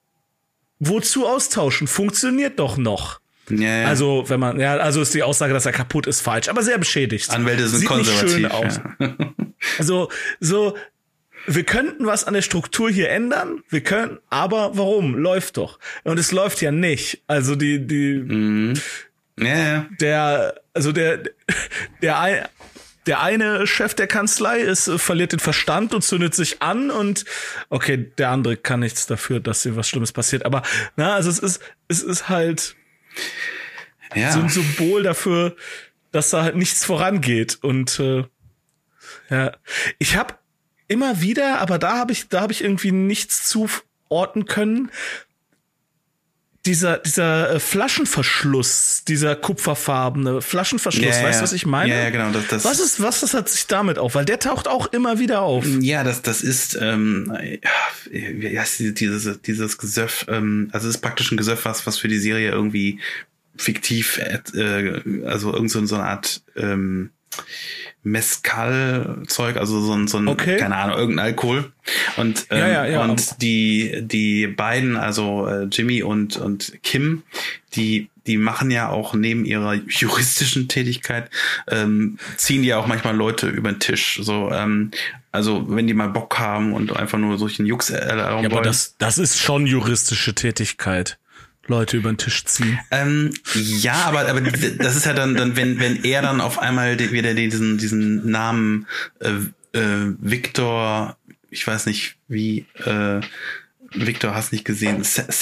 wozu 0.78 1.26
austauschen? 1.26 1.86
Funktioniert 1.86 2.58
doch 2.58 2.76
noch. 2.76 3.20
Ja, 3.48 3.82
ja. 3.82 3.86
Also, 3.86 4.24
wenn 4.26 4.40
man, 4.40 4.58
ja, 4.58 4.76
also 4.76 5.00
ist 5.00 5.14
die 5.14 5.22
Aussage, 5.22 5.52
dass 5.52 5.66
er 5.66 5.72
kaputt 5.72 6.06
ist, 6.06 6.20
falsch, 6.20 6.48
aber 6.48 6.62
sehr 6.62 6.78
beschädigt. 6.78 7.30
Anwälte 7.30 7.68
sind 7.68 7.80
Sieht 7.80 7.88
konservativ. 7.88 8.38
Nicht 8.38 8.42
schön 8.42 8.46
aus. 8.46 8.80
Ja. 8.98 9.16
Also, 9.78 10.10
so, 10.38 10.76
wir 11.46 11.64
könnten 11.64 12.06
was 12.06 12.24
an 12.24 12.34
der 12.34 12.42
Struktur 12.42 12.90
hier 12.90 13.10
ändern, 13.10 13.62
wir 13.68 13.80
können, 13.80 14.18
aber 14.28 14.76
warum? 14.76 15.14
Läuft 15.16 15.56
doch. 15.56 15.78
Und 16.04 16.18
es 16.18 16.30
läuft 16.32 16.60
ja 16.60 16.70
nicht. 16.70 17.22
Also 17.26 17.56
die, 17.56 17.86
die, 17.86 18.74
ja, 19.38 19.46
ja. 19.46 19.86
der, 20.00 20.60
also 20.76 20.92
der, 20.92 21.22
der, 22.02 22.50
der 23.06 23.20
eine 23.20 23.66
Chef 23.66 23.94
der 23.94 24.06
Kanzlei 24.06 24.60
ist, 24.60 24.88
äh, 24.88 24.98
verliert 24.98 25.32
den 25.32 25.38
Verstand 25.38 25.94
und 25.94 26.02
zündet 26.02 26.34
sich 26.34 26.62
an 26.62 26.90
und 26.90 27.24
okay, 27.70 28.12
der 28.18 28.30
andere 28.30 28.56
kann 28.56 28.80
nichts 28.80 29.06
dafür, 29.06 29.40
dass 29.40 29.62
hier 29.62 29.76
was 29.76 29.88
Schlimmes 29.88 30.12
passiert. 30.12 30.44
Aber 30.44 30.62
na, 30.96 31.14
also 31.14 31.30
es 31.30 31.38
ist, 31.38 31.60
es 31.88 32.02
ist 32.02 32.28
halt 32.28 32.76
ja. 34.14 34.32
so 34.32 34.40
ein 34.40 34.48
Symbol 34.48 35.02
dafür, 35.02 35.56
dass 36.12 36.30
da 36.30 36.42
halt 36.42 36.56
nichts 36.56 36.84
vorangeht. 36.84 37.58
Und 37.62 37.98
äh, 37.98 38.24
ja, 39.30 39.52
ich 39.98 40.16
habe 40.16 40.34
immer 40.88 41.20
wieder, 41.20 41.60
aber 41.60 41.78
da 41.78 41.96
habe 41.98 42.12
ich, 42.12 42.28
da 42.28 42.42
habe 42.42 42.52
ich 42.52 42.62
irgendwie 42.62 42.92
nichts 42.92 43.48
zuordnen 43.48 44.44
können. 44.46 44.90
Dieser, 46.66 46.98
dieser 46.98 47.54
äh, 47.54 47.60
Flaschenverschluss, 47.60 49.02
dieser 49.06 49.36
kupferfarbene 49.36 50.42
Flaschenverschluss, 50.42 51.04
Ja, 51.16 51.22
weißt 51.22 51.36
du, 51.38 51.38
ja. 51.38 51.42
was 51.42 51.52
ich 51.52 51.64
meine? 51.66 51.90
Ja, 51.92 52.00
ja, 52.02 52.10
genau, 52.10 52.30
das- 52.30 52.48
das- 52.48 52.64
was 52.64 52.80
ist, 52.80 53.00
was 53.00 53.20
das 53.20 53.34
hat 53.34 53.48
sich 53.48 53.66
damit 53.68 53.98
auf? 53.98 54.14
Weil 54.14 54.24
der 54.24 54.38
taucht 54.40 54.66
auch 54.68 54.92
immer 54.92 55.18
wieder 55.18 55.42
auf. 55.42 55.64
Ja, 55.80 56.02
das, 56.04 56.22
das 56.22 56.42
ist, 56.42 56.76
ähm, 56.80 57.32
ja, 57.62 57.70
wie 58.10 58.58
heißt 58.58 58.80
die- 58.80 58.94
dieses, 58.94 59.40
dieses 59.42 59.78
Gesöff, 59.78 60.26
ähm, 60.28 60.68
also 60.72 60.88
es 60.88 60.96
ist 60.96 61.00
praktisch 61.00 61.30
ein 61.30 61.36
Gesöff, 61.36 61.64
was, 61.64 61.86
was 61.86 61.98
für 61.98 62.08
die 62.08 62.18
Serie 62.18 62.50
irgendwie 62.50 62.98
fiktiv, 63.56 64.18
äh, 64.18 65.00
also 65.24 65.52
irgend 65.54 65.70
so, 65.70 65.84
so 65.86 65.94
eine 65.94 66.04
Art 66.04 66.42
ähm, 66.56 67.10
Mezcal-Zeug, 68.02 69.56
also 69.56 69.80
so 69.80 69.92
ein, 69.94 70.06
so 70.08 70.18
ein 70.18 70.28
Okay. 70.28 70.56
keine 70.58 70.76
Ahnung, 70.76 70.96
irgendein 70.98 71.26
Alkohol. 71.26 71.72
Und, 72.16 72.46
ähm, 72.50 72.58
Ja, 72.58 72.68
ja, 72.68 72.86
ja, 72.86 73.02
und 73.04 73.42
die, 73.42 73.98
die 74.02 74.46
beiden, 74.46 74.96
also 74.96 75.46
äh, 75.46 75.64
Jimmy 75.64 76.02
und, 76.02 76.36
und 76.36 76.78
Kim, 76.82 77.22
die, 77.74 78.08
die 78.26 78.36
machen 78.38 78.70
ja 78.70 78.88
auch 78.90 79.14
neben 79.14 79.44
ihrer 79.44 79.74
juristischen 79.74 80.68
Tätigkeit, 80.68 81.30
ähm, 81.68 82.18
ziehen 82.36 82.62
die 82.62 82.68
ja 82.68 82.78
auch 82.78 82.86
manchmal 82.86 83.16
Leute 83.16 83.48
über 83.48 83.70
den 83.72 83.80
Tisch. 83.80 84.18
So, 84.22 84.50
ähm, 84.52 84.90
also 85.32 85.66
wenn 85.68 85.86
die 85.86 85.94
mal 85.94 86.08
Bock 86.08 86.38
haben 86.38 86.72
und 86.72 86.96
einfach 86.96 87.18
nur 87.18 87.38
solchen 87.38 87.66
Jux 87.66 87.90
erlauben 87.90 88.42
Ja, 88.42 88.48
aber 88.48 88.56
wollen. 88.56 88.64
das, 88.64 88.94
das 88.98 89.18
ist 89.18 89.38
schon 89.38 89.66
juristische 89.66 90.34
Tätigkeit. 90.34 91.18
Leute 91.68 91.96
über 91.96 92.10
den 92.12 92.18
Tisch 92.18 92.44
ziehen. 92.44 92.78
Ähm, 92.90 93.30
ja, 93.54 94.04
aber, 94.06 94.28
aber 94.28 94.40
das 94.40 94.96
ist 94.96 95.06
ja 95.06 95.12
dann, 95.12 95.34
dann 95.34 95.56
wenn, 95.56 95.78
wenn 95.80 96.04
er 96.04 96.22
dann 96.22 96.40
auf 96.40 96.58
einmal 96.58 96.98
wieder 96.98 97.34
diesen, 97.34 97.78
diesen 97.78 98.30
Namen 98.30 98.86
äh, 99.20 99.78
äh, 99.78 100.14
Victor, 100.20 101.16
ich 101.50 101.66
weiß 101.66 101.86
nicht 101.86 102.16
wie, 102.28 102.66
äh, 102.84 103.20
Victor 103.94 104.34
hast 104.34 104.52
nicht 104.52 104.64
gesehen, 104.64 105.04
St. 105.04 105.32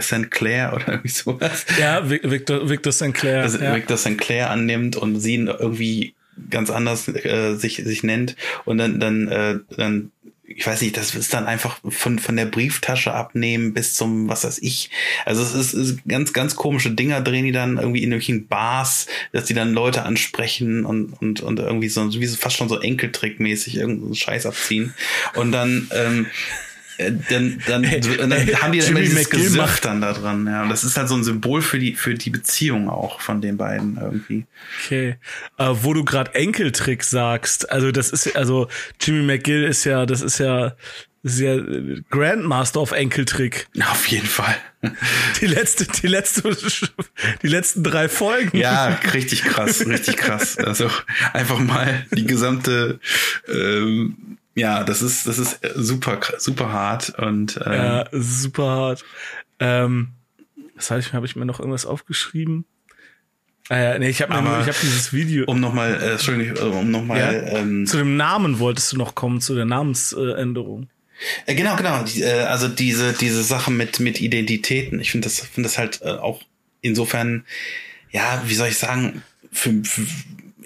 St. 0.00 0.30
Clair 0.30 0.72
oder 0.74 0.88
irgendwie 0.88 1.08
sowas. 1.08 1.66
Ja, 1.78 2.00
Vi- 2.00 2.28
Victor, 2.28 2.68
Victor 2.68 2.92
Sinclair. 2.92 3.42
Also 3.42 3.58
ja. 3.58 3.74
Victor 3.74 3.96
St. 3.96 4.18
Clair 4.18 4.50
annimmt 4.50 4.96
und 4.96 5.20
sie 5.20 5.34
ihn 5.34 5.46
irgendwie 5.46 6.14
ganz 6.48 6.70
anders 6.70 7.06
äh, 7.08 7.54
sich 7.56 7.76
sich 7.84 8.02
nennt 8.02 8.34
und 8.64 8.78
dann 8.78 8.98
dann 8.98 9.28
äh, 9.28 9.58
dann 9.76 10.10
ich 10.56 10.66
weiß 10.66 10.82
nicht, 10.82 10.96
das 10.96 11.14
ist 11.14 11.32
dann 11.32 11.46
einfach 11.46 11.78
von 11.88 12.18
von 12.18 12.36
der 12.36 12.46
Brieftasche 12.46 13.14
abnehmen 13.14 13.72
bis 13.72 13.94
zum 13.94 14.28
was 14.28 14.42
weiß 14.44 14.58
ich. 14.58 14.90
Also 15.24 15.42
es 15.42 15.54
ist, 15.54 15.74
ist 15.74 16.00
ganz 16.08 16.32
ganz 16.32 16.56
komische 16.56 16.90
Dinger 16.90 17.20
drehen 17.20 17.44
die 17.44 17.52
dann 17.52 17.76
irgendwie 17.76 18.02
in 18.02 18.10
irgendwelchen 18.10 18.48
Bars, 18.48 19.06
dass 19.32 19.44
die 19.44 19.54
dann 19.54 19.72
Leute 19.72 20.02
ansprechen 20.02 20.84
und 20.84 21.12
und 21.20 21.40
und 21.40 21.60
irgendwie 21.60 21.88
so 21.88 22.12
wie 22.12 22.26
so 22.26 22.36
fast 22.36 22.56
schon 22.56 22.68
so 22.68 22.80
Enkeltrickmäßig 22.80 23.76
irgendeinen 23.76 24.16
Scheiß 24.16 24.44
abziehen 24.44 24.94
und 25.36 25.52
dann 25.52 25.88
ähm, 25.94 26.26
äh, 26.26 26.69
dann, 27.00 27.24
dann, 27.28 27.58
dann 27.66 27.84
ey, 27.84 28.46
haben 28.54 28.72
die 28.72 28.80
dann 28.80 28.88
immer 28.96 29.00
dieses 29.00 29.56
macht- 29.56 29.84
dann 29.84 30.00
da 30.00 30.12
dran. 30.12 30.46
Ja. 30.46 30.62
Und 30.62 30.68
das 30.68 30.84
ist 30.84 30.96
halt 30.96 31.08
so 31.08 31.14
ein 31.14 31.24
Symbol 31.24 31.62
für 31.62 31.78
die, 31.78 31.94
für 31.94 32.14
die 32.14 32.30
Beziehung 32.30 32.88
auch 32.88 33.20
von 33.20 33.40
den 33.40 33.56
beiden 33.56 33.96
irgendwie. 34.00 34.46
Okay. 34.84 35.16
Äh, 35.58 35.68
wo 35.82 35.94
du 35.94 36.04
gerade 36.04 36.34
Enkeltrick 36.34 37.04
sagst, 37.04 37.70
also 37.70 37.90
das 37.92 38.10
ist 38.10 38.36
also 38.36 38.68
Jimmy 39.00 39.22
McGill 39.24 39.64
ist 39.64 39.84
ja, 39.84 40.06
das 40.06 40.20
ist 40.22 40.38
ja, 40.38 40.74
äh, 41.22 42.00
Grandmaster 42.10 42.80
of 42.80 42.92
Enkeltrick. 42.92 43.66
Auf 43.90 44.06
jeden 44.06 44.26
Fall. 44.26 44.56
Die 45.40 45.46
letzte, 45.46 45.84
die 45.86 46.06
letzte, 46.06 46.56
die 47.42 47.46
letzten 47.48 47.82
drei 47.82 48.08
Folgen. 48.08 48.56
Ja, 48.56 48.98
richtig 49.12 49.42
krass, 49.44 49.86
richtig 49.86 50.16
krass. 50.16 50.56
Also 50.56 50.90
einfach 51.34 51.58
mal 51.58 52.06
die 52.12 52.24
gesamte, 52.24 52.98
ähm, 53.46 54.38
ja, 54.54 54.84
das 54.84 55.02
ist, 55.02 55.26
das 55.26 55.38
ist 55.38 55.60
super, 55.74 56.20
super 56.38 56.72
hart 56.72 57.10
und 57.18 57.58
ähm, 57.64 57.72
Ja, 57.72 58.08
super 58.12 58.64
hart. 58.68 59.04
Ähm, 59.58 60.08
was 60.74 60.90
habe 60.90 61.00
ich, 61.00 61.12
habe 61.12 61.26
ich 61.26 61.36
mir 61.36 61.44
noch 61.44 61.60
irgendwas 61.60 61.86
aufgeschrieben? 61.86 62.64
Äh, 63.68 63.98
nee, 64.00 64.08
ich 64.08 64.20
habe 64.20 64.34
habe 64.34 64.74
dieses 64.82 65.12
Video. 65.12 65.44
um 65.46 65.60
nochmal, 65.60 65.94
äh, 66.02 66.12
Entschuldigung, 66.12 66.56
äh, 66.56 66.76
um 66.76 66.90
nochmal, 66.90 67.18
Ja? 67.18 67.32
ähm, 67.58 67.86
Zu 67.86 67.98
dem 67.98 68.16
Namen 68.16 68.58
wolltest 68.58 68.92
du 68.92 68.96
noch 68.96 69.14
kommen, 69.14 69.40
zu 69.40 69.54
der 69.54 69.64
Namensänderung. 69.64 70.88
Äh, 71.46 71.54
Genau, 71.54 71.76
genau. 71.76 72.02
Die, 72.02 72.22
äh, 72.22 72.44
also 72.44 72.66
diese 72.66 73.12
diese 73.12 73.42
Sache 73.42 73.70
mit 73.70 74.00
mit 74.00 74.20
Identitäten. 74.20 75.00
Ich 75.00 75.10
finde 75.10 75.26
das 75.26 75.40
finde 75.40 75.68
das 75.68 75.76
halt 75.78 76.00
äh, 76.02 76.08
auch 76.12 76.42
insofern 76.80 77.44
ja, 78.10 78.42
wie 78.46 78.54
soll 78.54 78.68
ich 78.68 78.78
sagen, 78.78 79.22
für, 79.52 79.70
für 79.84 80.02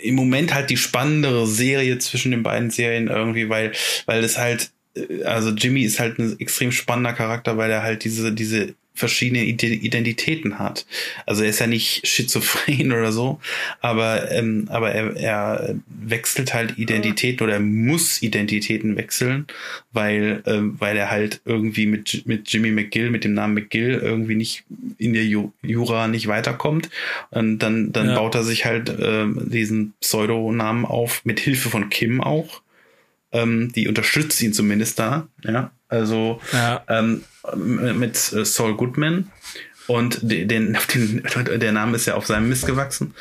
im 0.04 0.14
Moment 0.14 0.54
halt 0.54 0.70
die 0.70 0.76
spannendere 0.76 1.46
Serie 1.46 1.98
zwischen 1.98 2.30
den 2.30 2.42
beiden 2.42 2.70
Serien 2.70 3.08
irgendwie, 3.08 3.48
weil 3.48 3.72
weil 4.06 4.22
es 4.22 4.38
halt 4.38 4.70
äh, 4.96 5.24
also 5.24 5.50
Jimmy 5.50 5.82
ist 5.82 5.98
halt 5.98 6.18
ein 6.18 6.38
extrem 6.38 6.72
spannender 6.72 7.12
Charakter, 7.12 7.56
weil 7.56 7.70
er 7.70 7.82
halt 7.82 8.04
diese 8.04 8.32
diese 8.32 8.74
verschiedene 8.96 9.44
Ide- 9.44 9.66
Identitäten 9.74 10.58
hat. 10.60 10.86
Also 11.26 11.42
er 11.42 11.50
ist 11.50 11.58
ja 11.58 11.66
nicht 11.66 12.06
schizophren 12.06 12.92
oder 12.96 13.10
so, 13.10 13.40
aber 13.80 14.30
ähm, 14.30 14.66
aber 14.70 14.92
er, 14.92 15.16
er 15.16 15.74
wechselt 15.88 16.54
halt 16.54 16.78
Identitäten 16.78 17.44
oder 17.44 17.54
er 17.54 17.60
muss 17.60 18.22
Identitäten 18.22 18.96
wechseln, 18.96 19.46
weil 19.92 20.42
ähm, 20.46 20.76
weil 20.78 20.96
er 20.96 21.10
halt 21.10 21.40
irgendwie 21.44 21.86
mit 21.86 22.22
mit 22.26 22.48
Jimmy 22.52 22.70
McGill 22.70 23.10
mit 23.10 23.24
dem 23.24 23.34
Namen 23.34 23.54
McGill 23.54 23.94
irgendwie 24.02 24.36
nicht 24.36 24.62
in 24.98 25.12
der 25.12 25.24
Ju 25.26 25.50
Jura 25.62 26.06
nicht 26.06 26.28
weiterkommt 26.28 26.88
und 27.30 27.58
dann 27.58 27.90
dann 27.92 28.10
Ja. 28.10 28.14
baut 28.14 28.36
er 28.36 28.44
sich 28.44 28.64
halt 28.64 28.94
ähm, 29.00 29.42
diesen 29.50 29.94
Pseudonamen 30.00 30.84
auf 30.84 31.24
mit 31.24 31.40
Hilfe 31.40 31.68
von 31.68 31.90
Kim 31.90 32.20
auch. 32.20 32.62
Ähm, 33.32 33.72
die 33.72 33.88
unterstützt 33.88 34.40
ihn 34.42 34.52
zumindest 34.52 35.00
da, 35.00 35.26
ja. 35.42 35.72
Also 35.94 36.40
Ja. 36.52 36.82
ähm, 36.88 37.22
mit 37.56 38.32
äh, 38.32 38.44
Saul 38.44 38.76
Goodman 38.76 39.30
und 39.86 40.18
de- 40.22 40.44
den, 40.46 40.76
den, 40.94 41.22
der 41.60 41.72
Name 41.72 41.96
ist 41.96 42.06
ja 42.06 42.14
auf 42.14 42.26
seinem 42.26 42.48
Mist 42.48 42.66
gewachsen. 42.66 43.14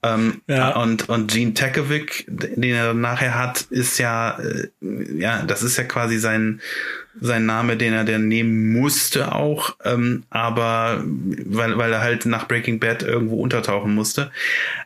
Ähm, 0.00 0.42
ja. 0.46 0.76
und, 0.76 1.08
und 1.08 1.32
Gene 1.32 1.54
Tekovic, 1.54 2.24
den 2.28 2.62
er 2.62 2.94
nachher 2.94 3.34
hat, 3.34 3.62
ist 3.62 3.98
ja, 3.98 4.38
äh, 4.38 4.68
ja, 4.80 5.42
das 5.42 5.64
ist 5.64 5.76
ja 5.76 5.82
quasi 5.82 6.18
sein, 6.18 6.60
sein 7.20 7.46
Name, 7.46 7.76
den 7.76 7.92
er 7.92 8.04
dann 8.04 8.28
nehmen 8.28 8.72
musste 8.72 9.34
auch, 9.34 9.76
ähm, 9.84 10.24
aber 10.30 11.02
weil, 11.04 11.78
weil 11.78 11.92
er 11.92 12.00
halt 12.00 12.26
nach 12.26 12.48
Breaking 12.48 12.80
Bad 12.80 13.02
irgendwo 13.02 13.36
untertauchen 13.36 13.94
musste. 13.94 14.30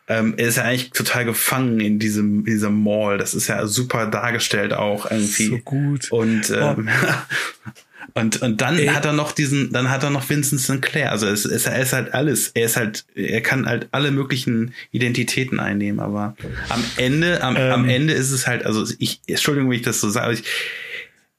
Ähm, 0.09 0.35
er 0.37 0.49
ist 0.49 0.57
ja 0.57 0.65
eigentlich 0.65 0.91
total 0.91 1.25
gefangen 1.25 1.81
in 1.81 1.99
diesem, 1.99 2.45
dieser 2.45 2.71
Mall. 2.71 3.19
Das 3.19 3.35
ist 3.35 3.49
ja 3.49 3.67
super 3.67 4.07
dargestellt 4.07 4.73
auch 4.73 5.11
irgendwie. 5.11 5.47
So 5.47 5.59
gut. 5.59 6.11
Und 6.11 6.51
ähm, 6.51 6.89
oh. 6.89 7.71
Und, 8.15 8.43
und 8.43 8.61
dann 8.61 8.79
Ey. 8.79 8.89
hat 8.89 9.07
er 9.07 9.13
noch 9.13 9.33
diesen, 9.33 9.73
dann 9.73 9.89
hat 9.89 10.03
er 10.03 10.11
noch 10.11 10.29
Vincent 10.29 10.61
Sinclair. 10.61 11.13
Also 11.13 11.27
es, 11.27 11.45
es, 11.45 11.67
er 11.67 11.81
ist 11.81 11.93
halt 11.93 12.13
alles. 12.13 12.49
Er 12.49 12.67
ist 12.67 12.77
halt, 12.77 13.05
er 13.15 13.41
kann 13.41 13.67
halt 13.67 13.89
alle 13.93 14.11
möglichen 14.11 14.75
Identitäten 14.91 15.61
einnehmen. 15.61 16.01
Aber 16.01 16.37
am 16.69 16.85
Ende, 16.97 17.43
am, 17.43 17.57
ähm. 17.57 17.73
am 17.73 17.89
Ende 17.89 18.13
ist 18.13 18.31
es 18.31 18.47
halt, 18.47 18.67
also 18.67 18.85
ich, 18.99 19.21
Entschuldigung, 19.27 19.71
wenn 19.71 19.77
ich 19.77 19.85
das 19.85 20.01
so 20.01 20.11
sage, 20.11 20.35
ich, 20.35 20.45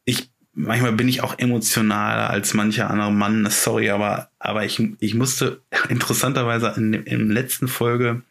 ich, 0.05 0.29
manchmal 0.53 0.93
bin 0.93 1.07
ich 1.07 1.21
auch 1.21 1.37
emotionaler 1.37 2.29
als 2.29 2.53
mancher 2.53 2.89
andere 2.89 3.11
Mann. 3.11 3.47
Sorry, 3.49 3.89
aber, 3.89 4.29
aber 4.39 4.65
ich, 4.65 4.81
ich 4.99 5.15
musste 5.15 5.61
interessanterweise 5.89 6.73
in, 6.77 6.93
in 6.93 7.29
der 7.29 7.43
letzten 7.43 7.67
Folge 7.67 8.21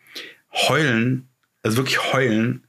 heulen, 0.53 1.29
also 1.63 1.79
wirklich 1.79 2.13
heulen, 2.13 2.65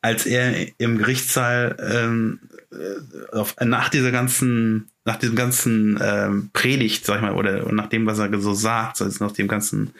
als 0.00 0.26
er 0.26 0.54
im 0.78 0.98
Gerichtssaal 0.98 1.76
ähm, 1.80 2.40
äh, 2.70 3.36
auf, 3.36 3.56
nach 3.60 3.88
dieser 3.88 4.12
ganzen, 4.12 4.90
nach 5.04 5.16
diesem 5.16 5.34
ganzen 5.34 5.98
ähm, 6.00 6.50
Predigt, 6.52 7.04
sag 7.04 7.16
ich 7.16 7.22
mal, 7.22 7.34
oder 7.34 7.70
nach 7.72 7.88
dem, 7.88 8.06
was 8.06 8.18
er 8.18 8.40
so 8.40 8.54
sagt, 8.54 9.02
also 9.02 9.24
nach 9.24 9.32
dem 9.32 9.48
ganzen 9.48 9.94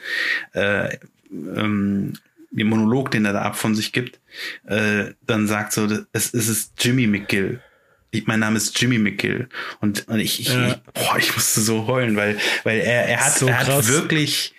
äh, 0.53 0.97
ähm, 1.31 2.13
Monolog, 2.51 3.11
den 3.11 3.25
er 3.25 3.33
da 3.33 3.41
ab 3.41 3.57
von 3.57 3.75
sich 3.75 3.91
gibt, 3.91 4.19
äh, 4.65 5.11
dann 5.25 5.47
sagt 5.47 5.73
so, 5.73 5.87
es, 6.13 6.33
es 6.33 6.47
ist 6.47 6.73
Jimmy 6.83 7.05
McGill. 7.05 7.61
Ich, 8.11 8.25
mein 8.27 8.39
Name 8.39 8.57
ist 8.57 8.79
Jimmy 8.79 8.97
McGill 8.97 9.49
und, 9.81 10.07
und 10.07 10.19
ich, 10.19 10.39
ich, 10.39 10.53
ja. 10.53 10.69
ich, 10.69 10.75
boah, 10.93 11.17
ich 11.17 11.35
musste 11.35 11.61
so 11.61 11.85
heulen, 11.87 12.15
weil, 12.15 12.37
weil 12.63 12.79
er, 12.79 13.05
er 13.05 13.25
hat, 13.25 13.37
so 13.37 13.47
er 13.47 13.59
hat 13.59 13.87
wirklich 13.87 14.53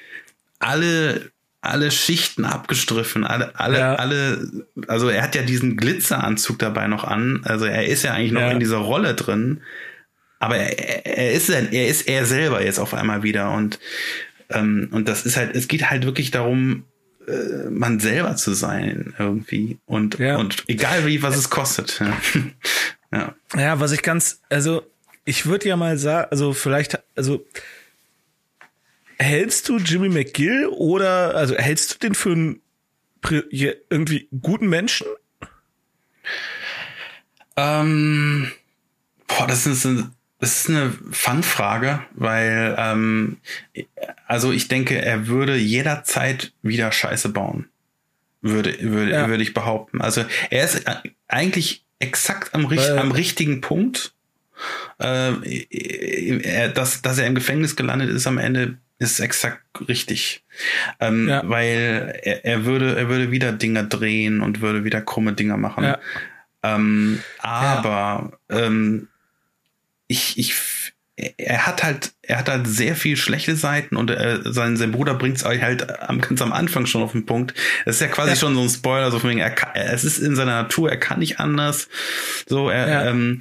alle 0.59 1.33
alle 1.63 1.91
Schichten 1.91 2.45
abgestriffen, 2.45 3.25
alle, 3.25 3.59
alle, 3.59 3.79
ja. 3.79 3.95
alle, 3.97 4.49
also 4.89 5.09
er 5.09 5.23
hat 5.23 5.35
ja 5.35 5.43
diesen 5.43 5.77
Glitzeranzug 5.77 6.59
dabei 6.59 6.87
noch 6.87 7.05
an, 7.05 7.43
also 7.45 7.67
er 7.67 7.87
ist 7.87 8.03
ja 8.03 8.15
eigentlich 8.15 8.33
noch 8.33 8.41
ja. 8.41 8.51
in 8.51 8.61
dieser 8.61 8.79
Rolle 8.79 9.15
drin, 9.15 9.61
aber 10.39 10.57
er, 10.57 11.05
er 11.07 11.33
ist 11.33 11.51
er 11.51 11.71
ist 11.71 12.09
er 12.09 12.25
selber 12.25 12.65
jetzt 12.65 12.79
auf 12.79 12.95
einmal 12.95 13.23
wieder 13.23 13.53
und 13.53 13.79
ähm, 14.49 14.89
und 14.91 15.07
das 15.09 15.27
ist 15.27 15.37
halt, 15.37 15.55
es 15.55 15.69
geht 15.69 15.91
halt 15.91 16.07
wirklich 16.07 16.31
darum, 16.31 16.85
äh, 17.29 17.69
man 17.69 18.01
selber 18.01 18.37
zu 18.37 18.55
sein 18.55 19.15
irgendwie 19.19 19.79
und 19.85 20.19
ja. 20.19 20.37
und 20.37 20.65
egal 20.67 21.07
wie 21.07 21.23
was 21.23 21.37
es 21.37 21.51
kostet. 21.51 22.03
ja. 23.13 23.35
ja, 23.57 23.81
was 23.81 23.93
ich 23.93 24.03
ganz, 24.03 24.41
also 24.49 24.83
ich 25.25 25.47
würde 25.47 25.69
ja 25.69 25.77
mal 25.77 25.99
sagen, 25.99 26.29
also 26.31 26.53
vielleicht, 26.53 26.99
also 27.17 27.45
hältst 29.19 29.69
du 29.69 29.79
Jimmy 29.79 30.09
McGill 30.09 30.67
oder 30.67 31.35
also 31.35 31.57
hältst 31.57 31.95
du 31.95 31.99
den 31.99 32.15
für 32.15 32.33
einen 32.33 32.63
irgendwie 33.51 34.29
guten 34.41 34.69
Menschen? 34.69 35.07
Ähm, 37.57 38.51
boah, 39.27 39.47
das 39.47 39.67
ist 39.67 39.85
eine, 39.85 40.11
das 40.39 40.61
ist 40.61 40.71
eine 40.71 40.93
Fangfrage, 41.11 42.03
weil 42.13 42.75
ähm, 42.79 43.39
also 44.27 44.53
ich 44.53 44.69
denke, 44.69 45.01
er 45.01 45.27
würde 45.27 45.57
jederzeit 45.57 46.53
wieder 46.63 46.91
Scheiße 46.91 47.29
bauen, 47.29 47.69
würde 48.41 48.81
würde 48.81 49.13
ja. 49.13 49.29
würde 49.29 49.43
ich 49.43 49.53
behaupten. 49.53 50.01
Also 50.01 50.25
er 50.49 50.65
ist 50.65 50.85
eigentlich 51.29 51.85
exakt 52.01 52.55
am, 52.55 52.67
am 52.67 53.13
richtigen 53.13 53.61
Punkt. 53.61 54.13
Äh, 54.99 56.69
dass, 56.75 57.01
dass 57.01 57.19
er 57.19 57.27
im 57.27 57.35
Gefängnis 57.35 57.77
gelandet 57.77 58.11
ist 58.11 58.27
am 58.27 58.37
Ende 58.37 58.77
ist 59.01 59.19
exakt 59.19 59.63
richtig. 59.89 60.45
Ähm, 61.01 61.29
ja. 61.29 61.43
Weil 61.49 62.21
er, 62.23 62.45
er 62.45 62.65
würde, 62.67 62.97
er 62.97 63.09
würde 63.09 63.31
wieder 63.31 63.51
Dinger 63.51 63.85
drehen 63.85 64.43
und 64.43 64.61
würde 64.61 64.85
wieder 64.85 65.01
krumme 65.01 65.33
Dinger 65.33 65.57
machen. 65.57 65.85
Ja. 65.85 65.99
Ähm, 66.63 67.23
aber 67.39 68.39
ja. 68.51 68.59
ähm, 68.59 69.09
ich, 70.07 70.39
ich, 70.39 70.55
er 71.37 71.67
hat 71.67 71.83
halt, 71.83 72.13
er 72.23 72.39
hat 72.39 72.49
halt 72.49 72.67
sehr 72.67 72.97
viel 72.97 73.17
schlechte 73.17 73.57
Seiten 73.57 73.97
und 73.97 74.11
er, 74.11 74.53
sein, 74.53 74.77
sein 74.77 74.93
Bruder 74.93 75.15
bringt 75.15 75.37
es 75.37 75.45
halt 75.45 76.01
am, 76.09 76.21
ganz 76.21 76.41
am 76.43 76.53
Anfang 76.53 76.87
schon 76.87 77.03
auf 77.03 77.13
den 77.13 77.27
Punkt. 77.27 77.55
Es 77.85 77.97
ist 77.97 78.03
ja 78.03 78.09
quasi 78.09 78.37
schon 78.37 78.55
so 78.55 78.63
ein 78.63 78.69
Spoiler, 78.69 79.11
so 79.11 79.19
von 79.19 79.31
wegen, 79.31 79.41
er 79.41 79.51
kann, 79.51 79.71
es 79.75 80.05
ist 80.05 80.19
in 80.19 80.37
seiner 80.37 80.63
Natur, 80.63 80.91
er 80.91 80.97
kann 80.97 81.19
nicht 81.19 81.41
anders. 81.41 81.89
So, 82.47 82.69
er, 82.69 83.07
ähm, 83.07 83.41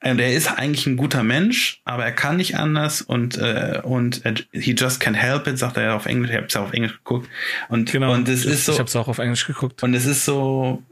und 0.00 0.20
er 0.20 0.32
ist 0.32 0.46
eigentlich 0.46 0.86
ein 0.86 0.96
guter 0.96 1.24
Mensch, 1.24 1.80
aber 1.84 2.04
er 2.04 2.12
kann 2.12 2.36
nicht 2.36 2.56
anders 2.56 3.02
und 3.02 3.36
äh, 3.36 3.80
und 3.82 4.22
he 4.52 4.72
just 4.72 5.02
can't 5.02 5.16
help 5.16 5.48
it, 5.48 5.58
sagt 5.58 5.76
er 5.76 5.82
ja 5.82 5.96
auf 5.96 6.06
Englisch. 6.06 6.30
Ich 6.30 6.36
habe 6.36 6.46
es 6.46 6.54
ja 6.54 6.62
auf 6.62 6.72
Englisch 6.72 6.98
geguckt 6.98 7.28
und 7.68 7.90
genau, 7.90 8.12
und 8.12 8.28
es 8.28 8.44
ist 8.44 8.64
so. 8.64 8.72
Ich 8.72 8.78
habe 8.78 8.86
es 8.86 8.94
auch 8.94 9.08
auf 9.08 9.18
Englisch 9.18 9.44
geguckt. 9.44 9.82
Und 9.82 9.94
es 9.94 10.06
ist 10.06 10.24
so, 10.24 10.84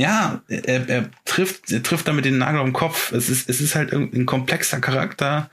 ja, 0.00 0.40
er, 0.48 0.88
er 0.88 1.10
trifft 1.26 1.70
er 1.70 1.82
trifft 1.82 2.08
damit 2.08 2.24
den 2.24 2.38
Nagel 2.38 2.60
am 2.60 2.72
Kopf. 2.72 3.12
Es 3.12 3.28
ist 3.28 3.50
es 3.50 3.60
ist 3.60 3.74
halt 3.74 3.92
ein 3.92 4.24
komplexer 4.24 4.80
Charakter, 4.80 5.50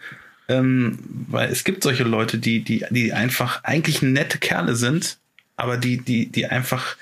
ähm, 0.48 1.00
weil 1.28 1.50
es 1.50 1.66
gibt 1.66 1.84
solche 1.84 2.04
Leute, 2.04 2.38
die 2.38 2.64
die 2.64 2.86
die 2.90 3.12
einfach 3.12 3.64
eigentlich 3.66 4.02
nette 4.02 4.38
Kerle 4.38 4.76
sind, 4.76 5.18
aber 5.58 5.76
die 5.76 5.98
die 5.98 6.28
die 6.28 6.46
einfach 6.46 6.96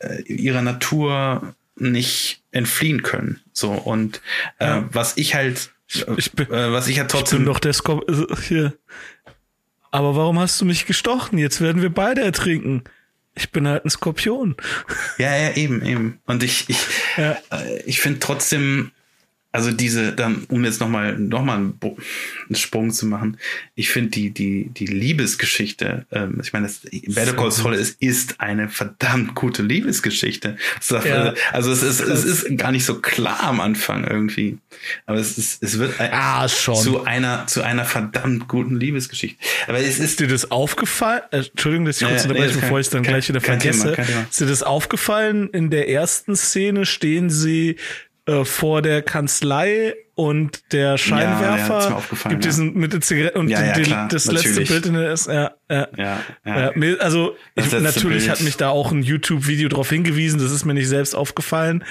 äh, 0.00 0.22
ihrer 0.22 0.62
Natur 0.62 1.54
nicht 1.76 2.42
entfliehen 2.50 3.02
können. 3.02 3.40
So 3.52 3.70
und 3.70 4.20
äh, 4.58 4.66
ja. 4.66 4.88
was 4.90 5.16
ich 5.16 5.36
halt, 5.36 5.70
ich 6.16 6.32
bin, 6.32 6.50
äh, 6.50 6.72
was 6.72 6.88
ich 6.88 6.98
halt 6.98 7.12
trotzdem. 7.12 7.38
Ich 7.38 7.44
bin 7.44 7.52
doch 7.52 7.60
der 7.60 7.72
Skop 7.74 8.08
also 8.08 8.26
hier. 8.36 8.76
Aber 9.92 10.16
warum 10.16 10.40
hast 10.40 10.60
du 10.60 10.64
mich 10.64 10.86
gestochen? 10.86 11.38
Jetzt 11.38 11.60
werden 11.60 11.80
wir 11.80 11.90
beide 11.90 12.22
ertrinken. 12.22 12.82
Ich 13.34 13.50
bin 13.50 13.66
halt 13.66 13.84
ein 13.84 13.90
Skorpion. 13.90 14.56
Ja, 15.18 15.34
ja, 15.36 15.54
eben, 15.54 15.84
eben. 15.84 16.20
Und 16.26 16.42
ich, 16.42 16.68
ich, 16.68 16.78
ja. 17.16 17.36
äh, 17.50 17.82
ich 17.84 18.00
finde 18.00 18.20
trotzdem, 18.20 18.92
also 19.52 19.70
diese, 19.70 20.12
dann, 20.12 20.44
um 20.48 20.64
jetzt 20.64 20.80
nochmal 20.80 21.18
noch 21.18 21.44
mal 21.44 21.58
einen, 21.58 21.78
einen 21.82 22.56
Sprung 22.56 22.90
zu 22.90 23.04
machen, 23.04 23.36
ich 23.74 23.90
finde 23.90 24.10
die, 24.10 24.30
die, 24.30 24.70
die 24.70 24.86
Liebesgeschichte, 24.86 26.06
ähm, 26.10 26.40
ich 26.42 26.54
meine, 26.54 26.70
Better 27.08 27.34
Call 27.34 27.52
Saul 27.52 27.74
ist, 27.74 28.00
ist 28.00 28.40
eine 28.40 28.70
verdammt 28.70 29.34
gute 29.34 29.62
Liebesgeschichte. 29.62 30.56
Ja. 31.04 31.34
Also 31.52 31.70
es 31.70 31.82
ist, 31.82 32.00
es 32.00 32.24
ist 32.24 32.56
gar 32.56 32.72
nicht 32.72 32.86
so 32.86 33.00
klar 33.00 33.42
am 33.42 33.60
Anfang 33.60 34.04
irgendwie. 34.04 34.56
Aber 35.04 35.18
es 35.18 35.36
ist, 35.36 35.62
es 35.62 35.78
wird 35.78 36.00
ah, 36.00 36.46
zu 36.48 37.04
einer, 37.04 37.46
zu 37.46 37.62
einer 37.62 37.84
verdammt 37.84 38.48
guten 38.48 38.76
Liebesgeschichte. 38.76 39.38
Aber 39.68 39.78
es 39.78 39.98
ist, 39.98 40.00
ist 40.00 40.20
dir 40.20 40.28
das 40.28 40.50
aufgefallen? 40.50 41.22
Äh, 41.30 41.44
Entschuldigung, 41.50 41.84
dass 41.84 42.00
ich 42.00 42.06
kurz 42.06 42.24
ja, 42.24 42.30
unterbreche, 42.30 42.54
nee, 42.54 42.60
bevor 42.62 42.80
ich 42.80 42.86
es 42.86 42.90
dann 42.90 43.02
kein, 43.02 43.12
gleich 43.12 43.28
wieder 43.28 43.42
vergesse. 43.42 43.92
Thema, 43.92 44.26
ist 44.30 44.40
dir 44.40 44.46
das 44.46 44.62
aufgefallen? 44.62 45.50
In 45.50 45.68
der 45.68 45.90
ersten 45.90 46.36
Szene 46.36 46.86
stehen 46.86 47.28
sie 47.28 47.76
äh, 48.26 48.44
vor 48.44 48.82
der 48.82 49.02
Kanzlei 49.02 49.94
und 50.28 50.72
der 50.72 50.98
Scheinwerfer 50.98 51.80
ja, 51.80 52.02
ja, 52.24 52.30
gibt 52.30 52.44
diesen 52.44 52.74
mit 52.74 52.92
der 52.92 53.00
Zigarette 53.00 53.38
und 53.38 53.48
ja, 53.48 53.72
die, 53.72 53.82
klar, 53.82 54.08
das 54.08 54.26
letzte 54.26 54.62
Bild 54.62 54.86
in 54.86 54.94
der 54.94 55.12
ist 55.12 55.26
ja, 55.26 55.52
ja, 55.70 55.88
ja, 56.44 56.70
also 57.00 57.36
ich, 57.54 57.72
natürlich 57.72 58.24
Bild. 58.24 58.30
hat 58.30 58.40
mich 58.42 58.56
da 58.56 58.68
auch 58.68 58.92
ein 58.92 59.02
YouTube 59.02 59.46
Video 59.46 59.68
darauf 59.68 59.90
hingewiesen 59.90 60.40
das 60.40 60.52
ist 60.52 60.64
mir 60.64 60.74
nicht 60.74 60.88
selbst 60.88 61.14
aufgefallen 61.14 61.84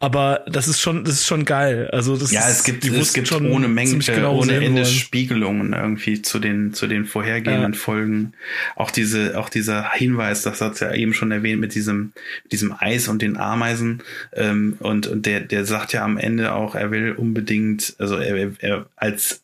aber 0.00 0.44
das 0.46 0.68
ist 0.68 0.80
schon, 0.80 1.02
das 1.02 1.14
ist 1.14 1.26
schon 1.26 1.44
geil. 1.44 1.88
Also 1.92 2.16
das 2.16 2.30
ja, 2.30 2.48
es 2.48 2.62
gibt, 2.62 2.84
es 2.84 3.12
gibt 3.12 3.26
schon 3.26 3.50
ohne 3.50 3.66
Menge, 3.66 3.98
genau 3.98 4.36
ohne 4.36 4.54
Ende 4.54 4.82
wollen. 4.82 4.86
Spiegelungen 4.86 5.72
irgendwie 5.72 6.22
zu 6.22 6.38
den, 6.38 6.72
zu 6.72 6.86
den 6.86 7.04
vorhergehenden. 7.04 7.74
Folgen. 7.74 8.32
Auch 8.76 8.92
diese, 8.92 9.36
auch 9.36 9.48
dieser 9.48 9.90
Hinweis, 9.92 10.42
das 10.42 10.60
hat 10.60 10.78
ja 10.78 10.94
eben 10.94 11.14
schon 11.14 11.32
erwähnt 11.32 11.60
mit 11.60 11.74
diesem, 11.74 12.12
diesem 12.52 12.72
Eis 12.78 13.08
und 13.08 13.22
den 13.22 13.36
Ameisen. 13.36 14.04
Ähm, 14.34 14.76
und, 14.78 15.08
und 15.08 15.26
der, 15.26 15.40
der 15.40 15.64
sagt 15.64 15.92
ja 15.92 16.04
am 16.04 16.16
Ende 16.16 16.52
auch, 16.52 16.76
er 16.76 16.92
will 16.92 17.12
unbedingt, 17.12 17.77
also 17.98 18.16
er, 18.16 18.52
er 18.60 18.86
als 18.96 19.42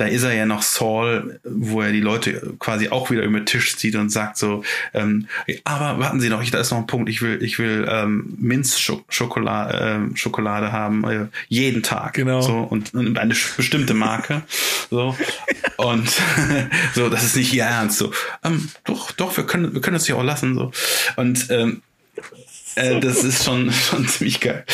da 0.00 0.06
ist 0.06 0.22
er 0.22 0.32
ja 0.32 0.46
noch 0.46 0.62
Saul, 0.62 1.40
wo 1.44 1.82
er 1.82 1.92
die 1.92 2.00
Leute 2.00 2.54
quasi 2.58 2.88
auch 2.88 3.10
wieder 3.10 3.22
über 3.22 3.38
den 3.38 3.44
Tisch 3.44 3.76
zieht 3.76 3.96
und 3.96 4.08
sagt 4.08 4.38
so, 4.38 4.64
ähm, 4.94 5.28
aber 5.64 5.98
warten 5.98 6.20
Sie 6.20 6.30
noch, 6.30 6.40
ich, 6.40 6.50
da 6.50 6.58
ist 6.58 6.70
noch 6.70 6.78
ein 6.78 6.86
Punkt, 6.86 7.10
ich 7.10 7.20
will, 7.20 7.42
ich 7.42 7.58
will 7.58 7.86
ähm, 7.86 8.34
Minzschokolade 8.38 10.10
äh, 10.10 10.16
Schokolade 10.16 10.72
haben, 10.72 11.04
äh, 11.04 11.26
jeden 11.48 11.82
Tag. 11.82 12.14
Genau. 12.14 12.40
So, 12.40 12.60
und, 12.60 12.94
und 12.94 13.18
eine 13.18 13.34
bestimmte 13.58 13.92
Marke. 13.92 14.40
so. 14.90 15.14
Und 15.76 16.10
so, 16.94 17.10
das 17.10 17.22
ist 17.22 17.36
nicht 17.36 17.52
ihr 17.52 17.64
Ernst. 17.64 17.98
So, 17.98 18.10
ähm, 18.42 18.70
doch, 18.84 19.12
doch, 19.12 19.36
wir 19.36 19.44
können, 19.44 19.74
wir 19.74 19.82
können 19.82 19.96
das 19.96 20.08
ja 20.08 20.14
auch 20.14 20.24
lassen. 20.24 20.54
So. 20.54 20.72
Und 21.16 21.50
ähm, 21.50 21.82
äh, 22.76 23.00
das 23.00 23.24
ist 23.24 23.44
schon, 23.44 23.72
schon 23.90 24.06
ziemlich 24.08 24.40
geil. 24.40 24.64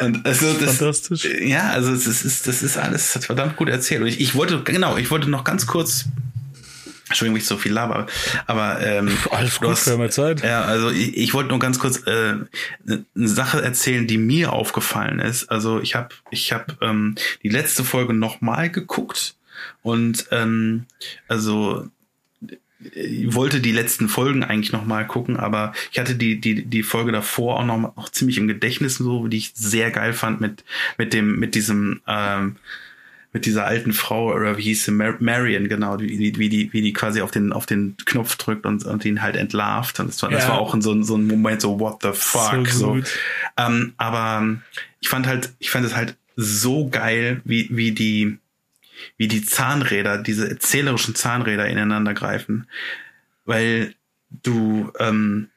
Und 0.00 0.24
also 0.26 0.52
das, 0.54 0.78
Fantastisch. 0.78 1.24
Ja, 1.40 1.70
also 1.70 1.92
es 1.92 2.06
ist, 2.06 2.46
das 2.46 2.62
ist 2.62 2.76
alles 2.76 3.18
verdammt 3.20 3.56
gut 3.56 3.68
erzählt. 3.68 4.02
Und 4.02 4.08
ich, 4.08 4.20
ich 4.20 4.34
wollte, 4.34 4.62
genau, 4.62 4.96
ich 4.96 5.10
wollte 5.10 5.28
noch 5.28 5.44
ganz 5.44 5.66
kurz 5.66 6.06
Entschuldigung, 7.12 7.36
ich 7.36 7.46
so 7.46 7.58
viel 7.58 7.72
laber, 7.72 8.06
aber 8.46 8.80
ähm, 8.80 9.14
Alles 9.30 9.60
gut, 9.60 9.68
hast, 9.68 9.86
wir 9.86 10.10
Zeit. 10.10 10.42
Ja, 10.42 10.62
also 10.62 10.90
ich, 10.90 11.14
ich 11.14 11.34
wollte 11.34 11.50
nur 11.50 11.58
ganz 11.58 11.78
kurz 11.78 12.06
äh, 12.06 12.36
eine 12.86 13.04
Sache 13.14 13.62
erzählen, 13.62 14.06
die 14.06 14.16
mir 14.16 14.54
aufgefallen 14.54 15.18
ist. 15.18 15.50
Also 15.50 15.78
ich 15.80 15.94
habe 15.94 16.08
ich 16.30 16.52
hab, 16.52 16.80
ähm, 16.80 17.16
die 17.42 17.50
letzte 17.50 17.84
Folge 17.84 18.14
nochmal 18.14 18.70
geguckt 18.70 19.34
und 19.82 20.26
ähm, 20.30 20.86
also 21.28 21.86
wollte 23.26 23.60
die 23.60 23.72
letzten 23.72 24.08
Folgen 24.08 24.44
eigentlich 24.44 24.72
noch 24.72 24.84
mal 24.84 25.06
gucken, 25.06 25.36
aber 25.36 25.72
ich 25.90 25.98
hatte 25.98 26.14
die 26.14 26.40
die 26.40 26.64
die 26.64 26.82
Folge 26.82 27.12
davor 27.12 27.60
auch 27.60 27.64
noch, 27.64 27.78
mal, 27.78 27.92
auch 27.96 28.08
ziemlich 28.08 28.38
im 28.38 28.48
Gedächtnis 28.48 28.96
so, 28.96 29.28
die 29.28 29.38
ich 29.38 29.52
sehr 29.54 29.90
geil 29.90 30.12
fand 30.12 30.40
mit 30.40 30.64
mit 30.98 31.12
dem 31.12 31.38
mit 31.38 31.54
diesem 31.54 32.00
ähm, 32.06 32.56
mit 33.32 33.46
dieser 33.46 33.64
alten 33.64 33.92
Frau 33.92 34.32
oder 34.34 34.58
wie 34.58 34.62
hieß 34.62 34.84
sie 34.84 34.90
Mar 34.90 35.16
Marion 35.20 35.68
genau 35.68 35.98
wie, 35.98 36.36
wie 36.38 36.48
die 36.48 36.72
wie 36.72 36.82
die 36.82 36.92
quasi 36.92 37.22
auf 37.22 37.30
den 37.30 37.52
auf 37.52 37.66
den 37.66 37.96
Knopf 38.04 38.36
drückt 38.36 38.66
und 38.66 38.84
und 38.84 39.04
ihn 39.04 39.22
halt 39.22 39.36
entlarvt 39.36 40.00
und 40.00 40.08
das 40.08 40.22
war, 40.22 40.30
ja. 40.30 40.38
das 40.38 40.48
war 40.48 40.58
auch 40.58 40.74
in 40.74 40.82
so 40.82 41.02
so 41.02 41.16
ein 41.16 41.26
Moment 41.26 41.60
so 41.60 41.80
what 41.80 42.02
the 42.02 42.10
fuck 42.12 42.68
so, 42.68 42.96
so. 42.96 43.02
Ähm, 43.56 43.94
aber 43.96 44.58
ich 45.00 45.08
fand 45.08 45.26
halt 45.26 45.52
ich 45.58 45.70
fand 45.70 45.86
es 45.86 45.96
halt 45.96 46.16
so 46.36 46.88
geil 46.88 47.40
wie 47.44 47.68
wie 47.70 47.92
die 47.92 48.38
wie 49.16 49.28
die 49.28 49.44
Zahnräder, 49.44 50.18
diese 50.18 50.48
erzählerischen 50.48 51.14
Zahnräder 51.14 51.68
ineinander 51.68 52.14
greifen. 52.14 52.66
Weil 53.44 53.94
du, 54.30 54.92
ähm, 54.98 55.48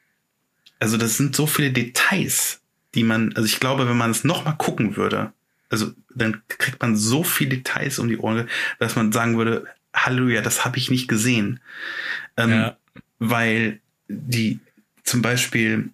also 0.78 0.96
das 0.96 1.16
sind 1.16 1.36
so 1.36 1.46
viele 1.46 1.70
Details, 1.70 2.60
die 2.94 3.04
man, 3.04 3.32
also 3.34 3.46
ich 3.46 3.60
glaube, 3.60 3.88
wenn 3.88 3.96
man 3.96 4.10
es 4.10 4.24
nochmal 4.24 4.56
gucken 4.56 4.96
würde, 4.96 5.32
also 5.68 5.92
dann 6.14 6.42
kriegt 6.48 6.80
man 6.80 6.96
so 6.96 7.24
viele 7.24 7.56
Details 7.56 7.98
um 7.98 8.08
die 8.08 8.18
Ohren, 8.18 8.48
dass 8.78 8.96
man 8.96 9.12
sagen 9.12 9.36
würde, 9.36 9.66
Halleluja, 9.94 10.42
das 10.42 10.64
habe 10.64 10.78
ich 10.78 10.90
nicht 10.90 11.08
gesehen. 11.08 11.60
Ähm, 12.36 12.50
ja. 12.50 12.76
Weil 13.18 13.80
die 14.08 14.60
zum 15.02 15.22
Beispiel 15.22 15.90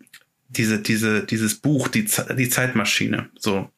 diese, 0.49 0.81
diese, 0.81 1.25
dieses 1.25 1.55
Buch, 1.55 1.89
die, 1.89 2.07
die 2.37 2.49
Zeitmaschine, 2.49 3.31
so, 3.39 3.71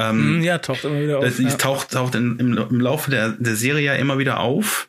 ähm, 0.00 0.38
mhm, 0.38 0.42
ja, 0.42 0.58
taucht 0.58 0.84
immer 0.84 1.00
wieder 1.00 1.18
auf. 1.18 1.24
Das, 1.24 1.38
ja. 1.38 1.50
taucht, 1.50 1.90
taucht 1.92 2.14
in, 2.14 2.38
im, 2.38 2.56
im 2.56 2.80
Laufe 2.80 3.10
der, 3.10 3.30
der 3.30 3.56
Serie 3.56 3.84
ja 3.84 3.94
immer 3.94 4.18
wieder 4.18 4.40
auf. 4.40 4.88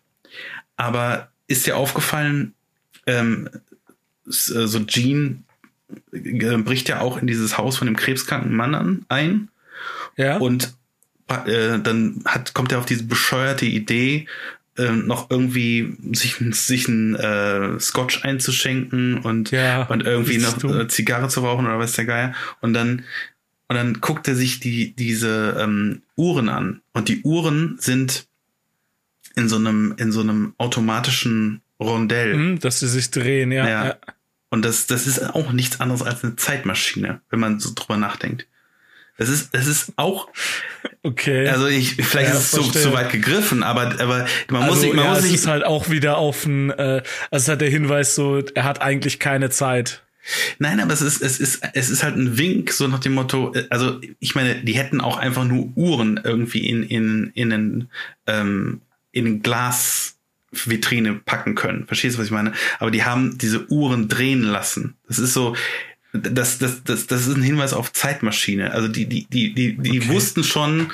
Aber 0.77 1.29
ist 1.47 1.65
dir 1.67 1.77
aufgefallen, 1.77 2.53
ähm, 3.05 3.49
so 4.25 4.79
Jean 4.85 5.43
äh, 6.13 6.57
bricht 6.57 6.89
ja 6.89 7.01
auch 7.01 7.17
in 7.17 7.27
dieses 7.27 7.57
Haus 7.57 7.77
von 7.77 7.87
dem 7.87 7.95
krebskranken 7.95 8.55
Mann 8.55 8.75
an, 8.75 9.05
ein. 9.09 9.49
Ja. 10.15 10.37
Und 10.37 10.73
äh, 11.27 11.79
dann 11.79 12.21
hat, 12.25 12.53
kommt 12.53 12.71
er 12.71 12.79
auf 12.79 12.85
diese 12.85 13.03
bescheuerte 13.03 13.65
Idee, 13.65 14.27
äh, 14.77 14.91
noch 14.91 15.29
irgendwie 15.29 15.97
sich, 16.13 16.37
sich 16.51 16.87
ein 16.87 17.15
äh, 17.15 17.79
Scotch 17.79 18.23
einzuschenken 18.23 19.19
und, 19.19 19.51
ja, 19.51 19.83
und 19.83 20.03
irgendwie 20.03 20.37
noch 20.37 20.63
äh, 20.63 20.87
Zigarre 20.87 21.27
zu 21.27 21.41
rauchen 21.41 21.65
oder 21.65 21.79
was 21.79 21.93
der 21.93 22.05
Geier. 22.05 22.33
Und 22.61 22.73
dann 22.73 23.03
und 23.71 23.77
dann 23.77 24.01
guckt 24.01 24.27
er 24.27 24.35
sich 24.35 24.59
die, 24.59 24.93
diese 24.97 25.55
ähm, 25.57 26.01
Uhren 26.17 26.49
an. 26.49 26.81
Und 26.91 27.07
die 27.07 27.21
Uhren 27.21 27.77
sind 27.79 28.27
in 29.37 29.47
so 29.47 29.55
einem, 29.55 29.95
in 29.95 30.11
so 30.11 30.19
einem 30.19 30.53
automatischen 30.57 31.61
Rondell. 31.79 32.35
Mhm, 32.35 32.59
dass 32.59 32.81
sie 32.81 32.89
sich 32.89 33.11
drehen, 33.11 33.49
ja. 33.53 33.65
ja. 33.65 33.85
ja. 33.85 33.97
Und 34.49 34.65
das, 34.65 34.87
das 34.87 35.07
ist 35.07 35.23
auch 35.23 35.53
nichts 35.53 35.79
anderes 35.79 36.01
als 36.03 36.21
eine 36.21 36.35
Zeitmaschine, 36.35 37.21
wenn 37.29 37.39
man 37.39 37.61
so 37.61 37.71
drüber 37.73 37.95
nachdenkt. 37.95 38.45
Das 39.17 39.29
ist, 39.29 39.53
das 39.55 39.67
ist 39.67 39.93
auch. 39.95 40.27
Okay. 41.03 41.47
Also 41.47 41.65
ich, 41.65 41.95
vielleicht 41.95 42.31
ja, 42.31 42.37
ist 42.37 42.43
es 42.43 42.51
zu, 42.51 42.61
zu 42.69 42.93
weit 42.93 43.11
gegriffen, 43.11 43.63
aber, 43.63 43.99
aber 43.99 44.27
man 44.49 44.61
also, 44.63 44.73
muss 44.73 44.81
sich, 44.81 44.93
man 44.93 45.05
ja, 45.05 45.11
muss 45.11 45.23
sich. 45.23 45.33
Es 45.33 45.41
ist 45.41 45.47
halt 45.47 45.65
auch 45.65 45.89
wieder 45.89 46.17
auf 46.17 46.45
ein, 46.45 46.69
äh, 46.69 47.01
also 47.31 47.43
es 47.43 47.47
hat 47.47 47.61
der 47.61 47.71
Hinweis 47.71 48.13
so, 48.13 48.43
er 48.53 48.65
hat 48.65 48.81
eigentlich 48.83 49.17
keine 49.17 49.49
Zeit. 49.49 50.03
Nein, 50.59 50.79
aber 50.79 50.93
es 50.93 51.01
ist, 51.01 51.21
es 51.21 51.39
ist, 51.39 51.63
es 51.73 51.89
ist 51.89 52.03
halt 52.03 52.15
ein 52.15 52.37
Wink, 52.37 52.71
so 52.71 52.87
nach 52.87 52.99
dem 52.99 53.13
Motto, 53.13 53.53
also 53.69 53.99
ich 54.19 54.35
meine, 54.35 54.55
die 54.55 54.73
hätten 54.73 55.01
auch 55.01 55.17
einfach 55.17 55.45
nur 55.45 55.71
Uhren 55.75 56.19
irgendwie 56.23 56.67
in, 56.67 56.83
in, 56.83 57.31
in 57.33 57.53
einen, 57.53 57.89
ähm, 58.27 58.81
in 59.11 59.25
ein 59.25 59.41
Glasvitrine 59.41 61.15
packen 61.25 61.55
können. 61.55 61.87
Verstehst 61.87 62.15
du, 62.15 62.19
was 62.19 62.27
ich 62.27 62.31
meine? 62.31 62.53
Aber 62.79 62.91
die 62.91 63.03
haben 63.03 63.37
diese 63.37 63.69
Uhren 63.71 64.07
drehen 64.07 64.43
lassen. 64.43 64.95
Das 65.07 65.19
ist 65.19 65.33
so, 65.33 65.55
das, 66.13 66.57
das, 66.57 66.83
das, 66.83 67.07
das 67.07 67.27
ist 67.27 67.35
ein 67.35 67.41
Hinweis 67.41 67.73
auf 67.73 67.93
Zeitmaschine. 67.93 68.71
Also 68.71 68.87
die, 68.87 69.05
die, 69.05 69.25
die, 69.25 69.53
die, 69.53 69.77
die 69.77 69.99
okay. 69.99 70.09
wussten 70.09 70.43
schon, 70.43 70.91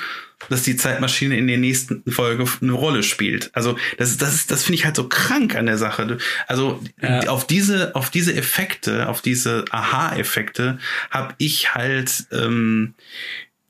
dass 0.48 0.62
die 0.62 0.76
Zeitmaschine 0.76 1.36
in 1.36 1.48
der 1.48 1.58
nächsten 1.58 2.02
Folge 2.10 2.44
eine 2.62 2.72
Rolle 2.72 3.02
spielt. 3.02 3.50
Also 3.54 3.76
das 3.98 4.10
ist, 4.10 4.22
das 4.22 4.34
ist, 4.34 4.50
das 4.50 4.62
finde 4.62 4.76
ich 4.76 4.84
halt 4.84 4.96
so 4.96 5.08
krank 5.08 5.56
an 5.56 5.66
der 5.66 5.78
Sache. 5.78 6.18
Also 6.46 6.82
ja. 7.02 7.28
auf 7.28 7.46
diese, 7.46 7.94
auf 7.96 8.10
diese 8.10 8.34
Effekte, 8.34 9.08
auf 9.08 9.20
diese 9.20 9.64
Aha-Effekte 9.70 10.78
habe 11.10 11.34
ich 11.38 11.74
halt 11.74 12.26
ähm, 12.30 12.94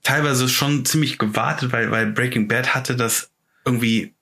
teilweise 0.03 0.49
schon 0.49 0.85
ziemlich 0.85 1.19
gewartet, 1.19 1.73
weil, 1.73 1.91
weil 1.91 2.07
Breaking 2.07 2.49
Bad 2.49 2.75
hatte 2.75 2.95
das 2.97 3.31
irgendwie 3.65 4.13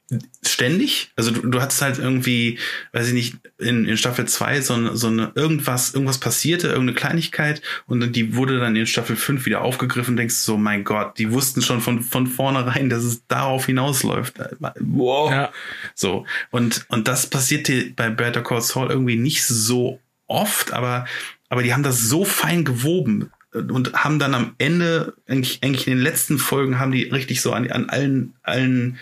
ständig. 0.43 1.11
Also 1.17 1.33
du, 1.33 1.49
du 1.49 1.61
hattest 1.61 1.83
halt 1.83 1.99
irgendwie, 1.99 2.59
weiß 2.93 3.09
ich 3.09 3.13
nicht, 3.13 3.37
in, 3.59 3.87
in 3.87 3.97
Staffel 3.97 4.27
2 4.27 4.61
so, 4.61 4.95
so 4.95 5.09
eine 5.09 5.33
irgendwas, 5.35 5.95
irgendwas 5.95 6.19
passierte, 6.19 6.69
irgendeine 6.69 6.95
Kleinigkeit 6.95 7.61
und 7.87 8.15
die 8.15 8.37
wurde 8.37 8.61
dann 8.61 8.77
in 8.77 8.87
Staffel 8.87 9.17
5 9.17 9.47
wieder 9.47 9.63
aufgegriffen 9.63 10.17
denkst 10.17 10.37
so, 10.37 10.57
mein 10.57 10.85
Gott, 10.85 11.19
die 11.19 11.33
wussten 11.33 11.61
schon 11.61 11.81
von, 11.81 12.03
von 12.03 12.29
vornherein, 12.29 12.89
dass 12.89 13.03
es 13.03 13.27
darauf 13.27 13.67
hinausläuft. 13.67 14.39
Wow. 14.79 15.31
Ja. 15.31 15.53
So. 15.95 16.25
Und, 16.51 16.87
und 16.89 17.09
das 17.09 17.29
passierte 17.29 17.91
bei 17.97 18.09
Better 18.09 18.43
Call 18.43 18.63
Saul 18.63 18.91
irgendwie 18.91 19.17
nicht 19.17 19.45
so 19.45 20.01
oft, 20.29 20.73
aber, 20.73 21.07
aber 21.49 21.65
die 21.65 21.75
haben 21.75 21.83
das 21.83 22.01
so 22.01 22.25
fein 22.25 22.65
gewoben 22.65 23.33
und 23.53 23.93
haben 23.93 24.19
dann 24.19 24.35
am 24.35 24.55
Ende, 24.59 25.15
eigentlich, 25.27 25.61
eigentlich 25.63 25.87
in 25.89 25.95
den 25.95 26.03
letzten 26.03 26.39
Folgen, 26.39 26.79
haben 26.79 26.93
die 26.93 27.05
richtig 27.05 27.41
so 27.41 27.53
an, 27.53 27.71
an 27.71 27.89
allen, 27.89 28.35
allen 28.43 28.99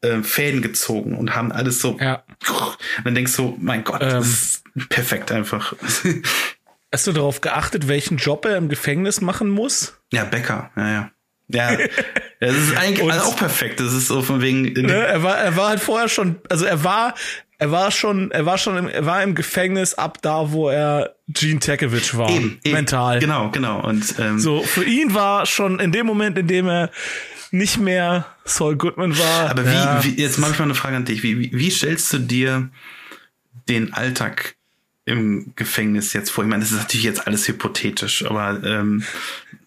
äh, 0.00 0.22
Fäden 0.22 0.62
gezogen 0.62 1.16
und 1.16 1.34
haben 1.34 1.52
alles 1.52 1.80
so. 1.80 1.98
Ja. 2.00 2.24
Und 2.98 3.04
dann 3.04 3.14
denkst 3.14 3.34
du, 3.36 3.56
mein 3.60 3.84
Gott, 3.84 4.02
ähm, 4.02 4.10
das 4.10 4.28
ist 4.28 4.62
perfekt 4.88 5.32
einfach. 5.32 5.74
Hast 6.92 7.06
du 7.06 7.12
darauf 7.12 7.40
geachtet, 7.40 7.88
welchen 7.88 8.16
Job 8.16 8.46
er 8.46 8.56
im 8.56 8.68
Gefängnis 8.68 9.20
machen 9.20 9.50
muss? 9.50 10.00
Ja, 10.12 10.24
Bäcker, 10.24 10.70
ja, 10.76 10.90
ja. 10.90 11.10
Ja, 11.48 11.76
das 12.40 12.56
ist 12.56 12.76
eigentlich 12.76 13.10
also 13.10 13.30
auch 13.30 13.36
perfekt. 13.36 13.80
Das 13.80 13.92
ist 13.92 14.08
so 14.08 14.22
von 14.22 14.42
wegen. 14.42 14.72
Ne, 14.72 14.92
er 14.92 15.22
war, 15.22 15.38
er 15.38 15.56
war 15.56 15.68
halt 15.70 15.80
vorher 15.80 16.08
schon, 16.08 16.36
also 16.48 16.66
er 16.66 16.84
war, 16.84 17.14
er 17.58 17.70
war 17.70 17.90
schon, 17.90 18.30
er 18.30 18.46
war 18.46 18.58
schon, 18.58 18.76
im, 18.76 18.88
er 18.88 19.06
war 19.06 19.22
im 19.22 19.34
Gefängnis 19.34 19.94
ab 19.94 20.18
da, 20.22 20.52
wo 20.52 20.68
er 20.68 21.16
Gene 21.28 21.58
Tekevich 21.58 22.16
war, 22.16 22.30
eben, 22.30 22.60
eben, 22.64 22.74
mental. 22.74 23.18
Genau, 23.18 23.50
genau. 23.50 23.80
Und 23.80 24.14
ähm, 24.18 24.38
so 24.38 24.62
für 24.62 24.84
ihn 24.84 25.14
war 25.14 25.46
schon 25.46 25.80
in 25.80 25.90
dem 25.90 26.06
Moment, 26.06 26.38
in 26.38 26.46
dem 26.46 26.68
er 26.68 26.90
nicht 27.52 27.78
mehr 27.78 28.26
Saul 28.44 28.76
Goodman 28.76 29.18
war. 29.18 29.50
Aber 29.50 29.64
wie, 29.64 29.74
ja. 29.74 30.04
wie 30.04 30.20
jetzt 30.20 30.38
mache 30.38 30.52
ich 30.52 30.58
mal 30.58 30.64
eine 30.64 30.74
Frage 30.74 30.96
an 30.96 31.04
dich. 31.04 31.22
Wie, 31.22 31.38
wie, 31.38 31.50
wie 31.52 31.70
stellst 31.70 32.12
du 32.12 32.18
dir 32.18 32.70
den 33.68 33.92
Alltag 33.92 34.56
im 35.04 35.52
Gefängnis 35.56 36.12
jetzt 36.12 36.30
vor? 36.30 36.44
Ich 36.44 36.50
meine, 36.50 36.62
das 36.62 36.72
ist 36.72 36.78
natürlich 36.78 37.04
jetzt 37.04 37.26
alles 37.26 37.48
hypothetisch, 37.48 38.24
aber 38.24 38.62
ähm, 38.64 39.02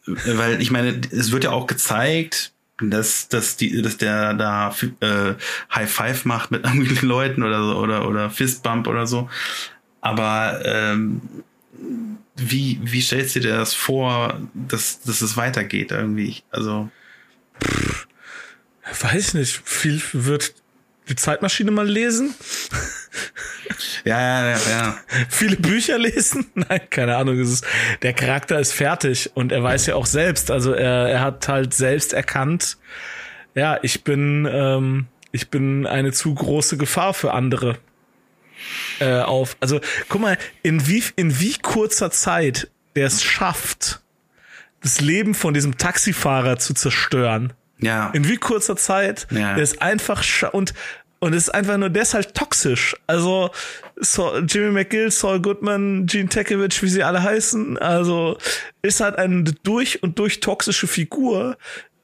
weil 0.06 0.62
ich 0.62 0.72
meine, 0.72 1.02
es 1.12 1.32
wird 1.32 1.44
ja 1.44 1.52
auch 1.52 1.68
gezeigt, 1.68 2.54
dass, 2.82 3.28
dass, 3.28 3.58
die, 3.58 3.82
dass 3.82 3.98
der 3.98 4.34
da 4.34 4.76
äh, 5.02 5.34
High 5.74 5.92
Five 5.92 6.26
macht 6.26 6.52
mit 6.52 6.64
irgendwelchen 6.66 7.08
Leuten 7.08 7.44
oder 7.44 7.64
so 7.64 7.78
oder, 7.78 8.08
oder 8.08 8.30
Fistbump 8.30 8.88
oder 8.88 9.08
so. 9.08 9.30
Aber 10.02 10.62
ähm, 10.66 11.22
wie, 12.36 12.80
wie 12.82 13.02
stellst 13.02 13.36
du 13.36 13.40
dir 13.40 13.56
das 13.56 13.74
vor, 13.74 14.40
dass, 14.54 15.02
dass 15.02 15.22
es 15.22 15.38
weitergeht 15.38 15.92
irgendwie? 15.92 16.42
Also 16.50 16.90
Pff, 17.64 18.08
weiß 19.02 19.28
ich 19.30 19.34
nicht. 19.34 19.62
Viel 19.64 20.02
wird 20.14 20.54
die 21.10 21.16
Zeitmaschine 21.16 21.72
mal 21.72 21.88
lesen. 21.88 22.34
Ja, 24.04 24.20
ja, 24.20 24.50
ja, 24.50 24.70
ja. 24.70 24.98
Viele 25.30 25.56
Bücher 25.56 25.98
lesen? 25.98 26.48
Nein, 26.56 26.82
keine 26.90 27.18
Ahnung. 27.18 27.40
Es 27.40 27.50
ist, 27.50 27.66
der 28.02 28.14
Charakter 28.14 28.60
ist 28.60 28.74
fertig 28.74 29.32
und 29.36 29.52
er 29.52 29.64
weiß 29.64 29.86
ja 29.86 29.96
auch 29.96 30.06
selbst. 30.06 30.52
Also 30.52 30.74
er, 30.74 31.10
er 31.10 31.22
hat 31.22 31.48
halt 31.48 31.74
selbst 31.74 32.14
erkannt, 32.14 32.78
ja, 33.56 33.80
ich 33.82 34.04
bin, 34.04 34.48
ähm, 34.52 35.08
ich 35.32 35.50
bin 35.50 35.86
eine 35.86 36.12
zu 36.12 36.34
große 36.34 36.78
Gefahr 36.78 37.14
für 37.14 37.34
andere. 37.34 37.78
Äh, 39.00 39.20
auf, 39.20 39.58
also 39.60 39.80
guck 40.10 40.22
mal, 40.22 40.38
in 40.64 40.88
wie, 40.88 41.04
in 41.16 41.40
wie 41.40 41.58
kurzer 41.58 42.12
Zeit 42.12 42.70
der 42.96 43.08
es 43.08 43.24
schafft, 43.24 44.01
das 44.82 45.02
Leben 45.02 45.34
von 45.34 45.54
diesem 45.54 45.78
Taxifahrer 45.78 46.58
zu 46.58 46.74
zerstören. 46.74 47.54
Ja. 47.80 48.10
In 48.12 48.28
wie 48.28 48.38
kurzer 48.38 48.76
Zeit. 48.76 49.28
Ja. 49.32 49.56
Der 49.56 49.64
ist 49.64 49.82
einfach 49.82 50.24
und 50.54 50.74
und 51.24 51.34
es 51.34 51.44
ist 51.44 51.50
einfach 51.52 51.78
nur 51.78 51.92
deshalb 51.92 52.34
toxisch. 52.34 52.96
Also 53.06 53.52
so, 53.96 54.40
Jimmy 54.40 54.72
McGill, 54.72 55.12
Saul 55.12 55.40
Goodman, 55.40 56.08
Gene 56.08 56.30
Tekevich, 56.30 56.82
wie 56.82 56.90
sie 56.90 57.04
alle 57.04 57.22
heißen, 57.22 57.78
also 57.78 58.40
ist 58.82 59.02
halt 59.02 59.18
eine 59.18 59.44
durch 59.44 60.02
und 60.02 60.18
durch 60.18 60.40
toxische 60.40 60.88
Figur, 60.88 61.58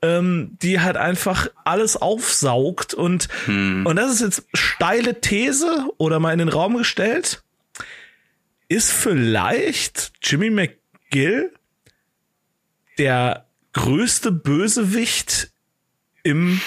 ähm, 0.04 0.56
die 0.62 0.80
halt 0.82 0.98
einfach 0.98 1.48
alles 1.66 1.98
aufsaugt 1.98 2.94
und, 2.94 3.28
hm. 3.46 3.88
und 3.88 3.96
das 3.96 4.14
ist 4.14 4.22
jetzt 4.22 4.44
steile 4.54 5.20
These 5.20 5.88
oder 5.98 6.20
mal 6.20 6.34
in 6.34 6.40
den 6.40 6.50
Raum 6.50 6.78
gestellt. 6.78 7.42
Ist 8.70 8.92
vielleicht 8.92 10.12
Jimmy 10.22 10.52
McGill 10.52 11.52
der 12.98 13.46
größte 13.74 14.32
Bösewicht 14.32 15.52
im 16.24 16.62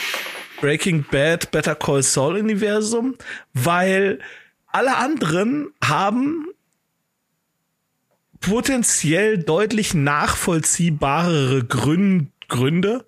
Breaking 0.61 1.05
Bad 1.11 1.51
Better 1.51 1.75
Call 1.75 2.03
Saul 2.03 2.37
Universum, 2.37 3.17
weil 3.53 4.19
alle 4.67 4.97
anderen 4.97 5.73
haben 5.83 6.47
potenziell 8.41 9.39
deutlich 9.39 9.95
nachvollziehbarere 9.95 11.65
Gründe 11.65 12.29
Gründe. 12.51 13.07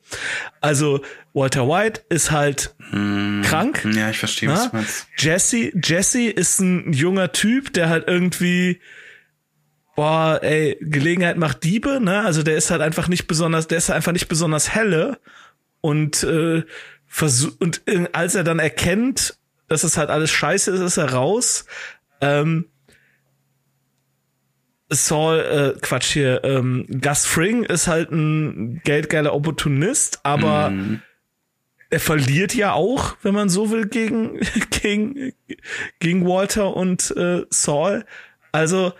Also 0.63 1.03
Walter 1.35 1.69
White 1.69 2.03
ist 2.09 2.31
halt 2.31 2.75
hm, 2.91 3.43
krank. 3.45 3.87
Ja, 3.93 4.09
ich 4.09 4.19
verstehe, 4.19 4.49
was 4.49 4.71
du 4.71 4.77
meinst. 4.77 5.07
Jesse, 5.19 5.73
Jesse 5.85 6.31
ist 6.31 6.61
ein 6.61 6.95
junger 6.95 7.33
Typ, 7.33 7.75
der 7.75 7.91
halt 7.91 8.09
irgendwie 8.09 8.81
boah, 9.95 10.41
ey, 10.43 10.77
Gelegenheit 10.81 11.37
macht 11.37 11.65
Diebe, 11.65 12.01
ne? 12.01 12.23
Also 12.23 12.43
der 12.43 12.57
ist 12.57 12.71
halt 12.71 12.81
einfach 12.81 13.09
nicht 13.09 13.27
besonders, 13.27 13.69
der 13.69 13.79
ist 13.79 13.89
halt 13.89 13.97
einfach 13.97 14.13
nicht 14.13 14.29
besonders 14.29 14.75
helle 14.75 15.19
und 15.81 16.23
äh, 16.25 16.65
versucht 17.07 17.61
und 17.61 17.83
äh, 17.87 18.09
als 18.13 18.35
er 18.35 18.45
dann 18.45 18.59
erkennt, 18.59 19.37
dass 19.69 19.85
es 19.85 19.97
halt 19.97 20.11
alles 20.11 20.31
scheiße 20.31 20.71
ist, 20.71 20.81
ist 20.81 20.97
er 20.97 21.13
raus. 21.13 21.67
Ähm, 22.21 22.67
Saul, 24.89 25.39
äh, 25.39 25.81
Quatsch 25.81 26.13
hier, 26.13 26.45
ähm, 26.45 26.87
Gus 27.01 27.25
Fring 27.25 27.65
ist 27.65 27.87
halt 27.87 28.11
ein 28.11 28.81
geldgeiler 28.85 29.35
Opportunist, 29.35 30.21
aber 30.23 30.71
mm. 30.71 31.03
er 31.89 32.01
verliert 32.01 32.55
ja 32.55 32.73
auch, 32.73 33.17
wenn 33.23 33.35
man 33.35 33.49
so 33.49 33.71
will, 33.71 33.87
gegen, 33.87 34.39
gegen, 34.71 35.33
gegen 35.99 36.27
Walter 36.27 36.77
und 36.77 37.11
äh, 37.17 37.45
Saul. 37.49 38.05
Also 38.53 38.93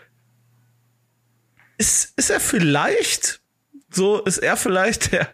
ist, 1.83 2.13
ist 2.15 2.29
er 2.29 2.39
vielleicht, 2.39 3.41
so 3.89 4.21
ist 4.21 4.37
er 4.37 4.55
vielleicht 4.55 5.11
der, 5.11 5.33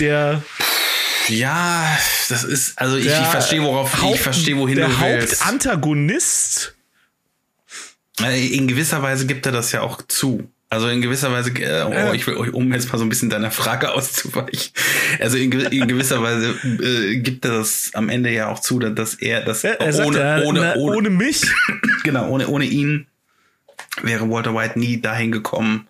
der 0.00 0.42
ja, 1.28 1.98
das 2.30 2.44
ist, 2.44 2.78
also 2.78 2.96
ich, 2.96 3.06
ich 3.06 3.12
verstehe, 3.12 3.62
worauf, 3.62 4.00
Haupt, 4.00 4.14
ich 4.14 4.20
verstehe, 4.20 4.56
wohin 4.56 4.76
der 4.76 4.88
du 4.88 5.00
willst. 5.00 5.40
Hauptantagonist 5.40 6.74
in 8.20 8.68
gewisser 8.68 9.02
Weise 9.02 9.26
gibt 9.26 9.44
er 9.44 9.52
das 9.52 9.72
ja 9.72 9.82
auch 9.82 10.00
zu. 10.00 10.48
Also 10.70 10.88
in 10.88 11.02
gewisser 11.02 11.30
Weise, 11.30 11.50
äh, 11.50 11.84
oh, 11.84 12.12
ich 12.12 12.26
will, 12.26 12.36
um 12.36 12.72
jetzt 12.72 12.90
mal 12.90 12.98
so 12.98 13.04
ein 13.04 13.08
bisschen 13.08 13.28
deiner 13.28 13.50
Frage 13.50 13.92
auszuweichen. 13.94 14.72
Also 15.20 15.36
in, 15.36 15.50
gewisser 15.50 16.22
Weise 16.22 16.54
äh, 16.64 17.16
gibt 17.18 17.44
er 17.44 17.58
das 17.58 17.90
am 17.94 18.08
Ende 18.08 18.30
ja 18.30 18.48
auch 18.48 18.60
zu, 18.60 18.78
dass 18.78 19.14
er, 19.14 19.46
er, 19.46 19.80
er 19.80 20.06
ohne, 20.06 20.18
ja, 20.18 20.42
ohne, 20.42 20.60
na, 20.60 20.76
ohne, 20.76 20.96
ohne 20.96 21.10
mich, 21.10 21.42
genau, 22.02 22.28
ohne, 22.28 22.48
ohne 22.48 22.64
ihn 22.64 23.06
wäre 24.02 24.28
Walter 24.28 24.54
White 24.54 24.78
nie 24.78 25.00
dahin 25.00 25.32
gekommen. 25.32 25.86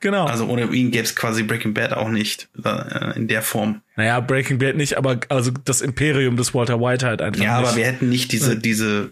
Genau. 0.00 0.26
Also 0.26 0.46
ohne 0.46 0.66
ihn 0.66 0.92
gäbe 0.92 1.04
es 1.04 1.16
quasi 1.16 1.42
Breaking 1.42 1.74
Bad 1.74 1.92
auch 1.92 2.08
nicht 2.08 2.48
äh, 2.64 3.16
in 3.16 3.26
der 3.26 3.42
Form. 3.42 3.82
Naja, 3.96 4.20
Breaking 4.20 4.58
Bad 4.58 4.76
nicht, 4.76 4.96
aber 4.96 5.18
also 5.28 5.50
das 5.64 5.80
Imperium 5.80 6.36
des 6.36 6.54
Walter 6.54 6.80
White 6.80 7.04
halt 7.04 7.20
einfach. 7.20 7.42
Ja, 7.42 7.58
nicht. 7.58 7.68
aber 7.68 7.76
wir 7.76 7.84
hätten 7.84 8.08
nicht 8.08 8.30
diese, 8.30 8.56
diese 8.56 9.10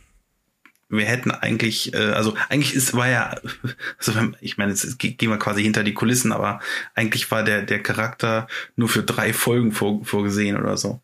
wir 0.88 1.06
hätten 1.06 1.32
eigentlich, 1.32 1.92
äh, 1.94 2.12
also 2.12 2.36
eigentlich 2.48 2.74
ist 2.74 2.94
war 2.94 3.08
ja, 3.08 3.34
also 3.98 4.12
ich 4.40 4.56
meine, 4.56 4.72
jetzt 4.72 4.98
gehen 4.98 5.30
wir 5.30 5.38
quasi 5.38 5.62
hinter 5.62 5.82
die 5.82 5.94
Kulissen, 5.94 6.30
aber 6.32 6.60
eigentlich 6.94 7.30
war 7.30 7.42
der 7.42 7.62
der 7.62 7.82
Charakter 7.82 8.46
nur 8.76 8.88
für 8.88 9.02
drei 9.02 9.32
Folgen 9.32 9.72
vor, 9.72 10.04
vorgesehen 10.04 10.56
oder 10.56 10.76
so. 10.76 11.00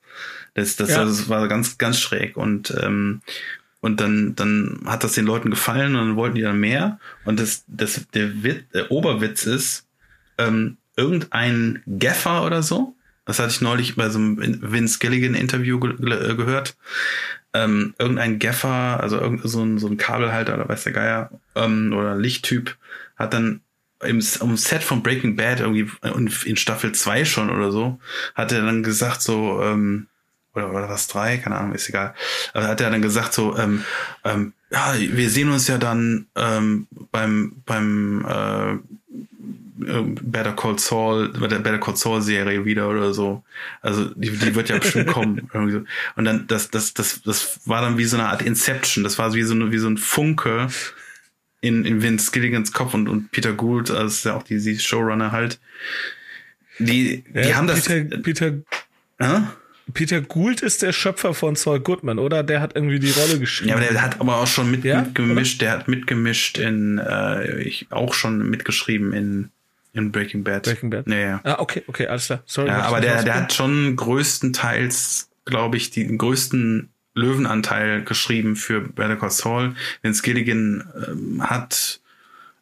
Das, 0.55 0.77
das, 0.77 0.91
ja. 0.91 1.05
das 1.05 1.29
war 1.29 1.49
ganz 1.49 1.79
ganz 1.79 1.99
schräg 1.99 2.37
und 2.37 2.73
ähm, 2.81 3.23
und 3.83 4.01
dann 4.01 4.35
dann 4.35 4.81
hat 4.87 5.05
das 5.05 5.13
den 5.13 5.27
Leuten 5.27 5.51
gefallen 5.51 5.95
und 5.95 6.07
dann 6.07 6.17
wollten 6.17 6.37
die 6.37 6.43
dann 6.43 6.59
mehr 6.59 6.99
und 7.27 7.39
das 7.39 7.65
das 7.67 8.07
der, 8.15 8.43
Witz, 8.43 8.65
der 8.73 8.91
Oberwitz 8.91 9.45
ist 9.45 9.87
ähm, 10.39 10.79
irgendein 10.97 11.83
Gaffer 11.99 12.47
oder 12.47 12.63
so. 12.63 12.97
Das 13.25 13.39
hatte 13.39 13.51
ich 13.51 13.61
neulich 13.61 13.95
bei 13.95 14.09
so 14.09 14.19
einem 14.19 14.39
Vince 14.73 14.99
Gilligan 14.99 15.35
Interview 15.35 15.79
ge 15.79 15.95
gehört 16.35 16.77
ähm, 17.55 17.95
irgendein 17.99 18.39
Gaffer, 18.39 19.01
also 19.01 19.19
irgend 19.19 19.43
so 19.45 19.63
ein, 19.63 19.79
so 19.79 19.87
ein 19.87 19.97
Kabelhalter 19.97 20.55
oder 20.55 20.69
weiß 20.69 20.85
der 20.85 20.93
Geier, 20.93 21.31
ähm, 21.55 21.93
oder 21.93 22.17
Lichttyp, 22.17 22.77
hat 23.17 23.35
dann 23.35 23.61
im, 24.03 24.21
im 24.41 24.57
Set 24.57 24.83
von 24.83 25.03
Breaking 25.03 25.37
Bad 25.37 25.61
irgendwie 25.61 25.89
in 26.45 26.57
Staffel 26.57 26.93
2 26.93 27.25
schon 27.25 27.51
oder 27.51 27.71
so, 27.71 28.01
hat 28.35 28.53
er 28.53 28.63
dann 28.63 28.83
gesagt 28.83 29.23
so, 29.23 29.63
ähm, 29.63 30.09
oder, 30.55 30.71
oder 30.71 30.89
was 30.89 31.09
drei, 31.09 31.39
keine 31.39 31.57
Ahnung, 31.57 31.75
ist 31.75 31.89
egal. 31.89 32.15
Aber 32.53 32.69
hat 32.69 32.81
er 32.81 32.91
dann 32.91 33.03
gesagt 33.03 33.35
so, 33.35 33.57
ähm, 33.57 33.85
ähm, 34.25 34.53
ja, 34.71 34.95
wir 34.99 35.31
sehen 35.31 35.51
uns 35.51 35.69
ja 35.69 35.79
dann 35.79 36.27
ähm, 36.35 36.87
beim 37.11 37.63
beim 37.67 38.25
äh, 38.27 38.79
Better 39.85 40.53
Call 40.53 40.79
Saul, 40.79 41.29
bei 41.29 41.47
der 41.47 41.59
Better 41.59 41.79
Call 41.79 41.97
Saul 41.97 42.23
Serie 42.23 42.65
wieder 42.65 42.89
oder 42.89 43.13
so. 43.13 43.43
Also 43.81 44.07
die, 44.15 44.31
die 44.31 44.55
wird 44.55 44.69
ja 44.69 44.79
bestimmt 44.79 45.07
kommen. 45.13 45.49
Und 46.17 46.25
dann 46.25 46.47
das 46.47 46.71
das 46.71 46.95
das 46.95 47.23
das 47.23 47.61
war 47.67 47.83
dann 47.83 47.99
wie 47.99 48.05
so 48.05 48.17
eine 48.17 48.29
Art 48.29 48.43
Inception. 48.43 49.05
Das 49.05 49.19
war 49.19 49.35
wie 49.35 49.43
so 49.43 49.55
eine, 49.55 49.73
wie 49.73 49.79
so 49.79 49.89
ein 49.89 49.99
Funke 49.99 50.69
in 51.61 51.85
in 51.85 52.03
Vince 52.03 52.31
Gilligans 52.31 52.73
Kopf 52.73 52.95
und 52.95 53.09
und 53.09 53.31
Peter 53.31 53.53
Gould, 53.53 53.91
also 53.91 54.07
ist 54.07 54.25
ja 54.25 54.37
auch 54.37 54.43
die, 54.43 54.59
die 54.59 54.79
Showrunner 54.79 55.33
halt. 55.33 55.59
Die 56.79 57.25
die 57.25 57.39
ja, 57.41 57.57
haben 57.57 57.67
das 57.67 57.85
Peter, 57.85 58.19
Peter 58.19 58.47
äh? 59.19 59.41
Peter 59.95 60.21
Gould 60.21 60.63
ist 60.63 60.83
der 60.83 60.93
Schöpfer 60.93 61.35
von 61.35 61.57
Saul 61.57 61.81
Goodman, 61.81 62.19
oder? 62.19 62.43
Der 62.43 62.61
hat 62.61 62.77
irgendwie 62.77 62.99
die 62.99 63.11
Rolle 63.11 63.39
geschrieben. 63.39 63.71
Ja, 63.71 63.77
aber 63.77 63.85
der 63.85 64.03
hat 64.03 64.21
aber 64.21 64.37
auch 64.37 64.47
schon 64.47 64.71
mit, 64.71 64.85
ja? 64.85 65.03
mitgemischt. 65.03 65.61
Der 65.61 65.73
hat 65.73 65.89
mitgemischt 65.89 66.59
in, 66.59 66.99
äh, 66.99 67.63
ich 67.63 67.87
auch 67.91 68.15
schon 68.15 68.49
mitgeschrieben 68.49 69.13
in 69.13 69.51
in 69.93 70.11
Breaking 70.11 70.43
Bad. 70.43 70.63
Breaking 70.63 70.91
Bad. 70.91 71.07
Ja, 71.07 71.17
ja. 71.17 71.41
Ah, 71.45 71.57
okay, 71.59 71.83
okay, 71.87 72.07
alles 72.07 72.27
klar. 72.27 72.43
Sorry. 72.47 72.69
Ja, 72.69 72.83
aber 72.83 73.01
der, 73.01 73.23
der 73.25 73.35
hat 73.35 73.53
schon 73.53 73.95
größtenteils, 73.97 75.29
glaube 75.45 75.77
ich, 75.77 75.91
den 75.91 76.17
größten 76.19 76.89
Löwenanteil 77.15 78.03
geschrieben 78.03 78.57
für 78.57 78.81
Better 78.81 79.17
Call 79.17 79.31
Saul. 79.31 79.75
Vince 80.01 80.23
Gilligan 80.23 80.85
ähm, 81.07 81.43
hat, 81.43 82.01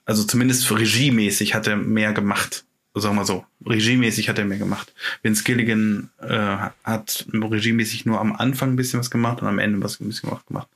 also 0.05 0.25
zumindest 0.25 0.71
regiemäßig 0.71 1.55
hat 1.55 1.69
er 1.69 1.77
mehr 1.77 2.13
gemacht. 2.13 2.65
Sagen 2.95 3.15
wir 3.15 3.25
so. 3.25 3.45
Regiemäßig 3.65 4.29
hat 4.29 4.39
er 4.39 4.45
mehr 4.45 4.59
gemacht. 4.59 4.93
Vince 5.23 5.45
Gilligan 5.45 6.11
äh, 6.21 6.57
hat 6.83 7.27
regiemäßig 7.33 8.05
nur 8.05 8.21
am 8.21 8.35
Anfang 8.35 8.73
ein 8.73 8.77
bisschen 8.77 8.99
was 8.99 9.11
gemacht 9.11 9.41
und 9.43 9.49
am 9.49 9.61
Ende 9.61 9.83
was 9.83 10.01
ein 10.01 10.09
bisschen 10.09 10.31
was 10.31 10.45
gemacht. 10.45 10.69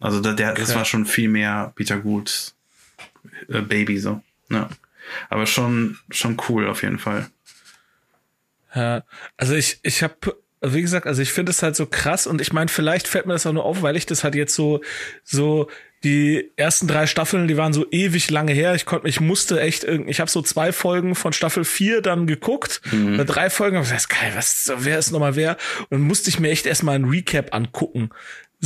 Also 0.00 0.20
der, 0.20 0.34
der, 0.34 0.52
okay. 0.52 0.60
das 0.60 0.74
war 0.74 0.84
schon 0.84 1.06
viel 1.06 1.28
mehr 1.28 1.72
Peter 1.76 1.98
Goulds 1.98 2.56
äh, 3.48 3.60
Baby 3.60 3.98
so. 3.98 4.20
Ja. 4.50 4.68
Aber 5.28 5.46
schon, 5.46 5.98
schon 6.10 6.36
cool 6.48 6.66
auf 6.66 6.82
jeden 6.82 6.98
Fall. 6.98 7.30
Ja, 8.74 9.04
also 9.36 9.54
ich, 9.54 9.78
ich 9.82 10.02
habe 10.02 10.36
wie 10.62 10.82
gesagt, 10.82 11.06
also 11.06 11.22
ich 11.22 11.32
finde 11.32 11.50
es 11.50 11.62
halt 11.62 11.76
so 11.76 11.86
krass 11.86 12.26
und 12.26 12.40
ich 12.40 12.52
meine, 12.52 12.68
vielleicht 12.68 13.08
fällt 13.08 13.26
mir 13.26 13.34
das 13.34 13.46
auch 13.46 13.52
nur 13.52 13.64
auf, 13.64 13.82
weil 13.82 13.96
ich 13.96 14.06
das 14.06 14.24
halt 14.24 14.34
jetzt 14.34 14.54
so, 14.54 14.82
so 15.22 15.68
die 16.04 16.52
ersten 16.56 16.86
drei 16.86 17.06
Staffeln, 17.06 17.48
die 17.48 17.56
waren 17.56 17.72
so 17.72 17.86
ewig 17.90 18.30
lange 18.30 18.52
her. 18.52 18.74
Ich 18.74 18.86
konnte, 18.86 19.08
ich 19.08 19.20
musste 19.20 19.60
echt 19.60 19.82
irgendwie, 19.84 20.10
ich 20.10 20.20
habe 20.20 20.30
so 20.30 20.42
zwei 20.42 20.72
Folgen 20.72 21.14
von 21.14 21.32
Staffel 21.32 21.64
4 21.64 22.02
dann 22.02 22.26
geguckt, 22.26 22.80
mhm. 22.92 23.14
oder 23.14 23.24
drei 23.24 23.50
Folgen, 23.50 23.76
aber 23.76 23.86
das 23.86 24.08
geil, 24.08 24.32
was, 24.34 24.72
wer 24.78 24.98
ist 24.98 25.10
nochmal 25.10 25.36
wer? 25.36 25.56
Und 25.80 25.92
dann 25.92 26.00
musste 26.02 26.28
ich 26.28 26.38
mir 26.38 26.50
echt 26.50 26.66
erstmal 26.66 26.96
ein 26.96 27.06
Recap 27.06 27.54
angucken 27.54 28.10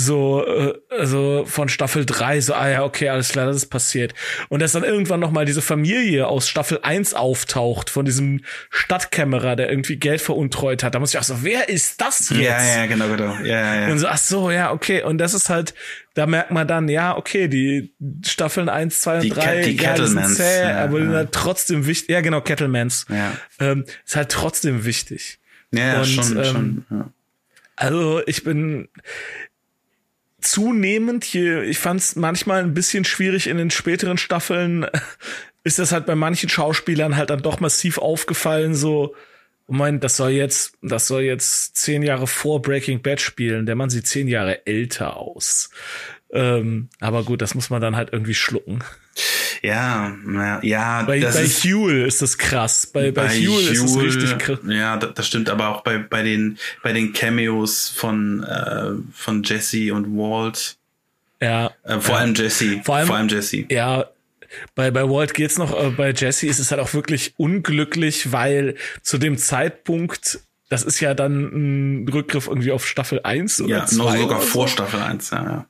so 0.01 0.45
äh, 0.45 0.75
also 0.91 1.45
von 1.47 1.69
Staffel 1.69 2.07
3 2.07 2.41
so 2.41 2.55
ah 2.55 2.69
ja 2.69 2.85
okay 2.85 3.09
alles 3.09 3.29
klar 3.29 3.47
das 3.47 3.57
ist 3.57 3.67
passiert. 3.67 4.15
Und 4.49 4.61
dass 4.61 4.73
dann 4.73 4.85
irgendwann 4.85 5.21
noch 5.21 5.31
mal 5.31 5.45
diese 5.45 5.63
Familie 5.63 6.27
aus 6.27 6.49
Staffel 6.49 6.81
1 6.83 7.15
auftaucht 7.15 7.91
von 7.91 8.05
diesem 8.05 8.43
Stadtkämmerer 8.71 9.57
der 9.57 9.71
irgendwie 9.71 9.97
Geld 9.97 10.21
veruntreut 10.21 10.83
hat. 10.83 10.95
Da 10.95 10.99
muss 10.99 11.15
ich 11.15 11.19
auch 11.19 11.25
so 11.25 11.43
wer 11.43 11.69
ist 11.69 12.01
das 12.01 12.31
jetzt? 12.31 12.41
ja 12.41 12.81
ja 12.81 12.87
genau 12.87 13.09
genau. 13.09 13.35
Ja 13.45 13.87
ja 13.87 13.93
und 13.93 13.99
so 13.99 14.09
ach 14.09 14.19
so 14.19 14.51
ja 14.51 14.73
okay. 14.73 15.03
Und 15.03 15.19
das 15.19 15.35
ist 15.35 15.49
halt 15.49 15.75
da 16.15 16.27
merkt 16.27 16.51
man 16.51 16.67
dann 16.67 16.89
ja 16.89 17.17
okay 17.17 17.49
die 17.49 17.95
Staffeln 18.27 18.69
1 18.69 19.01
2 19.03 19.15
und 19.17 19.23
die 19.23 19.31
3 19.31 19.63
die 19.63 19.77
ja, 19.77 20.07
sind 20.07 20.27
zäh, 20.27 20.63
ja, 20.63 20.85
aber 20.85 21.01
ja. 21.01 21.09
Halt 21.11 21.33
trotzdem 21.33 21.87
wichtig. 21.87 22.11
Ja 22.11 22.21
genau 22.21 22.41
Kettlemans. 22.41 23.07
Ja. 23.09 23.33
Ähm, 23.59 23.85
ist 24.05 24.17
halt 24.17 24.31
trotzdem 24.31 24.85
wichtig. 24.85 25.39
Ja, 25.73 26.01
und, 26.01 26.07
schon, 26.07 26.37
ähm, 26.37 26.45
schon 26.45 26.85
ja. 26.91 27.13
also 27.77 28.23
ich 28.27 28.43
bin 28.43 28.89
zunehmend, 30.41 31.25
hier, 31.25 31.63
ich 31.63 31.79
fand 31.79 32.01
es 32.01 32.17
manchmal 32.17 32.63
ein 32.63 32.75
bisschen 32.75 33.05
schwierig 33.05 33.47
in 33.47 33.59
den 33.59 33.71
späteren 33.71 34.19
Staffeln, 34.19 34.87
ist 35.65 35.79
das 35.79 35.93
halt 35.93 36.07
bei 36.07 36.15
manchen 36.15 36.49
Schauspielern 36.49 37.17
halt 37.17 37.31
dann 37.31 37.43
doch 37.43 37.61
massiv 37.61 37.99
aufgefallen, 37.99 38.75
so, 38.75 39.15
oh 39.67 39.73
mein, 39.73 40.01
das 40.01 40.17
soll 40.17 40.31
jetzt, 40.31 40.75
das 40.83 41.07
soll 41.07 41.23
jetzt 41.23 41.77
zehn 41.77 42.03
Jahre 42.03 42.27
vor 42.27 42.63
Breaking 42.63 43.03
Bad 43.03 43.21
spielen, 43.21 43.67
der 43.67 43.77
Mann 43.77 43.91
sieht 43.91 44.07
zehn 44.07 44.29
Jahre 44.29 44.67
älter 44.67 45.17
aus. 45.17 45.71
Ähm, 46.33 46.89
aber 47.01 47.25
gut, 47.25 47.43
das 47.43 47.55
muss 47.55 47.71
man 47.71 47.81
dann 47.81 47.97
halt 47.97 48.11
irgendwie 48.13 48.35
schlucken. 48.35 48.85
Ja, 49.63 50.15
ja, 50.33 50.61
ja. 50.63 51.03
Bei, 51.03 51.21
das 51.21 51.35
bei 51.37 51.43
ist, 51.43 51.63
Huel 51.65 52.07
ist 52.07 52.23
das 52.23 52.39
krass. 52.39 52.87
Bei, 52.87 53.11
bei, 53.11 53.29
Huel 53.29 53.69
ist 53.69 53.83
es 53.83 53.95
Huel, 53.95 54.07
richtig 54.07 54.39
krass. 54.39 54.59
Ja, 54.67 54.97
das, 54.97 55.15
das 55.15 55.27
stimmt, 55.27 55.51
aber 55.51 55.69
auch 55.69 55.83
bei, 55.83 55.99
bei 55.99 56.23
den, 56.23 56.59
bei 56.83 56.93
den 56.93 57.13
Cameos 57.13 57.89
von, 57.89 58.43
äh, 58.43 58.93
von 59.13 59.43
Jesse 59.43 59.93
und 59.93 60.07
Walt. 60.17 60.77
Ja. 61.43 61.73
Äh, 61.85 62.01
vor 62.01 62.15
ja. 62.15 62.21
allem 62.23 62.35
Jesse. 62.35 62.81
Vor 62.85 62.97
allem- 62.97 63.07
vor 63.07 63.17
allem 63.17 63.29
Jesse. 63.29 63.65
Ja, 63.71 64.07
bei, 64.75 64.91
bei 64.91 65.09
Walt 65.09 65.35
geht's 65.35 65.59
noch, 65.59 65.73
aber 65.73 65.91
bei 65.91 66.11
Jesse 66.13 66.47
ist 66.47 66.59
es 66.59 66.71
halt 66.71 66.81
auch 66.81 66.93
wirklich 66.95 67.35
unglücklich, 67.37 68.33
weil 68.33 68.77
zu 69.03 69.17
dem 69.19 69.37
Zeitpunkt, 69.39 70.41
das 70.71 70.83
ist 70.83 71.01
ja 71.01 71.15
dann 71.15 72.03
ein 72.05 72.09
Rückgriff 72.09 72.47
irgendwie 72.49 72.73
auf 72.73 72.87
Staffel 72.87 73.21
1 73.23 73.61
oder 73.61 73.79
Ja, 73.79 73.87
2 73.87 73.97
noch 73.97 74.17
sogar 74.17 74.41
vor. 74.41 74.69
Staffel 74.69 75.01
1, 75.01 75.31
ja, 75.31 75.45
ja. 75.45 75.67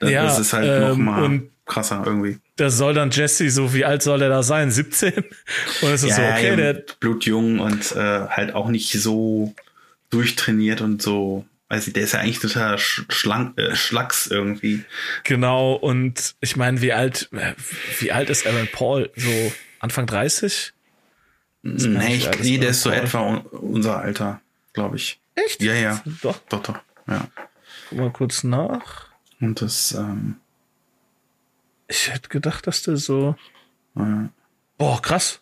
Das, 0.00 0.10
Ja, 0.10 0.22
das 0.24 0.38
ist 0.38 0.52
halt 0.52 0.66
ähm, 0.82 0.88
noch 0.90 0.96
mal 0.96 1.22
und- 1.24 1.50
krasser 1.66 2.02
irgendwie. 2.06 2.38
Da 2.56 2.70
soll 2.70 2.94
dann 2.94 3.10
Jesse, 3.10 3.50
so 3.50 3.74
wie 3.74 3.84
alt 3.84 4.02
soll 4.02 4.22
er 4.22 4.28
da 4.28 4.42
sein? 4.42 4.70
17? 4.70 5.12
Und 5.82 5.90
es 5.90 6.02
ist 6.02 6.16
so, 6.16 6.22
okay, 6.22 6.48
eben 6.48 6.56
der, 6.56 6.84
blutjung 7.00 7.58
und 7.58 7.92
äh, 7.92 8.28
halt 8.28 8.54
auch 8.54 8.68
nicht 8.68 8.92
so 8.92 9.54
durchtrainiert 10.10 10.80
und 10.80 11.02
so. 11.02 11.44
Weiß 11.68 11.88
ich, 11.88 11.92
der 11.94 12.04
ist 12.04 12.12
ja 12.12 12.20
eigentlich 12.20 12.38
total 12.38 12.78
sch 12.78 13.04
schlank, 13.08 13.58
äh, 13.58 13.74
schlacks 13.74 14.28
irgendwie. 14.28 14.84
genau, 15.24 15.74
und 15.74 16.36
ich 16.40 16.56
meine, 16.56 16.80
wie 16.80 16.92
alt, 16.92 17.28
äh, 17.32 17.54
wie 17.98 18.12
alt 18.12 18.30
ist 18.30 18.46
Aaron 18.46 18.68
Paul? 18.70 19.10
So 19.16 19.52
Anfang 19.80 20.06
30? 20.06 20.72
Nee, 21.62 22.14
ich, 22.14 22.28
alt 22.28 22.40
nee, 22.44 22.58
der 22.58 22.70
ist 22.70 22.82
so 22.82 22.90
Paul. 22.90 22.98
etwa 23.00 23.20
un 23.20 23.38
unser 23.38 23.98
Alter, 23.98 24.40
glaube 24.72 24.96
ich. 24.96 25.18
Echt? 25.34 25.60
Ja, 25.60 25.74
ja. 25.74 26.00
Doch, 26.22 26.38
Doch, 26.48 26.62
doch. 26.62 26.78
Ja. 27.08 27.26
guck 27.90 27.98
mal 27.98 28.10
kurz 28.12 28.44
nach. 28.44 29.08
Und 29.40 29.60
das, 29.60 29.92
ähm, 29.92 30.36
Ich 31.88 32.12
hätte 32.12 32.28
gedacht, 32.28 32.66
dass 32.66 32.82
der 32.82 32.96
so, 32.96 33.36
äh, 33.96 34.28
boah, 34.78 35.00
krass. 35.00 35.40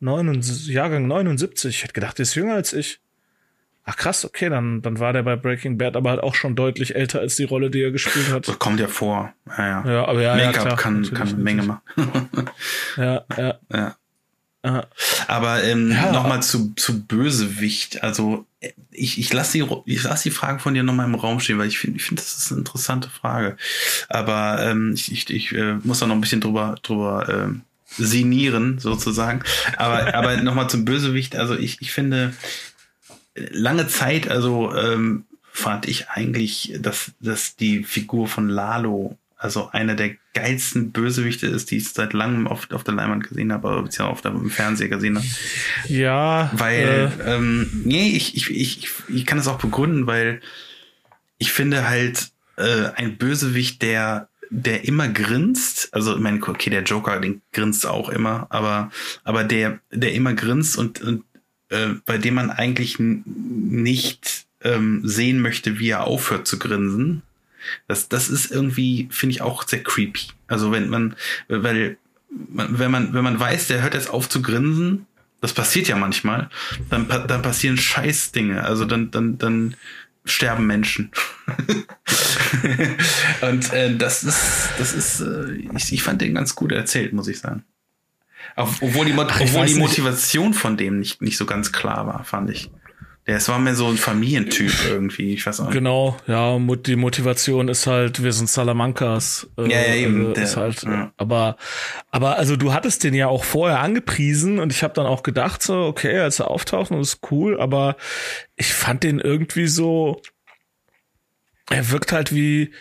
79, 0.00 0.68
Jahrgang 0.68 1.06
79. 1.06 1.76
Ich 1.76 1.82
hätte 1.84 1.92
gedacht, 1.92 2.18
der 2.18 2.24
ist 2.24 2.34
jünger 2.34 2.54
als 2.54 2.72
ich. 2.72 3.00
Ach 3.84 3.96
krass, 3.96 4.24
okay, 4.24 4.48
dann, 4.48 4.80
dann 4.82 5.00
war 5.00 5.12
der 5.12 5.24
bei 5.24 5.34
Breaking 5.34 5.76
Bad 5.76 5.96
aber 5.96 6.10
halt 6.10 6.20
auch 6.20 6.36
schon 6.36 6.54
deutlich 6.54 6.94
älter 6.94 7.18
als 7.18 7.34
die 7.34 7.44
Rolle, 7.44 7.68
die 7.68 7.82
er 7.82 7.90
gespielt 7.90 8.30
hat. 8.30 8.46
das 8.46 8.58
kommt 8.58 8.78
ja 8.78 8.86
vor. 8.86 9.32
Ja, 9.58 9.66
ja. 9.66 9.92
Ja, 9.92 10.04
aber 10.06 10.22
ja, 10.22 10.36
ja, 10.36 10.46
Make-up 10.46 10.66
klar, 10.66 10.76
kann, 10.76 11.02
kann 11.14 11.28
eine 11.28 11.36
Menge 11.36 11.62
machen. 11.62 11.82
Ja, 12.96 13.24
ja, 13.36 13.58
ja. 13.72 13.96
Aber 15.28 15.62
ähm, 15.64 15.90
Ja. 15.90 16.12
nochmal 16.12 16.42
zu, 16.42 16.72
zu 16.76 17.02
Bösewicht. 17.02 18.02
Also 18.02 18.46
äh, 18.60 18.70
ich, 18.90 19.18
ich 19.18 19.32
lasse 19.32 19.58
die, 19.58 19.66
ich 19.86 20.02
lass 20.04 20.22
die 20.22 20.30
Frage 20.30 20.58
von 20.60 20.74
dir 20.74 20.82
nochmal 20.82 21.06
im 21.06 21.14
Raum 21.14 21.40
stehen, 21.40 21.58
weil 21.58 21.68
ich 21.68 21.78
finde, 21.78 21.96
ich 21.98 22.04
finde, 22.04 22.22
das 22.22 22.36
ist 22.36 22.52
eine 22.52 22.60
interessante 22.60 23.10
Frage. 23.10 23.56
Aber 24.08 24.58
ähm, 24.62 24.92
ich, 24.94 25.10
ich, 25.10 25.28
ich 25.30 25.52
äh, 25.52 25.74
muss 25.82 25.98
da 25.98 26.06
noch 26.06 26.14
ein 26.14 26.20
bisschen 26.20 26.40
drüber, 26.40 26.76
drüber 26.82 27.28
ähm, 27.28 27.62
sinieren, 27.96 28.78
sozusagen. 28.78 29.42
Aber, 29.76 30.14
aber 30.14 30.36
nochmal 30.36 30.70
zum 30.70 30.84
Bösewicht. 30.84 31.36
Also 31.36 31.56
ich, 31.56 31.82
ich 31.82 31.92
finde, 31.92 32.32
lange 33.34 33.88
Zeit, 33.88 34.28
also 34.28 34.74
ähm, 34.74 35.24
fand 35.50 35.86
ich 35.88 36.08
eigentlich, 36.08 36.74
dass, 36.80 37.12
dass 37.20 37.56
die 37.56 37.84
Figur 37.84 38.26
von 38.28 38.48
Lalo 38.48 39.18
also 39.42 39.70
einer 39.72 39.96
der 39.96 40.12
geilsten 40.34 40.92
Bösewichte 40.92 41.48
ist, 41.48 41.70
die 41.70 41.78
ich 41.78 41.88
seit 41.88 42.12
langem 42.12 42.46
auf, 42.46 42.70
auf 42.70 42.84
der 42.84 42.94
Leinwand 42.94 43.28
gesehen 43.28 43.52
habe, 43.52 43.82
beziehungsweise 43.82 44.04
auf 44.04 44.20
der, 44.20 44.30
im 44.30 44.50
Fernseher 44.50 44.88
gesehen 44.88 45.16
habe. 45.16 45.26
Ja, 45.88 46.50
Weil, 46.54 47.12
äh, 47.18 47.34
ähm, 47.34 47.82
nee, 47.84 48.10
ich, 48.10 48.36
ich, 48.36 48.50
ich, 48.50 48.88
ich 49.08 49.26
kann 49.26 49.38
das 49.38 49.48
auch 49.48 49.58
begründen, 49.58 50.06
weil 50.06 50.40
ich 51.38 51.50
finde 51.52 51.88
halt 51.88 52.30
äh, 52.56 52.90
ein 52.94 53.16
Bösewicht, 53.16 53.82
der 53.82 54.28
der 54.54 54.84
immer 54.84 55.08
grinst, 55.08 55.88
also 55.92 56.14
ich 56.14 56.20
meine, 56.20 56.46
okay, 56.46 56.68
der 56.68 56.82
Joker, 56.82 57.18
den 57.18 57.40
grinst 57.54 57.86
auch 57.86 58.10
immer, 58.10 58.46
aber 58.50 58.90
aber 59.24 59.44
der 59.44 59.80
der 59.90 60.12
immer 60.12 60.34
grinst 60.34 60.76
und, 60.76 61.00
und 61.00 61.24
äh, 61.70 61.94
bei 62.04 62.18
dem 62.18 62.34
man 62.34 62.50
eigentlich 62.50 62.98
nicht 62.98 64.44
ähm, 64.60 65.00
sehen 65.04 65.40
möchte, 65.40 65.78
wie 65.78 65.88
er 65.88 66.06
aufhört 66.06 66.46
zu 66.46 66.58
grinsen. 66.58 67.22
Das 67.88 68.08
das 68.08 68.28
ist 68.28 68.50
irgendwie 68.50 69.08
finde 69.10 69.34
ich 69.34 69.42
auch 69.42 69.66
sehr 69.66 69.82
creepy. 69.82 70.28
Also 70.46 70.72
wenn 70.72 70.88
man 70.88 71.16
weil 71.48 71.96
wenn 72.30 72.90
man 72.90 73.12
wenn 73.14 73.24
man 73.24 73.38
weiß, 73.38 73.68
der 73.68 73.82
hört 73.82 73.94
jetzt 73.94 74.10
auf 74.10 74.28
zu 74.28 74.42
grinsen, 74.42 75.06
das 75.42 75.52
passiert 75.52 75.88
ja 75.88 75.96
manchmal, 75.96 76.48
dann, 76.88 77.08
dann 77.08 77.42
passieren 77.42 77.76
Scheißdinge. 77.76 78.62
Also 78.62 78.84
dann, 78.84 79.10
dann, 79.10 79.38
dann 79.38 79.74
sterben 80.24 80.66
Menschen. 80.68 81.10
Und 83.42 83.72
äh, 83.72 83.96
das 83.96 84.22
ist, 84.22 84.68
das 84.78 84.94
ist, 84.94 85.20
äh, 85.20 85.54
ich, 85.76 85.92
ich 85.92 86.02
fand 86.02 86.22
den 86.22 86.36
ganz 86.36 86.54
gut 86.54 86.70
erzählt, 86.70 87.12
muss 87.12 87.26
ich 87.26 87.40
sagen. 87.40 87.64
Obwohl 88.54 89.06
die, 89.06 89.14
Ach, 89.14 89.40
obwohl 89.40 89.66
die 89.66 89.74
nicht. 89.74 89.78
Motivation 89.78 90.54
von 90.54 90.76
dem 90.76 91.00
nicht, 91.00 91.20
nicht 91.22 91.36
so 91.36 91.44
ganz 91.44 91.72
klar 91.72 92.06
war, 92.06 92.22
fand 92.22 92.50
ich. 92.50 92.70
Der, 93.28 93.36
es 93.36 93.48
war 93.48 93.60
mehr 93.60 93.76
so 93.76 93.86
ein 93.86 93.96
Familientyp 93.98 94.72
irgendwie, 94.88 95.34
ich 95.34 95.46
weiß 95.46 95.60
auch 95.60 95.64
nicht. 95.66 95.74
genau, 95.74 96.16
ja, 96.26 96.58
die 96.58 96.96
Motivation 96.96 97.68
ist 97.68 97.86
halt, 97.86 98.22
wir 98.24 98.32
sind 98.32 98.50
Salamancas. 98.50 99.48
Äh, 99.56 99.70
Ja, 99.70 99.80
ja, 99.80 99.94
eben, 99.94 100.20
also 100.22 100.32
der- 100.32 100.42
ist 100.42 100.56
halt, 100.56 100.82
ja. 100.82 101.12
aber, 101.18 101.56
aber 102.10 102.36
also 102.36 102.56
du 102.56 102.72
hattest 102.72 103.04
den 103.04 103.14
ja 103.14 103.28
auch 103.28 103.44
vorher 103.44 103.78
angepriesen 103.78 104.58
und 104.58 104.72
ich 104.72 104.82
habe 104.82 104.94
dann 104.94 105.06
auch 105.06 105.22
gedacht 105.22 105.62
so, 105.62 105.84
okay, 105.84 106.18
als 106.18 106.40
er 106.40 106.50
auftaucht, 106.50 106.90
das 106.90 106.98
ist 107.14 107.20
cool, 107.30 107.60
aber 107.60 107.96
ich 108.56 108.72
fand 108.74 109.04
den 109.04 109.20
irgendwie 109.20 109.68
so, 109.68 110.20
er 111.70 111.90
wirkt 111.90 112.10
halt 112.12 112.34
wie, 112.34 112.72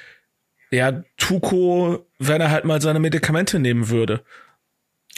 ja, 0.71 1.03
Tuko, 1.17 2.07
wenn 2.17 2.41
er 2.41 2.49
halt 2.49 2.65
mal 2.65 2.81
seine 2.81 2.99
Medikamente 2.99 3.59
nehmen 3.59 3.89
würde. 3.89 4.23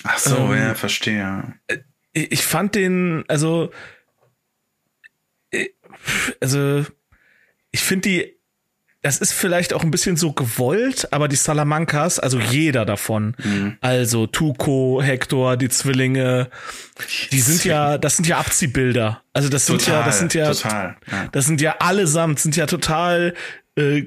Ach 0.04 0.18
so, 0.18 0.36
Ähm, 0.36 0.58
ja, 0.58 0.74
verstehe. 0.76 1.54
ich 2.12 2.32
ich 2.32 2.44
fand 2.44 2.76
den, 2.76 3.24
also, 3.30 3.72
also, 6.40 6.86
ich 7.72 7.82
finde 7.82 8.10
die, 8.10 8.34
das 9.02 9.18
ist 9.18 9.34
vielleicht 9.34 9.74
auch 9.74 9.84
ein 9.84 9.92
bisschen 9.92 10.16
so 10.16 10.32
gewollt, 10.32 11.12
aber 11.12 11.28
die 11.28 11.36
Salamancas, 11.36 12.20
also 12.20 12.40
jeder 12.40 12.86
davon, 12.86 13.36
Mhm. 13.44 13.78
also 13.82 14.28
Tuco, 14.28 15.02
Hector, 15.04 15.58
die 15.58 15.68
Zwillinge, 15.68 16.50
die 17.32 17.42
sind 17.42 17.66
ja, 17.66 17.98
das 17.98 18.16
sind 18.16 18.28
ja 18.28 18.38
Abziehbilder. 18.38 19.22
Also 19.34 19.50
das 19.50 19.66
sind 19.66 19.86
ja, 19.88 20.04
das 20.04 20.20
sind 20.20 20.34
ja, 20.34 20.52
total. 20.54 20.96
Ja. 21.12 21.28
das 21.34 21.46
sind 21.46 21.60
ja 21.60 21.76
allesamt, 21.80 22.40
sind 22.40 22.56
ja 22.56 22.66
total 22.66 23.34
äh, 23.76 24.04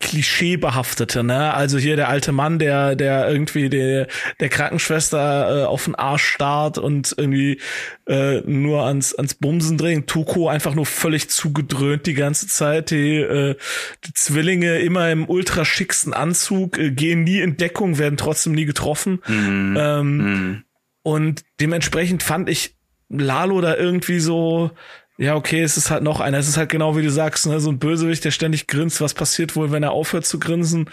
klischeebehaftete, 0.00 1.22
ne? 1.22 1.54
Also 1.54 1.78
hier 1.78 1.96
der 1.96 2.08
alte 2.08 2.32
Mann, 2.32 2.58
der, 2.58 2.96
der 2.96 3.30
irgendwie 3.30 3.68
der, 3.68 4.08
der 4.40 4.48
Krankenschwester 4.48 5.62
äh, 5.62 5.64
auf 5.66 5.84
den 5.84 5.94
Arsch 5.94 6.24
starrt 6.24 6.78
und 6.78 7.14
irgendwie 7.16 7.60
äh, 8.08 8.40
nur 8.40 8.84
ans, 8.84 9.14
ans 9.14 9.34
Bumsen 9.34 9.78
drängt. 9.78 10.08
Tuko 10.08 10.48
einfach 10.48 10.74
nur 10.74 10.86
völlig 10.86 11.30
zugedröhnt 11.30 12.06
die 12.06 12.14
ganze 12.14 12.46
Zeit. 12.48 12.90
Die, 12.90 13.16
äh, 13.16 13.56
die 14.04 14.14
Zwillinge 14.14 14.78
immer 14.78 15.10
im 15.10 15.28
ultra 15.28 15.64
schicksten 15.64 16.12
Anzug, 16.12 16.78
äh, 16.78 16.90
gehen 16.90 17.24
nie 17.24 17.40
in 17.40 17.56
Deckung, 17.56 17.98
werden 17.98 18.16
trotzdem 18.16 18.52
nie 18.52 18.64
getroffen. 18.66 19.20
Mhm. 19.26 19.76
Ähm, 19.78 20.16
Mhm. 20.16 20.64
und 21.02 21.44
dementsprechend 21.60 22.22
fand 22.22 22.48
ich 22.48 22.74
Lalo 23.08 23.60
da 23.60 23.76
irgendwie 23.76 24.18
so, 24.18 24.70
ja, 25.16 25.36
okay, 25.36 25.62
es 25.62 25.76
ist 25.76 25.90
halt 25.90 26.02
noch 26.02 26.20
einer. 26.20 26.38
Es 26.38 26.48
ist 26.48 26.56
halt 26.56 26.70
genau 26.70 26.96
wie 26.96 27.02
du 27.02 27.10
sagst, 27.10 27.46
ne, 27.46 27.60
so 27.60 27.70
ein 27.70 27.78
Bösewicht, 27.78 28.24
der 28.24 28.32
ständig 28.32 28.66
grinst. 28.66 29.00
Was 29.00 29.14
passiert 29.14 29.54
wohl, 29.54 29.70
wenn 29.70 29.82
er 29.82 29.92
aufhört 29.92 30.26
zu 30.26 30.40
grinsen? 30.40 30.90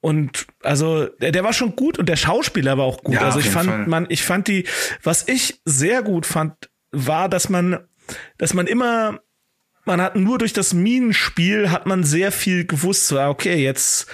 Und 0.00 0.46
also, 0.62 1.06
der, 1.06 1.30
der 1.30 1.44
war 1.44 1.52
schon 1.52 1.76
gut 1.76 1.96
und 1.98 2.08
der 2.08 2.16
Schauspieler 2.16 2.76
war 2.76 2.84
auch 2.84 3.04
gut. 3.04 3.14
Ja, 3.14 3.20
also 3.20 3.38
ich 3.38 3.48
fand, 3.48 3.68
Fall. 3.68 3.86
man, 3.86 4.06
ich 4.08 4.24
fand 4.24 4.48
die, 4.48 4.66
was 5.02 5.28
ich 5.28 5.60
sehr 5.64 6.02
gut 6.02 6.26
fand, 6.26 6.54
war, 6.90 7.28
dass 7.28 7.48
man, 7.48 7.78
dass 8.38 8.52
man 8.52 8.66
immer, 8.66 9.20
man 9.84 10.00
hat 10.00 10.16
nur 10.16 10.38
durch 10.38 10.52
das 10.52 10.74
Minenspiel 10.74 11.70
hat 11.70 11.86
man 11.86 12.02
sehr 12.02 12.32
viel 12.32 12.66
gewusst. 12.66 13.06
So, 13.06 13.18
ah, 13.20 13.28
okay, 13.28 13.62
jetzt, 13.62 14.08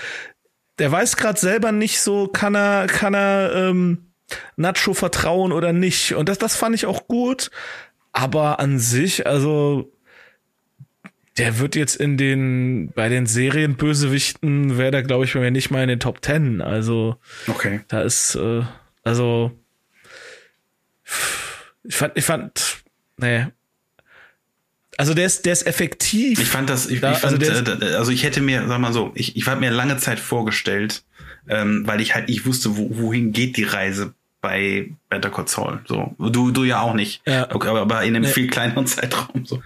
der 0.78 0.92
weiß 0.92 1.16
gerade 1.16 1.40
selber 1.40 1.72
nicht 1.72 2.02
so, 2.02 2.28
kann 2.28 2.54
er, 2.54 2.86
kann 2.86 3.14
er 3.14 3.52
ähm, 3.54 4.12
Nacho 4.56 4.92
vertrauen 4.92 5.52
oder 5.52 5.72
nicht. 5.72 6.14
Und 6.14 6.28
das, 6.28 6.36
das 6.36 6.54
fand 6.54 6.74
ich 6.74 6.84
auch 6.84 7.08
gut. 7.08 7.50
Aber 8.12 8.58
an 8.60 8.78
sich, 8.78 9.26
also 9.26 9.92
der 11.36 11.58
wird 11.60 11.76
jetzt 11.76 11.94
in 11.96 12.16
den, 12.16 12.90
bei 12.94 13.08
den 13.08 13.26
Serienbösewichten 13.26 14.76
wäre 14.76 14.90
der, 14.90 15.02
glaube 15.04 15.24
ich, 15.24 15.34
bei 15.34 15.40
mir 15.40 15.50
nicht 15.52 15.70
mal 15.70 15.82
in 15.82 15.88
den 15.88 16.00
Top 16.00 16.20
Ten. 16.20 16.60
Also 16.60 17.16
Okay. 17.46 17.80
da 17.88 18.02
ist, 18.02 18.34
äh, 18.34 18.62
also 19.04 19.52
ich 21.84 21.94
fand, 21.94 22.12
ich 22.16 22.24
fand, 22.24 22.78
nee. 23.18 23.46
Also 24.96 25.14
der 25.14 25.26
ist, 25.26 25.46
der 25.46 25.52
ist 25.52 25.64
effektiv. 25.66 26.40
Ich 26.40 26.48
fand 26.48 26.68
das, 26.68 26.88
ich, 26.88 27.00
Da- 27.00 27.12
ich 27.12 27.18
fand, 27.18 27.40
also 27.40 27.52
also, 27.52 27.76
der 27.76 27.88
äh, 27.92 27.94
also 27.94 28.10
ich 28.10 28.24
hätte 28.24 28.40
mir, 28.40 28.66
sag 28.66 28.80
mal 28.80 28.92
so, 28.92 29.12
ich, 29.14 29.36
ich 29.36 29.46
habe 29.46 29.60
mir 29.60 29.70
lange 29.70 29.96
Zeit 29.98 30.18
vorgestellt, 30.18 31.04
ähm, 31.48 31.86
weil 31.86 32.00
ich 32.00 32.14
halt 32.16 32.28
nicht 32.28 32.46
wusste, 32.46 32.76
wo, 32.76 32.88
wohin 32.98 33.30
geht 33.32 33.56
die 33.56 33.62
Reise 33.64 34.14
bei 34.40 34.90
Better 35.08 35.30
Call 35.30 35.48
Saul. 35.48 35.80
So, 35.86 36.14
du, 36.18 36.50
du 36.50 36.64
ja 36.64 36.80
auch 36.80 36.94
nicht. 36.94 37.22
Ja. 37.26 37.48
Okay, 37.54 37.68
aber, 37.68 37.80
aber 37.82 38.02
in 38.04 38.14
einem 38.14 38.22
Nee. 38.24 38.28
viel 38.30 38.46
kleineren 38.48 38.86
Zeitraum. 38.88 39.44
So. 39.44 39.62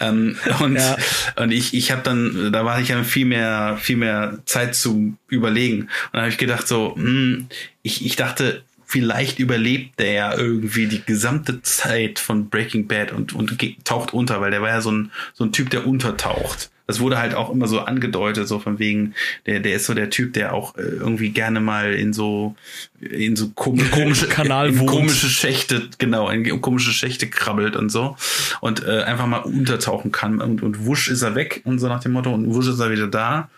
Ähm, 0.00 0.36
und, 0.60 0.76
Ja. 0.76 0.96
und 1.36 1.52
ich, 1.52 1.74
ich 1.74 1.92
habe 1.92 2.02
dann, 2.02 2.50
da 2.52 2.64
war 2.64 2.80
ich 2.80 2.88
ja 2.88 3.02
viel 3.04 3.26
mehr, 3.26 3.76
viel 3.80 3.96
mehr 3.96 4.38
Zeit 4.46 4.74
zu 4.74 5.14
überlegen. 5.28 5.82
Und 5.82 5.90
da 6.14 6.18
habe 6.20 6.28
ich 6.30 6.38
gedacht, 6.38 6.66
so, 6.66 6.94
hm, 6.96 7.46
ich, 7.82 8.04
ich 8.04 8.16
dachte, 8.16 8.64
vielleicht 8.84 9.38
überlebt 9.38 9.98
der 9.98 10.12
ja 10.12 10.34
irgendwie 10.36 10.86
die 10.86 11.02
gesamte 11.04 11.60
Zeit 11.62 12.18
von 12.18 12.48
Breaking 12.48 12.86
Bad 12.86 13.12
und, 13.12 13.32
und 13.32 13.56
taucht 13.84 14.12
unter, 14.12 14.40
weil 14.40 14.50
der 14.50 14.62
war 14.62 14.68
ja 14.70 14.80
so 14.80 14.92
ein, 14.92 15.10
so 15.34 15.44
ein 15.44 15.52
Typ, 15.52 15.70
der 15.70 15.86
untertaucht. 15.86 16.70
Das 16.86 17.00
wurde 17.00 17.18
halt 17.18 17.34
auch 17.34 17.50
immer 17.50 17.66
so 17.66 17.80
angedeutet, 17.80 18.46
so 18.46 18.58
von 18.58 18.78
wegen, 18.78 19.14
der, 19.46 19.60
der 19.60 19.74
ist 19.74 19.86
so 19.86 19.94
der 19.94 20.10
Typ, 20.10 20.32
der 20.34 20.54
auch 20.54 20.76
äh, 20.76 20.82
irgendwie 20.82 21.30
gerne 21.30 21.60
mal 21.60 21.94
in 21.94 22.12
so, 22.12 22.54
in 23.00 23.36
so 23.36 23.50
kom 23.50 23.78
komische, 23.90 24.28
Kanal 24.28 24.68
in 24.68 24.78
wohnt. 24.78 24.90
komische 24.90 25.28
Schächte, 25.28 25.88
genau, 25.98 26.30
in 26.30 26.60
komische 26.60 26.92
Schächte 26.92 27.28
krabbelt 27.28 27.76
und 27.76 27.90
so. 27.90 28.16
Und 28.60 28.84
äh, 28.84 29.02
einfach 29.02 29.26
mal 29.26 29.38
untertauchen 29.38 30.12
kann. 30.12 30.40
Und, 30.40 30.62
und 30.62 30.86
wusch 30.86 31.08
ist 31.08 31.22
er 31.22 31.34
weg 31.34 31.62
und 31.64 31.78
so 31.78 31.88
nach 31.88 32.00
dem 32.00 32.12
Motto, 32.12 32.32
und 32.32 32.54
wusch 32.54 32.68
ist 32.68 32.80
er 32.80 32.90
wieder 32.90 33.08
da. 33.08 33.50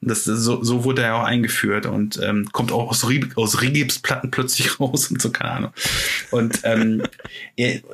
Das, 0.00 0.24
so, 0.24 0.62
so 0.62 0.84
wurde 0.84 1.02
er 1.02 1.16
auch 1.16 1.24
eingeführt 1.24 1.86
und 1.86 2.20
ähm, 2.22 2.48
kommt 2.52 2.72
auch 2.72 2.88
aus, 2.88 3.06
aus 3.34 3.60
Rigipsplatten 3.60 4.30
plötzlich 4.30 4.80
raus 4.80 5.10
und 5.10 5.20
so, 5.20 5.30
keine 5.30 5.50
Ahnung. 5.50 5.72
Und 6.30 6.60
ähm, 6.64 7.02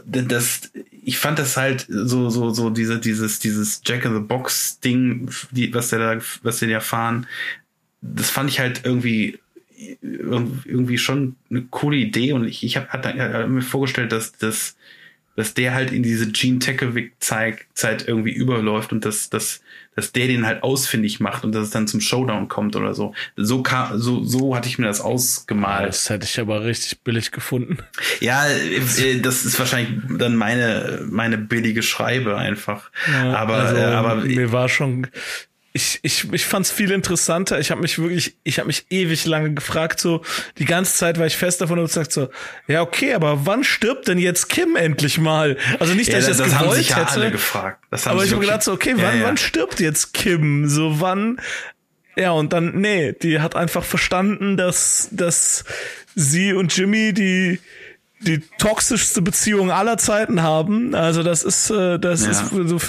das, 0.05 0.71
ich 1.05 1.19
fand 1.19 1.39
das 1.39 1.57
halt 1.57 1.87
so, 1.89 2.31
so, 2.31 2.51
so 2.51 2.71
diese, 2.71 2.99
dieses, 2.99 3.41
dieses 3.41 3.83
Jack 3.85 4.05
in 4.05 4.15
the 4.15 4.21
Box 4.21 4.79
Ding, 4.81 5.31
die, 5.51 5.75
was 5.75 5.91
der 5.91 5.99
da, 5.99 6.25
was 6.43 6.61
der 6.61 6.69
da 6.69 6.81
fahren, 6.81 7.27
das 8.01 8.31
fand 8.31 8.51
ich 8.51 8.61
halt 8.61 8.83
irgendwie 8.85 9.39
irgendwie 10.01 10.99
schon 10.99 11.37
eine 11.51 11.63
coole 11.63 11.97
Idee. 11.97 12.33
Und 12.33 12.45
ich, 12.45 12.63
ich 12.63 12.77
habe 12.77 12.89
hab, 12.89 13.05
hab 13.05 13.49
mir 13.49 13.63
vorgestellt, 13.63 14.13
dass, 14.13 14.33
dass, 14.33 14.77
dass 15.37 15.55
der 15.55 15.75
halt 15.75 15.93
in 15.93 16.03
diese 16.03 16.31
Gene 16.31 16.59
Tekovic 16.59 17.13
Zeit, 17.21 17.59
Zeit 17.75 18.07
irgendwie 18.07 18.33
überläuft 18.33 18.93
und 18.93 19.05
dass, 19.05 19.31
dass, 19.31 19.63
dass 19.97 20.13
der 20.13 20.27
den 20.27 20.47
halt 20.47 20.63
ausfindig 20.63 21.21
macht 21.21 21.45
und 21.45 21.55
dass 21.55 21.65
es 21.65 21.71
dann 21.71 21.89
zum 21.89 22.01
Showdown 22.01 22.49
kommt 22.49 22.77
oder 22.77 22.95
so. 22.95 23.15
So 23.37 23.63
kam, 23.63 23.99
so, 23.99 24.23
so 24.25 24.55
hatte 24.55 24.69
ich 24.69 24.79
mir 24.79 24.87
das 24.87 25.01
ausgemalt. 25.01 25.89
Das 25.89 26.11
hätte 26.11 26.27
ich 26.27 26.39
aber 26.39 26.65
richtig 26.65 27.01
billig 27.01 27.31
gefunden. 27.31 27.79
Ja, 28.21 28.47
äh, 28.49 29.21
das 29.21 29.45
ist 29.45 29.59
wahrscheinlich 29.59 29.99
dann 30.19 30.37
meine, 30.37 31.03
meine 31.09 31.39
billige 31.39 31.83
Schreibe 31.83 32.37
einfach. 32.37 32.91
aber, 33.13 33.55
also, 33.55 33.77
äh, 33.77 33.85
aber 33.85 34.17
mir 34.17 34.53
war 34.53 34.69
schon 34.69 35.07
ich, 35.75 36.01
ich, 36.03 36.31
ich 36.33 36.45
fand 36.45 36.67
es 36.67 36.73
viel 36.73 36.91
interessanter. 36.91 37.59
Ich 37.59 37.71
habe 37.71 37.81
mich 37.81 37.99
wirklich, 37.99 38.37
ich 38.45 38.59
habe 38.59 38.67
mich 38.67 38.87
ewig 38.91 39.25
lange 39.25 39.55
gefragt, 39.55 40.01
so 40.01 40.23
die 40.59 40.67
ganze 40.67 40.95
Zeit 40.95 41.19
war 41.19 41.27
ich 41.27 41.37
fest 41.37 41.61
davon 41.63 41.79
und 41.79 41.87
gesagt 41.87 42.13
so, 42.13 42.29
ja 42.69 42.83
okay, 42.83 43.15
aber 43.15 43.47
wann 43.47 43.65
stirbt 43.65 44.09
denn 44.09 44.19
jetzt 44.19 44.49
Kim 44.51 44.77
endlich 44.77 45.19
mal? 45.19 45.57
Also 45.79 45.95
nicht, 45.95 46.09
ja, 46.09 46.17
dass 46.17 46.25
ich 46.25 46.29
das, 46.29 46.39
das, 46.39 46.47
das 46.49 46.57
haben 46.57 46.65
gewollt 46.65 46.79
sich 46.79 46.91
ja 46.91 46.97
hätte, 46.97 47.13
alle 47.13 47.31
gefragt. 47.31 47.83
Das 47.91 48.07
haben 48.07 48.13
aber 48.13 48.25
ich 48.25 48.33
habe 48.33 48.43
gedacht 48.43 48.63
so, 48.63 48.73
okay, 48.73 48.91
Ja, 48.97 49.03
wann, 49.03 49.19
ja. 49.19 49.25
wann 49.25 49.37
stirbt 49.39 49.81
jetzt 49.81 50.13
Kim? 50.13 50.69
So 50.69 51.01
wann? 51.01 51.41
Ja 52.17 52.33
und 52.33 52.53
dann 52.53 52.79
nee, 52.79 53.15
die 53.15 53.41
hat 53.41 53.57
einfach 53.57 53.85
verstanden, 53.85 54.59
dass 54.59 55.09
dass 55.13 55.65
sie 56.15 56.53
und 56.53 56.77
Jimmy 56.77 57.15
die 57.15 57.61
die 58.25 58.41
toxischste 58.59 59.21
Beziehung 59.23 59.71
aller 59.71 59.99
Zeiten 59.99 60.43
haben. 60.43 60.95
Also 60.95 61.23
das 61.23 61.43
ist 61.43 61.71
äh, 61.71 61.99
das 61.99 62.25
Ja. 62.25 62.31
ist 62.31 62.51
so 62.51 62.81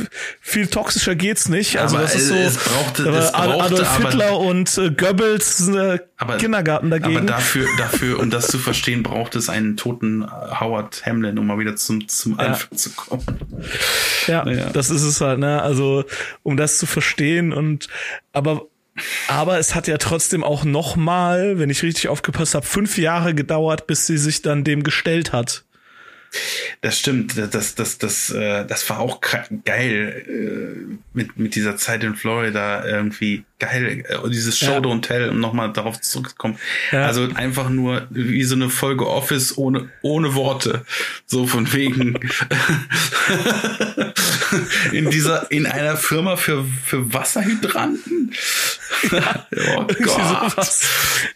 viel 0.41 0.67
toxischer 0.67 1.15
geht's 1.15 1.49
nicht. 1.49 1.77
Also 1.79 1.95
Aber 1.97 2.05
das 2.05 2.15
ist 2.15 2.27
so 2.29 2.35
es 2.35 2.57
brauchte- 2.57 3.09
es 3.09 3.31
brauchte 3.31 3.35
Adolf 3.63 3.89
aber- 3.99 4.09
Hitler 4.09 4.39
und 4.39 4.77
äh, 4.77 4.91
Goebbels 4.91 5.67
äh, 5.69 5.99
Aber- 6.17 6.37
Kindergarten 6.37 6.89
dagegen. 6.89 7.17
Aber 7.17 7.25
dafür, 7.25 7.67
dafür, 7.77 8.19
um 8.19 8.29
das 8.29 8.47
zu 8.47 8.59
verstehen, 8.59 9.03
braucht 9.03 9.35
es 9.35 9.49
einen 9.49 9.75
toten 9.77 10.23
äh, 10.23 10.27
Howard 10.59 11.05
Hamlin, 11.05 11.37
um 11.39 11.47
mal 11.47 11.57
wieder 11.59 11.75
zum, 11.75 12.07
zum 12.07 12.33
Ja. 12.37 12.45
Anfang 12.47 12.77
zu 12.77 12.91
kommen. 12.91 13.23
Ja, 14.27 14.47
Ja. 14.47 14.69
das 14.69 14.89
ist 14.89 15.03
es 15.03 15.19
halt, 15.21 15.39
ne? 15.39 15.61
Also, 15.61 16.05
um 16.43 16.57
das 16.57 16.77
zu 16.77 16.85
verstehen 16.85 17.53
und 17.53 17.87
aber 18.33 18.67
aber 19.27 19.57
es 19.57 19.75
hat 19.75 19.87
ja 19.87 19.97
trotzdem 19.97 20.43
auch 20.43 20.63
noch 20.63 20.95
mal, 20.95 21.57
wenn 21.59 21.69
ich 21.69 21.83
richtig 21.83 22.09
aufgepasst 22.09 22.55
habe, 22.55 22.65
fünf 22.65 22.97
Jahre 22.97 23.33
gedauert, 23.33 23.87
bis 23.87 24.05
sie 24.05 24.17
sich 24.17 24.41
dann 24.41 24.63
dem 24.63 24.83
gestellt 24.83 25.33
hat. 25.33 25.65
Das 26.81 26.99
stimmt, 26.99 27.37
das, 27.37 27.75
das, 27.75 27.97
das, 27.97 28.29
äh, 28.31 28.65
das 28.65 28.89
war 28.89 28.99
auch 28.99 29.21
geil 29.65 30.25
äh, 30.27 30.97
mit, 31.13 31.37
mit 31.37 31.55
dieser 31.55 31.77
Zeit 31.77 32.03
in 32.03 32.15
Florida 32.15 32.85
irgendwie 32.85 33.45
geil. 33.59 34.03
Äh, 34.07 34.29
dieses 34.29 34.59
Show 34.59 34.73
Ja. 34.73 34.77
Don't 34.79 35.01
Tell, 35.01 35.29
um 35.29 35.39
nochmal 35.39 35.71
darauf 35.71 35.99
zurückzukommen. 36.01 36.57
Ja. 36.91 37.05
Also 37.05 37.29
einfach 37.35 37.69
nur 37.69 38.07
wie 38.09 38.43
so 38.43 38.55
eine 38.55 38.69
Folge 38.69 39.07
Office 39.07 39.57
ohne, 39.57 39.89
ohne 40.01 40.35
Worte. 40.35 40.85
So 41.25 41.47
von 41.47 41.71
wegen 41.73 42.19
in 44.91 45.09
dieser, 45.09 45.49
in 45.51 45.65
einer 45.65 45.97
Firma 45.97 46.35
für, 46.35 46.65
für 46.85 47.13
Wasserhydranten. 47.13 48.33
oh 49.11 49.11
Irgendwie 49.51 50.03
Gott. 50.03 50.51
sowas. 50.51 50.81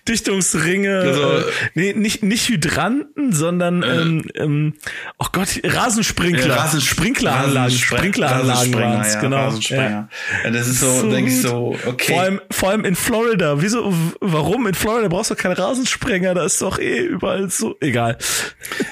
Dichtungsringe. 0.08 1.00
Also- 1.00 1.38
äh, 1.40 1.44
nee, 1.76 1.94
nicht, 1.94 2.24
nicht 2.24 2.48
Hydranten, 2.50 3.34
sondern 3.34 3.84
ähm, 3.84 4.24
ähm, 4.36 4.74
oh 5.18 5.26
Gott, 5.32 5.60
Rasensprinkler. 5.64 6.48
Ja, 6.56 6.66
Rasens- 6.66 6.86
Sprinkleranlagen. 6.86 7.78
Sprinkleranlagen 7.78 8.74
waren 8.74 9.02
es, 9.02 9.14
ja, 9.14 9.22
genau. 9.22 9.52
Ja. 9.70 10.10
das 10.52 10.68
ist 10.68 10.80
so, 10.80 11.02
So 11.02 11.10
denke 11.10 11.32
ich 11.32 11.42
so, 11.42 11.76
okay. 11.86 12.14
Vor 12.14 12.22
allem, 12.22 12.42
vor 12.52 12.70
allem 12.70 12.86
in 12.86 12.96
Florida. 12.96 13.62
Wieso, 13.62 13.94
warum? 14.22 14.68
In 14.68 14.74
Florida 14.74 15.08
brauchst 15.08 15.32
du 15.32 15.36
keinen 15.36 15.54
Rasensprenger, 15.54 16.34
da 16.34 16.46
ist 16.46 16.62
doch 16.62 16.80
eh 16.80 17.00
überall 17.00 17.50
so. 17.50 17.76
Egal. 17.82 18.18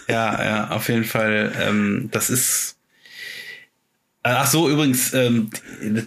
Ja, 0.08 0.44
ja, 0.44 0.68
auf 0.70 0.88
jeden 0.90 1.04
Fall. 1.06 1.52
Ähm, 1.62 2.10
das 2.12 2.30
ist. 2.30 2.75
Äh, 4.26 4.30
Ach 4.30 4.48
so, 4.48 4.68
übrigens, 4.68 5.14
ähm, 5.14 5.52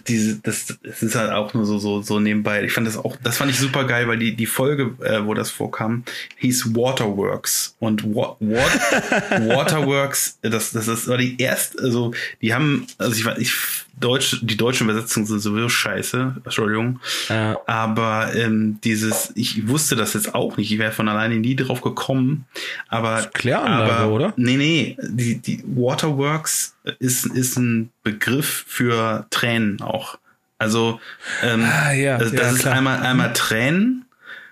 diese, 0.07 0.39
das, 0.39 0.77
das 0.83 1.01
ist 1.01 1.15
halt 1.15 1.31
auch 1.31 1.53
nur 1.53 1.65
so, 1.65 1.79
so, 1.79 2.01
so 2.01 2.19
nebenbei. 2.19 2.61
Ich 2.65 2.73
fand 2.73 2.85
das 2.85 2.97
auch, 2.97 3.15
das 3.23 3.37
fand 3.37 3.49
ich 3.49 3.57
super 3.57 3.85
geil, 3.85 4.09
weil 4.09 4.19
die, 4.19 4.35
die 4.35 4.45
Folge, 4.45 4.93
äh, 5.01 5.25
wo 5.25 5.33
das 5.33 5.49
vorkam, 5.49 6.03
hieß 6.37 6.75
Waterworks. 6.75 7.77
Und 7.79 8.03
Wa 8.03 8.35
Wat 8.41 8.81
Waterworks, 9.47 10.37
das, 10.41 10.73
das, 10.73 10.87
das 10.87 11.07
war 11.07 11.17
die 11.17 11.41
erste, 11.41 11.81
also, 11.81 12.13
die 12.41 12.53
haben, 12.53 12.87
also 12.97 13.13
ich 13.13 13.25
ich, 13.37 13.53
Deutsch, 13.99 14.37
die 14.41 14.57
deutschen 14.57 14.89
Übersetzungen 14.89 15.25
sind 15.25 15.39
sowieso 15.39 15.69
scheiße, 15.69 16.37
Entschuldigung. 16.43 16.99
Ja. 17.27 17.57
Aber 17.67 18.33
ähm, 18.35 18.79
dieses, 18.83 19.31
ich 19.35 19.67
wusste 19.67 19.95
das 19.95 20.13
jetzt 20.13 20.33
auch 20.35 20.57
nicht, 20.57 20.71
ich 20.71 20.79
wäre 20.79 20.91
von 20.91 21.07
alleine 21.07 21.35
nie 21.35 21.55
drauf 21.55 21.81
gekommen. 21.81 22.45
Aber, 22.87 23.29
Kläranlage, 23.33 23.93
aber 23.93 24.11
oder? 24.13 24.33
Nee, 24.37 24.57
nee, 24.57 24.97
die, 25.01 25.39
die 25.39 25.63
Waterworks 25.65 26.75
ist, 26.99 27.25
ist 27.25 27.57
ein 27.57 27.89
Begriff 28.03 28.65
für 28.67 29.25
Tränen 29.29 29.81
auch. 29.81 30.17
Also 30.57 30.99
ähm, 31.41 31.63
Ah, 31.63 31.91
ja, 31.93 32.17
also 32.17 32.35
das 32.35 32.41
ja, 32.41 32.51
ist 32.51 32.59
klar. 32.61 32.75
einmal, 32.75 32.99
einmal 32.99 33.33
Tränen, 33.33 34.05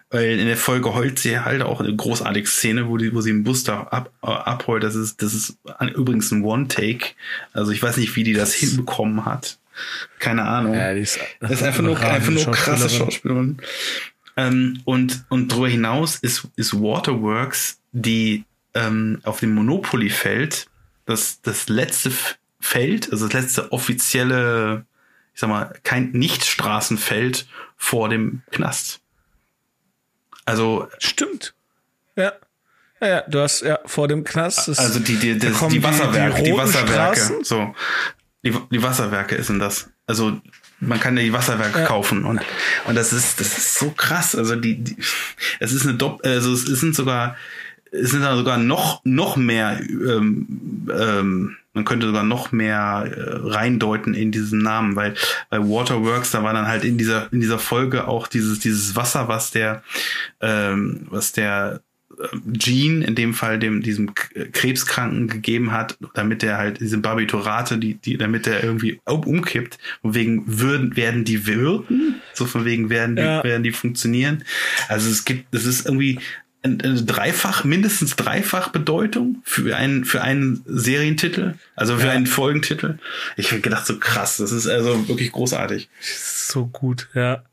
weil 0.10 0.40
in 0.40 0.48
der 0.48 0.58
Folge 0.58 0.94
heult 0.94 1.20
sie 1.20 1.40
halt 1.40 1.62
auch 1.62 1.82
eine 1.82 1.94
großartige 1.96 2.48
Szene, 2.48 2.88
wo, 2.88 2.98
die, 2.98 3.14
wo 3.14 3.22
sie 3.22 3.32
im 3.32 3.44
Bus 3.44 3.64
da 3.64 3.82
ab, 3.82 4.12
äh, 4.24 4.28
abheult. 4.28 4.84
Das 4.84 4.96
ist, 4.96 5.22
das 5.22 5.34
ist 5.34 5.58
übrigens 5.96 6.32
ein 6.32 6.44
One-Take. 6.44 7.08
Also 7.54 7.72
ich 7.72 7.84
weiß 7.84 7.98
nicht, 7.98 8.16
wie 8.16 8.24
die 8.24 8.34
das 8.34 8.54
hinbekommen 8.54 9.26
hat. 9.26 9.60
Keine 10.20 10.44
Ahnung. 10.44 10.74
Ja, 10.74 10.92
ist, 10.92 11.20
Das 11.40 11.52
ist 11.52 11.64
einfach 11.64 11.84
nur, 11.84 12.00
einfach 12.00 12.32
nur 12.32 12.52
krasse 12.52 12.90
Schauspielerin. 12.90 13.58
Ähm, 14.38 14.82
und, 14.86 15.26
und 15.30 15.52
darüber 15.52 15.68
hinaus 15.68 16.18
ist, 16.18 16.48
ist 16.56 16.74
Waterworks, 16.74 17.80
die 17.92 18.46
ähm, 18.74 19.20
auf 19.24 19.40
dem 19.40 19.54
Monopoly-Feld, 19.56 20.68
das, 21.06 21.42
das 21.42 21.70
letzte 21.70 22.12
Feld, 22.60 23.12
also 23.12 23.26
das 23.28 23.34
letzte 23.34 23.72
offizielle, 23.72 24.86
ich 25.34 25.42
sag 25.42 25.50
mal, 25.50 25.74
kein 25.84 26.12
Nicht-Straßenfeld 26.12 27.48
vor 27.76 28.10
dem 28.10 28.42
Knast. 28.52 29.02
Also, 30.48 30.88
Stimmt. 31.00 31.54
Ja. 32.16 32.34
Ja, 33.00 33.08
ja, 33.08 33.22
du 33.28 33.40
hast 33.42 33.62
ja 33.62 33.78
vor 33.86 34.08
dem 34.08 34.24
Knast. 34.24 34.70
also 34.70 35.00
die, 35.00 35.18
die, 35.18 35.38
da 35.38 35.50
das, 35.50 35.68
die 35.68 35.84
Wasserwerke, 35.84 36.42
die, 36.42 36.50
roten 36.50 36.64
Wasserwerke, 36.64 37.16
Straßen. 37.20 37.44
so. 37.44 37.76
Die, 38.44 38.56
die 38.72 38.82
Wasserwerke 38.82 39.36
ist 39.36 39.50
denn 39.50 39.60
das. 39.60 39.90
Also 40.08 40.42
man 40.80 41.00
kann 41.00 41.16
ja 41.18 41.22
die 41.24 41.34
Wasserwerke 41.34 41.80
Ja. 41.82 41.86
kaufen 41.86 42.24
und 42.26 42.42
und 42.86 42.96
das 42.96 43.14
ist 43.14 43.40
das 43.40 43.56
ist 43.58 43.76
so 43.76 43.92
krass. 43.92 44.36
Also 44.36 44.56
die, 44.56 44.84
die 44.84 44.98
es 45.60 45.74
ist 45.74 45.86
eine 45.86 45.96
Dopp 45.96 46.26
also 46.26 46.54
es 46.54 46.64
sind 46.64 46.96
sogar 46.96 47.36
es 47.92 48.12
sind 48.12 48.22
da 48.22 48.36
sogar 48.36 48.58
noch 48.58 49.02
noch 49.04 49.36
mehr 49.38 49.80
ähm, 49.80 50.88
ähm, 50.92 51.58
man 51.78 51.86
könnte 51.86 52.08
sogar 52.08 52.24
noch 52.24 52.52
mehr 52.52 53.06
äh, 53.10 53.48
reindeuten 53.48 54.14
in 54.14 54.32
diesen 54.32 54.60
Namen, 54.60 54.96
weil 54.96 55.14
bei 55.50 55.60
Waterworks 55.60 56.32
da 56.32 56.44
war 56.44 56.54
dann 56.54 56.68
halt 56.68 56.84
in 56.84 56.98
dieser 56.98 57.32
in 57.32 57.40
dieser 57.40 57.60
Folge 57.60 58.08
auch 58.08 58.28
dieses 58.28 58.60
dieses 58.60 58.96
Wasser, 58.96 59.28
was 59.28 59.52
der 59.52 59.84
ähm, 60.42 61.08
was 61.10 61.32
der 61.32 61.82
Gene 62.48 63.06
in 63.06 63.14
dem 63.14 63.36
Fall 63.36 63.60
dem 63.60 63.84
diesem 63.84 64.16
Krebskranken 64.16 65.28
gegeben 65.28 65.72
hat, 65.72 65.98
damit 66.16 66.42
er 66.42 66.58
halt 66.58 66.80
diese 66.80 66.98
Barbiturate, 66.98 67.78
die 67.78 67.94
die 67.96 68.18
damit 68.18 68.48
er 68.48 68.64
irgendwie 68.64 69.00
um- 69.06 69.24
umkippt, 69.24 69.78
von 70.02 70.16
wegen 70.16 70.44
würden 70.48 70.96
werden 70.96 71.26
die 71.26 71.46
wirken, 71.46 72.16
so 72.34 72.46
von 72.46 72.66
wegen 72.66 72.90
werden 72.90 73.18
die 73.18 73.22
Ja. 73.22 73.44
werden 73.44 73.62
die 73.62 73.72
funktionieren. 73.72 74.44
Also 74.88 75.12
es 75.12 75.26
gibt, 75.26 75.54
es 75.54 75.66
ist 75.66 75.86
irgendwie 75.86 76.20
dreifach, 76.68 77.64
mindestens 77.64 78.16
dreifach 78.16 78.70
Bedeutung 78.70 79.42
für 79.44 79.76
einen, 79.76 80.06
für 80.06 80.22
einen 80.22 80.64
Serientitel, 80.66 81.56
also 81.76 81.98
für 81.98 82.08
Ja. 82.08 82.12
einen 82.12 82.28
Folgentitel. 82.28 82.98
Ich 83.36 83.52
habe 83.52 83.62
gedacht, 83.62 83.86
so 83.86 83.98
krass, 84.00 84.38
das 84.38 84.52
ist 84.52 84.68
also 84.68 85.08
wirklich 85.08 85.32
großartig. 85.32 85.90
So 86.02 86.68
gut, 86.68 87.10
ja. 87.14 87.44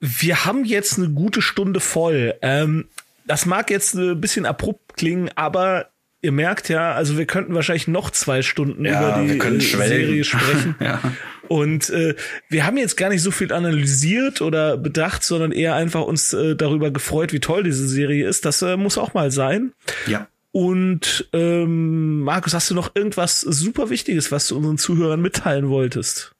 Wir 0.00 0.44
haben 0.44 0.64
jetzt 0.64 0.98
eine 0.98 1.08
gute 1.10 1.40
Stunde 1.42 1.80
voll. 1.80 2.34
Ähm, 2.42 2.88
das 3.24 3.46
mag 3.46 3.70
jetzt 3.70 3.94
ein 3.94 4.20
bisschen 4.20 4.46
abrupt 4.46 4.96
klingen, 4.96 5.30
aber 5.34 5.88
ihr 6.26 6.32
merkt 6.32 6.68
ja, 6.68 6.92
also 6.92 7.16
wir 7.16 7.24
könnten 7.24 7.54
wahrscheinlich 7.54 7.86
noch 7.86 8.10
zwei 8.10 8.42
Stunden 8.42 8.84
Ja, 8.84 9.22
über 9.22 9.28
die 9.28 9.38
äh. 9.38 9.60
Serie 9.60 10.24
sprechen. 10.24 10.74
Ja. 10.80 11.00
Und 11.46 11.88
äh, 11.90 12.16
wir 12.48 12.66
haben 12.66 12.76
jetzt 12.76 12.96
gar 12.96 13.10
nicht 13.10 13.22
so 13.22 13.30
viel 13.30 13.52
analysiert 13.52 14.42
oder 14.42 14.76
bedacht, 14.76 15.22
sondern 15.22 15.52
eher 15.52 15.76
einfach 15.76 16.02
uns 16.02 16.32
äh, 16.32 16.56
darüber 16.56 16.90
gefreut, 16.90 17.32
wie 17.32 17.38
toll 17.38 17.62
diese 17.62 17.86
Serie 17.86 18.26
ist. 18.26 18.44
Das 18.44 18.60
äh, 18.60 18.76
muss 18.76 18.98
auch 18.98 19.14
mal 19.14 19.30
sein. 19.30 19.72
Ja. 20.08 20.26
Und 20.50 21.28
ähm, 21.32 22.22
Markus, 22.22 22.54
hast 22.54 22.68
du 22.70 22.74
noch 22.74 22.96
irgendwas 22.96 23.42
super 23.42 23.88
Wichtiges, 23.88 24.32
was 24.32 24.48
du 24.48 24.56
unseren 24.56 24.78
Zuhörern 24.78 25.20
mitteilen 25.22 25.68
wolltest? 25.68 26.34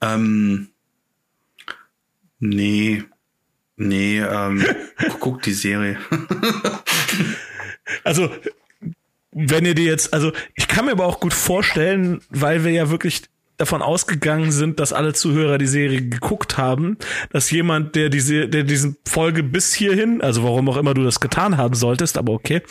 Ähm, 0.00 0.68
nee. 2.38 3.02
Nee, 3.76 4.20
ähm, 4.20 4.64
guck 5.18 5.42
die 5.42 5.52
Serie. 5.52 5.98
Also, 8.02 8.30
wenn 9.34 9.66
ihr 9.66 9.74
die 9.74 9.84
jetzt, 9.84 10.14
also 10.14 10.32
ich 10.54 10.68
kann 10.68 10.86
mir 10.86 10.92
aber 10.92 11.06
auch 11.06 11.20
gut 11.20 11.34
vorstellen, 11.34 12.20
weil 12.30 12.64
wir 12.64 12.70
ja 12.70 12.90
wirklich 12.90 13.22
davon 13.56 13.82
ausgegangen 13.82 14.50
sind, 14.50 14.80
dass 14.80 14.92
alle 14.92 15.12
Zuhörer 15.12 15.58
die 15.58 15.68
Serie 15.68 16.02
geguckt 16.02 16.58
haben, 16.58 16.98
dass 17.30 17.50
jemand, 17.52 17.94
der 17.94 18.08
diese, 18.08 18.48
der 18.48 18.64
diesen 18.64 18.96
Folge 19.06 19.44
bis 19.44 19.72
hierhin, 19.72 20.20
also 20.22 20.42
warum 20.42 20.68
auch 20.68 20.76
immer 20.76 20.92
du 20.92 21.04
das 21.04 21.20
getan 21.20 21.56
haben 21.56 21.74
solltest, 21.74 22.18
aber 22.18 22.32
okay, 22.32 22.62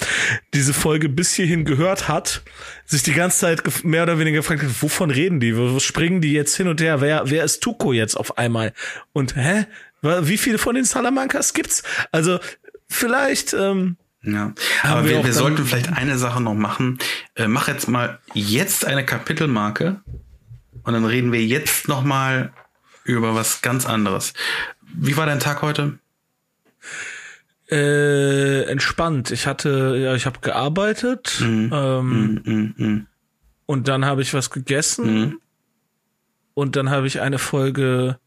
diese 0.53 0.73
Folge 0.73 1.07
bis 1.07 1.33
hierhin 1.33 1.63
gehört 1.63 2.09
hat, 2.09 2.41
sich 2.85 3.01
die 3.01 3.13
ganze 3.13 3.39
Zeit 3.39 3.63
mehr 3.85 4.03
oder 4.03 4.19
weniger 4.19 4.37
gefragt 4.37 4.63
hat, 4.63 4.81
wovon 4.81 5.09
reden 5.09 5.39
die? 5.39 5.55
Wo 5.57 5.79
springen 5.79 6.19
die 6.19 6.33
jetzt 6.33 6.55
hin 6.57 6.67
und 6.67 6.81
her? 6.81 6.99
Wer, 6.99 7.29
wer 7.29 7.45
ist 7.45 7.61
Tuko 7.61 7.93
jetzt 7.93 8.15
auf 8.15 8.37
einmal? 8.37 8.73
Und 9.13 9.37
hä? 9.37 9.65
Wie 10.01 10.37
viele 10.37 10.57
von 10.57 10.75
den 10.75 10.83
Salamancas 10.83 11.53
gibt's? 11.53 11.81
Also 12.11 12.39
vielleicht, 12.89 13.53
ähm, 13.53 13.95
Ja, 14.25 14.53
Haben 14.83 14.91
aber 14.99 15.09
wir 15.09 15.23
wir, 15.23 15.33
sollten 15.33 15.65
vielleicht 15.65 15.91
eine 15.93 16.17
Sache 16.17 16.41
noch 16.41 16.53
machen. 16.53 16.97
Äh, 17.35 17.47
mach 17.47 17.67
jetzt 17.67 17.87
mal 17.89 18.19
jetzt 18.33 18.85
eine 18.85 19.05
Kapitelmarke 19.05 20.01
und 20.83 20.93
dann 20.93 21.03
reden 21.05 21.31
wir 21.33 21.45
jetzt 21.45 21.87
noch 21.89 22.03
mal 22.03 22.53
über 23.03 23.35
was 23.35 23.61
ganz 23.61 23.85
anderes. 23.85 24.33
Wie 24.81 25.17
war 25.17 25.25
dein 25.25 25.41
Tag 25.41 25.61
heute? 25.61 25.99
Äh, 27.69 28.63
entspannt. 28.63 29.31
Ich 29.31 29.47
hatte, 29.47 29.97
ja, 29.97 30.15
ich 30.15 30.25
habe 30.25 30.39
gearbeitet 30.41 31.37
ähm, 31.41 31.69
Mm, 31.69 32.41
mm, 32.45 32.73
mm. 32.77 33.07
und 33.65 33.87
dann 33.87 34.05
habe 34.05 34.21
ich 34.21 34.33
was 34.33 34.49
gegessen 34.49 35.05
Mhm. 35.21 35.39
und 36.53 36.75
dann 36.75 36.89
habe 36.89 37.07
ich 37.07 37.21
eine 37.21 37.39
Folge 37.39 38.19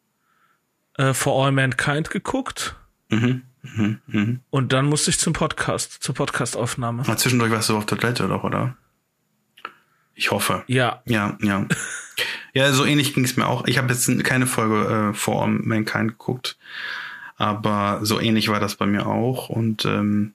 äh, 0.98 1.12
For 1.14 1.44
All 1.44 1.52
Mankind 1.52 2.10
geguckt 2.10 2.76
Mhm. 3.10 3.42
Mhm. 3.74 4.00
Mhm. 4.06 4.40
und 4.50 4.72
dann 4.72 4.86
musste 4.86 5.10
ich 5.10 5.18
zum 5.18 5.32
Podcast, 5.32 6.02
zur 6.02 6.14
Podcastaufnahme. 6.14 7.02
Mal 7.06 7.18
zwischendurch 7.18 7.50
warst 7.50 7.68
du 7.68 7.76
auf 7.76 7.86
der 7.86 7.98
Toilette 7.98 8.28
doch, 8.28 8.44
oder? 8.44 8.76
Ich 10.14 10.30
hoffe. 10.30 10.64
Ja, 10.66 11.02
Ja, 11.04 11.36
ja. 11.42 11.66
ja, 12.54 12.72
so 12.72 12.84
ähnlich 12.86 13.12
ging 13.14 13.24
es 13.24 13.36
mir 13.36 13.46
auch. 13.46 13.66
Ich 13.66 13.76
habe 13.78 13.92
jetzt 13.92 14.24
keine 14.24 14.46
Folge 14.46 15.10
äh, 15.10 15.14
vor 15.14 15.46
Mankind 15.46 16.12
geguckt, 16.12 16.56
aber 17.36 18.00
so 18.02 18.18
ähnlich 18.18 18.48
war 18.48 18.58
das 18.58 18.76
bei 18.76 18.86
mir 18.86 19.06
auch. 19.06 19.50
Und 19.50 19.84
ähm, 19.84 20.32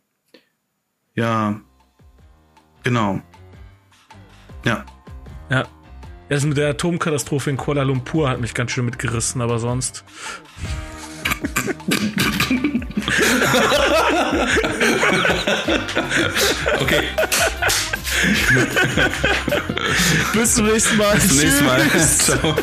ja, 1.16 1.60
genau. 2.84 3.22
Ja, 4.66 4.86
ja. 5.50 5.66
Das 6.30 6.46
mit 6.46 6.56
der 6.56 6.70
Atomkatastrophe 6.70 7.50
in 7.50 7.58
Kuala 7.58 7.84
Lumpur 7.84 8.30
hat 8.30 8.40
mich 8.40 8.54
ganz 8.54 8.72
schön 8.72 8.86
mitgerissen, 8.86 9.42
aber 9.42 9.60
sonst. 9.60 10.06
Okay. 16.80 17.04
Bis 20.34 20.56
zum 20.56 20.66
nächsten 20.68 20.98
Mal. 20.98 21.16
Bis 21.16 21.28
zum 21.28 21.38
nächsten 21.38 21.66
Mal. 21.66 21.82
Ciao. 22.18 22.56